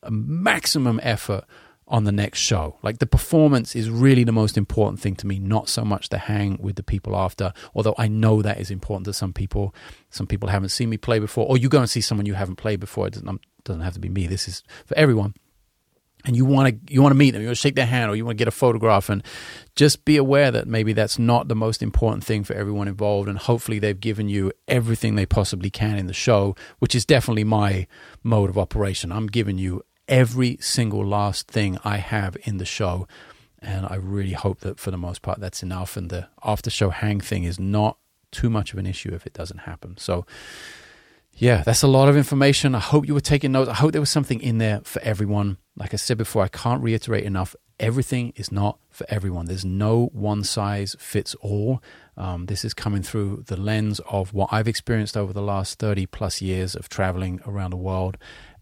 a 0.02 0.10
maximum 0.10 1.00
effort 1.02 1.44
on 1.88 2.04
the 2.04 2.12
next 2.12 2.40
show. 2.40 2.76
Like 2.82 2.98
the 2.98 3.06
performance 3.06 3.76
is 3.76 3.88
really 3.88 4.24
the 4.24 4.32
most 4.32 4.56
important 4.56 5.00
thing 5.00 5.14
to 5.16 5.26
me, 5.26 5.38
not 5.38 5.68
so 5.68 5.84
much 5.84 6.08
the 6.08 6.18
hang 6.18 6.58
with 6.60 6.76
the 6.76 6.82
people 6.82 7.16
after. 7.16 7.52
Although 7.74 7.94
I 7.96 8.08
know 8.08 8.42
that 8.42 8.58
is 8.58 8.70
important 8.70 9.04
to 9.06 9.12
some 9.12 9.32
people. 9.32 9.74
Some 10.10 10.26
people 10.26 10.48
haven't 10.48 10.70
seen 10.70 10.90
me 10.90 10.96
play 10.96 11.18
before, 11.18 11.46
or 11.46 11.56
you 11.56 11.68
go 11.68 11.78
and 11.78 11.90
see 11.90 12.00
someone 12.00 12.26
you 12.26 12.34
haven't 12.34 12.56
played 12.56 12.80
before. 12.80 13.06
It 13.06 13.14
doesn't, 13.14 13.28
um, 13.28 13.40
doesn't 13.64 13.82
have 13.82 13.94
to 13.94 14.00
be 14.00 14.08
me. 14.08 14.26
This 14.26 14.48
is 14.48 14.62
for 14.84 14.96
everyone. 14.96 15.34
And 16.26 16.36
you 16.36 16.44
want 16.44 16.68
to 16.86 16.92
you 16.92 17.00
want 17.00 17.12
to 17.12 17.16
meet 17.16 17.30
them, 17.30 17.40
you 17.40 17.48
want 17.48 17.56
to 17.56 17.60
shake 17.60 17.76
their 17.76 17.86
hand, 17.86 18.10
or 18.10 18.16
you 18.16 18.24
want 18.24 18.36
to 18.36 18.40
get 18.40 18.48
a 18.48 18.52
photograph, 18.52 19.08
and 19.08 19.22
just 19.76 20.04
be 20.04 20.16
aware 20.16 20.50
that 20.50 20.66
maybe 20.66 20.92
that's 20.92 21.18
not 21.18 21.48
the 21.48 21.54
most 21.54 21.82
important 21.82 22.24
thing 22.24 22.42
for 22.42 22.52
everyone 22.54 22.88
involved. 22.88 23.28
And 23.28 23.38
hopefully, 23.38 23.78
they've 23.78 23.98
given 23.98 24.28
you 24.28 24.52
everything 24.66 25.14
they 25.14 25.26
possibly 25.26 25.70
can 25.70 25.96
in 25.96 26.08
the 26.08 26.12
show, 26.12 26.56
which 26.80 26.94
is 26.94 27.06
definitely 27.06 27.44
my 27.44 27.86
mode 28.22 28.50
of 28.50 28.58
operation. 28.58 29.12
I'm 29.12 29.28
giving 29.28 29.56
you 29.56 29.82
every 30.08 30.56
single 30.60 31.06
last 31.06 31.48
thing 31.48 31.78
I 31.84 31.98
have 31.98 32.36
in 32.44 32.58
the 32.58 32.64
show. 32.64 33.06
And 33.60 33.86
I 33.86 33.96
really 33.96 34.32
hope 34.32 34.60
that 34.60 34.78
for 34.78 34.90
the 34.90 34.98
most 34.98 35.22
part 35.22 35.40
that's 35.40 35.62
enough. 35.62 35.96
And 35.96 36.10
the 36.10 36.28
after 36.44 36.70
show 36.70 36.90
hang 36.90 37.20
thing 37.20 37.44
is 37.44 37.58
not 37.58 37.98
too 38.30 38.50
much 38.50 38.72
of 38.72 38.78
an 38.78 38.86
issue 38.86 39.14
if 39.14 39.26
it 39.26 39.32
doesn't 39.32 39.58
happen. 39.58 39.96
So, 39.98 40.26
yeah, 41.38 41.62
that's 41.62 41.82
a 41.82 41.86
lot 41.86 42.08
of 42.08 42.16
information. 42.16 42.74
I 42.74 42.80
hope 42.80 43.06
you 43.06 43.14
were 43.14 43.20
taking 43.20 43.52
notes. 43.52 43.68
I 43.68 43.74
hope 43.74 43.92
there 43.92 44.00
was 44.00 44.10
something 44.10 44.40
in 44.40 44.58
there 44.58 44.80
for 44.84 45.02
everyone. 45.02 45.58
Like 45.76 45.92
I 45.92 45.96
said 45.96 46.16
before, 46.16 46.42
I 46.42 46.48
can't 46.48 46.82
reiterate 46.82 47.24
enough. 47.24 47.54
Everything 47.78 48.32
is 48.36 48.50
not 48.50 48.78
for 48.90 49.04
everyone. 49.10 49.44
There's 49.44 49.64
no 49.64 50.06
one 50.14 50.44
size 50.44 50.96
fits 50.98 51.34
all. 51.36 51.82
Um, 52.16 52.46
this 52.46 52.64
is 52.64 52.72
coming 52.72 53.02
through 53.02 53.44
the 53.48 53.56
lens 53.58 54.00
of 54.10 54.32
what 54.32 54.48
I've 54.50 54.66
experienced 54.66 55.14
over 55.14 55.34
the 55.34 55.42
last 55.42 55.78
30 55.78 56.06
plus 56.06 56.40
years 56.40 56.74
of 56.74 56.88
traveling 56.88 57.40
around 57.46 57.70
the 57.70 57.76
world. 57.76 58.16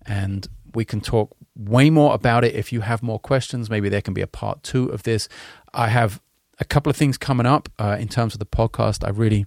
And 0.05 0.49
we 0.75 0.85
can 0.85 1.01
talk 1.01 1.37
way 1.55 1.91
more 1.91 2.13
about 2.13 2.43
it 2.43 2.57
if 2.57 2.73
you 2.73 2.81
have 2.81 3.05
more 3.05 3.21
questions. 3.21 3.71
Maybe 3.71 3.89
there 3.89 4.03
can 4.03 4.15
be 4.15 4.21
a 4.21 4.27
part 4.27 4.65
two 4.65 4.87
of 4.89 5.05
this. 5.05 5.29
I 5.73 5.89
have 5.89 6.21
a 6.59 6.65
couple 6.65 6.91
of 6.91 6.97
things 6.97 7.17
coming 7.19 7.47
up 7.47 7.69
uh, 7.79 7.97
in 8.01 8.09
terms 8.09 8.35
of 8.35 8.41
the 8.41 8.47
podcast. 8.47 9.07
I 9.07 9.11
really 9.11 9.47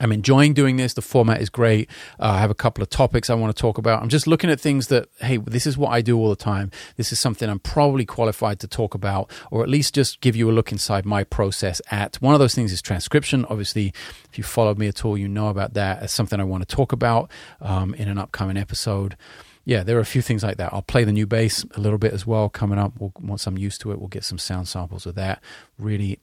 I'm 0.00 0.10
enjoying 0.10 0.54
doing 0.54 0.76
this. 0.76 0.94
The 0.94 1.02
format 1.02 1.40
is 1.40 1.50
great. 1.50 1.88
Uh, 2.18 2.30
I 2.30 2.38
have 2.38 2.50
a 2.50 2.54
couple 2.54 2.82
of 2.82 2.90
topics 2.90 3.30
I 3.30 3.34
want 3.34 3.54
to 3.54 3.60
talk 3.60 3.78
about. 3.78 4.02
I'm 4.02 4.08
just 4.08 4.26
looking 4.26 4.50
at 4.50 4.60
things 4.60 4.88
that, 4.88 5.08
hey, 5.20 5.36
this 5.36 5.66
is 5.66 5.78
what 5.78 5.90
I 5.90 6.00
do 6.00 6.18
all 6.18 6.28
the 6.28 6.36
time. 6.36 6.72
This 6.96 7.12
is 7.12 7.20
something 7.20 7.48
I'm 7.48 7.60
probably 7.60 8.04
qualified 8.04 8.58
to 8.60 8.68
talk 8.68 8.94
about, 8.94 9.30
or 9.52 9.62
at 9.62 9.68
least 9.68 9.94
just 9.94 10.20
give 10.20 10.34
you 10.34 10.50
a 10.50 10.52
look 10.52 10.72
inside 10.72 11.06
my 11.06 11.22
process 11.22 11.80
at. 11.92 12.16
One 12.16 12.34
of 12.34 12.40
those 12.40 12.54
things 12.54 12.72
is 12.72 12.82
transcription. 12.82 13.44
Obviously, 13.48 13.92
if 14.30 14.36
you 14.36 14.42
followed 14.42 14.78
me 14.78 14.88
at 14.88 15.04
all, 15.04 15.16
you 15.16 15.28
know 15.28 15.48
about 15.48 15.74
that. 15.74 16.02
It's 16.02 16.12
something 16.12 16.40
I 16.40 16.44
want 16.44 16.68
to 16.68 16.76
talk 16.76 16.92
about 16.92 17.30
um, 17.60 17.94
in 17.94 18.08
an 18.08 18.18
upcoming 18.18 18.56
episode. 18.56 19.16
Yeah, 19.64 19.82
there 19.84 19.96
are 19.96 20.00
a 20.00 20.04
few 20.04 20.22
things 20.22 20.42
like 20.42 20.56
that. 20.58 20.74
I'll 20.74 20.82
play 20.82 21.04
the 21.04 21.12
new 21.12 21.26
bass 21.26 21.64
a 21.76 21.80
little 21.80 21.98
bit 21.98 22.12
as 22.12 22.26
well 22.26 22.48
coming 22.48 22.78
up. 22.78 22.92
We'll, 22.98 23.12
once 23.20 23.46
I'm 23.46 23.56
used 23.56 23.80
to 23.82 23.92
it, 23.92 23.98
we'll 23.98 24.08
get 24.08 24.24
some 24.24 24.38
sound 24.38 24.68
samples 24.68 25.06
of 25.06 25.14
that. 25.14 25.40
Really 25.78 26.18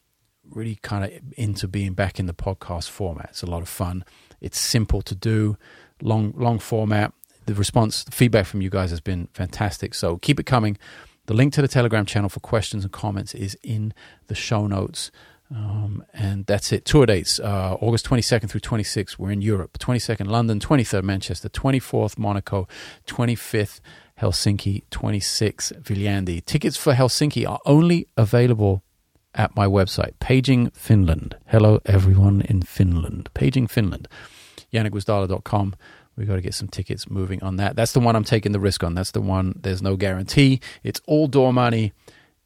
really 0.55 0.77
kind 0.81 1.05
of 1.05 1.11
into 1.37 1.67
being 1.67 1.93
back 1.93 2.19
in 2.19 2.25
the 2.25 2.33
podcast 2.33 2.89
format. 2.89 3.27
It's 3.31 3.43
a 3.43 3.47
lot 3.47 3.61
of 3.61 3.69
fun. 3.69 4.03
It's 4.39 4.59
simple 4.59 5.01
to 5.03 5.15
do, 5.15 5.57
long 6.01 6.33
long 6.35 6.59
format. 6.59 7.13
The 7.45 7.53
response, 7.55 8.03
the 8.03 8.11
feedback 8.11 8.45
from 8.45 8.61
you 8.61 8.69
guys 8.69 8.91
has 8.91 9.01
been 9.01 9.27
fantastic. 9.33 9.93
So 9.93 10.17
keep 10.17 10.39
it 10.39 10.45
coming. 10.45 10.77
The 11.25 11.33
link 11.33 11.53
to 11.53 11.61
the 11.61 11.67
Telegram 11.67 12.05
channel 12.05 12.29
for 12.29 12.39
questions 12.39 12.83
and 12.83 12.91
comments 12.91 13.33
is 13.33 13.57
in 13.63 13.93
the 14.27 14.35
show 14.35 14.67
notes. 14.67 15.11
Um, 15.53 16.05
and 16.13 16.45
that's 16.45 16.71
it. 16.71 16.85
Tour 16.85 17.05
dates 17.05 17.39
uh, 17.39 17.75
August 17.81 18.07
22nd 18.07 18.49
through 18.49 18.61
26th. 18.61 19.17
We're 19.17 19.31
in 19.31 19.41
Europe. 19.41 19.77
22nd, 19.79 20.27
London. 20.27 20.59
23rd, 20.59 21.03
Manchester. 21.03 21.49
24th, 21.49 22.17
Monaco. 22.17 22.67
25th, 23.05 23.81
Helsinki. 24.21 24.83
26th, 24.91 25.81
Viljandi. 25.81 26.43
Tickets 26.45 26.77
for 26.77 26.93
Helsinki 26.93 27.47
are 27.47 27.59
only 27.65 28.07
available 28.15 28.83
at 29.33 29.55
my 29.55 29.65
website, 29.65 30.13
Paging 30.19 30.69
Finland. 30.71 31.35
Hello, 31.47 31.79
everyone 31.85 32.41
in 32.41 32.61
Finland. 32.61 33.29
Paging 33.33 33.67
Finland. 33.67 34.07
janekgwizdala.com. 34.73 35.75
We've 36.15 36.27
got 36.27 36.35
to 36.35 36.41
get 36.41 36.53
some 36.53 36.67
tickets 36.67 37.09
moving 37.09 37.41
on 37.41 37.55
that. 37.55 37.75
That's 37.75 37.93
the 37.93 37.99
one 37.99 38.15
I'm 38.15 38.23
taking 38.23 38.51
the 38.51 38.59
risk 38.59 38.83
on. 38.83 38.93
That's 38.93 39.11
the 39.11 39.21
one. 39.21 39.53
There's 39.55 39.81
no 39.81 39.95
guarantee. 39.95 40.59
It's 40.83 41.01
all 41.07 41.27
door 41.27 41.53
money. 41.53 41.93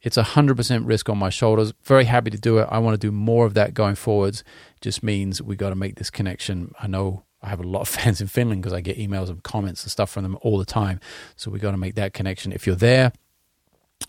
It's 0.01 0.17
100% 0.17 0.85
risk 0.85 1.09
on 1.09 1.17
my 1.17 1.29
shoulders. 1.29 1.73
Very 1.83 2.05
happy 2.05 2.29
to 2.29 2.37
do 2.37 2.59
it. 2.59 2.67
I 2.69 2.77
want 2.77 2.93
to 2.93 3.07
do 3.07 3.11
more 3.11 3.45
of 3.45 3.55
that 3.55 3.73
going 3.73 3.95
forwards. 3.95 4.43
Just 4.81 5.01
means 5.01 5.41
we 5.41 5.55
got 5.55 5.69
to 5.69 5.75
make 5.75 5.95
this 5.95 6.11
connection. 6.11 6.73
I 6.79 6.85
know 6.85 7.23
I 7.41 7.49
have 7.49 7.59
a 7.59 7.63
lot 7.63 7.81
of 7.81 7.87
fans 7.89 8.21
in 8.21 8.27
Finland 8.27 8.61
because 8.61 8.73
I 8.73 8.81
get 8.81 8.97
emails 8.97 9.29
and 9.29 9.41
comments 9.41 9.83
and 9.83 9.91
stuff 9.91 10.11
from 10.11 10.23
them 10.23 10.37
all 10.41 10.59
the 10.59 10.65
time. 10.65 10.99
So 11.35 11.49
we 11.49 11.59
got 11.59 11.71
to 11.71 11.77
make 11.77 11.95
that 11.95 12.13
connection. 12.13 12.51
If 12.51 12.67
you're 12.67 12.75
there, 12.75 13.13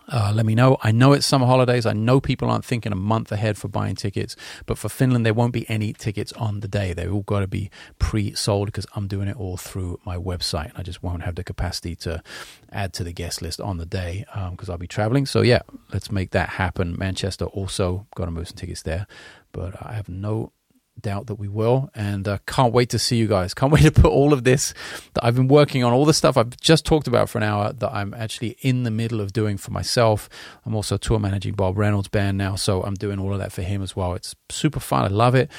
uh, 0.09 0.31
let 0.33 0.45
me 0.45 0.55
know. 0.55 0.77
I 0.83 0.91
know 0.91 1.13
it's 1.13 1.25
summer 1.25 1.45
holidays. 1.45 1.85
I 1.85 1.93
know 1.93 2.21
people 2.21 2.49
aren't 2.49 2.63
thinking 2.63 2.91
a 2.91 2.95
month 2.95 3.31
ahead 3.31 3.57
for 3.57 3.67
buying 3.67 3.95
tickets, 3.95 4.35
but 4.65 4.77
for 4.77 4.89
Finland, 4.89 5.25
there 5.25 5.33
won't 5.33 5.53
be 5.53 5.69
any 5.69 5.91
tickets 5.91 6.31
on 6.33 6.61
the 6.61 6.67
day. 6.67 6.93
They've 6.93 7.13
all 7.13 7.23
got 7.23 7.41
to 7.41 7.47
be 7.47 7.69
pre 7.99 8.33
sold 8.33 8.67
because 8.67 8.85
I'm 8.95 9.07
doing 9.07 9.27
it 9.27 9.37
all 9.37 9.57
through 9.57 9.99
my 10.05 10.17
website. 10.17 10.69
And 10.69 10.77
I 10.77 10.83
just 10.83 11.03
won't 11.03 11.23
have 11.23 11.35
the 11.35 11.43
capacity 11.43 11.95
to 11.97 12.23
add 12.71 12.93
to 12.93 13.03
the 13.03 13.13
guest 13.13 13.41
list 13.41 13.59
on 13.59 13.77
the 13.77 13.85
day 13.85 14.25
because 14.51 14.69
um, 14.69 14.73
I'll 14.73 14.77
be 14.77 14.87
traveling. 14.87 15.25
So, 15.25 15.41
yeah, 15.41 15.61
let's 15.91 16.09
make 16.09 16.31
that 16.31 16.49
happen. 16.49 16.95
Manchester 16.97 17.45
also 17.45 18.07
got 18.15 18.25
to 18.25 18.31
move 18.31 18.47
some 18.47 18.57
tickets 18.57 18.83
there, 18.83 19.07
but 19.51 19.75
I 19.81 19.93
have 19.93 20.07
no 20.07 20.53
doubt 21.01 21.27
that 21.27 21.35
we 21.35 21.47
will. 21.47 21.89
And 21.95 22.27
uh, 22.27 22.39
can't 22.45 22.73
wait 22.73 22.89
to 22.89 22.99
see 22.99 23.17
you 23.17 23.27
guys. 23.27 23.53
Can't 23.53 23.71
wait 23.73 23.83
to 23.83 23.91
put 23.91 24.11
all 24.11 24.33
of 24.33 24.43
this 24.43 24.73
that 25.13 25.23
I've 25.23 25.35
been 25.35 25.47
working 25.47 25.83
on, 25.83 25.93
all 25.93 26.05
the 26.05 26.13
stuff 26.13 26.37
I've 26.37 26.57
just 26.57 26.85
talked 26.85 27.07
about 27.07 27.29
for 27.29 27.37
an 27.37 27.43
hour 27.43 27.73
that 27.73 27.93
I'm 27.93 28.13
actually 28.13 28.57
in 28.61 28.83
the 28.83 28.91
middle 28.91 29.21
of 29.21 29.33
doing 29.33 29.57
for 29.57 29.71
myself. 29.71 30.29
I'm 30.65 30.75
also 30.75 30.97
tour 30.97 31.19
managing 31.19 31.53
Bob 31.53 31.77
Reynolds' 31.77 32.07
band 32.07 32.37
now, 32.37 32.55
so 32.55 32.83
I'm 32.83 32.95
doing 32.95 33.19
all 33.19 33.33
of 33.33 33.39
that 33.39 33.51
for 33.51 33.61
him 33.61 33.81
as 33.81 33.95
well. 33.95 34.13
It's 34.13 34.35
super 34.49 34.79
fun. 34.79 35.05
I 35.05 35.07
love 35.07 35.35
it. 35.35 35.51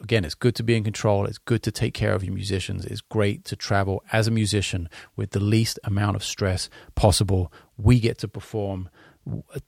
Again, 0.00 0.24
it's 0.24 0.34
good 0.34 0.56
to 0.56 0.64
be 0.64 0.74
in 0.74 0.82
control. 0.82 1.26
It's 1.26 1.38
good 1.38 1.62
to 1.62 1.70
take 1.70 1.94
care 1.94 2.12
of 2.12 2.24
your 2.24 2.34
musicians. 2.34 2.84
It's 2.84 3.00
great 3.00 3.44
to 3.44 3.56
travel 3.56 4.02
as 4.12 4.26
a 4.26 4.32
musician 4.32 4.88
with 5.14 5.30
the 5.30 5.40
least 5.40 5.78
amount 5.84 6.16
of 6.16 6.24
stress 6.24 6.68
possible. 6.96 7.52
We 7.76 8.00
get 8.00 8.18
to 8.18 8.28
perform 8.28 8.88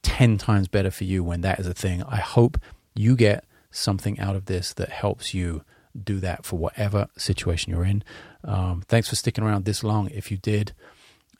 10 0.02 0.38
times 0.38 0.68
better 0.68 0.90
for 0.90 1.04
you 1.04 1.22
when 1.22 1.42
that 1.42 1.60
is 1.60 1.66
a 1.66 1.74
thing. 1.74 2.02
I 2.04 2.16
hope 2.16 2.58
you 2.94 3.16
get 3.16 3.44
something 3.70 4.18
out 4.18 4.36
of 4.36 4.46
this 4.46 4.72
that 4.74 4.88
helps 4.90 5.34
you 5.34 5.64
do 6.04 6.20
that 6.20 6.44
for 6.44 6.58
whatever 6.58 7.08
situation 7.16 7.72
you're 7.72 7.84
in. 7.84 8.04
Um, 8.44 8.82
thanks 8.88 9.08
for 9.08 9.16
sticking 9.16 9.44
around 9.44 9.64
this 9.64 9.82
long 9.82 10.08
if 10.10 10.30
you 10.30 10.36
did. 10.36 10.72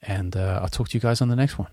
And 0.03 0.37
uh, 0.37 0.61
I'll 0.63 0.69
talk 0.69 0.89
to 0.89 0.97
you 0.97 1.01
guys 1.01 1.21
on 1.21 1.29
the 1.29 1.37
next 1.37 1.59
one. 1.59 1.69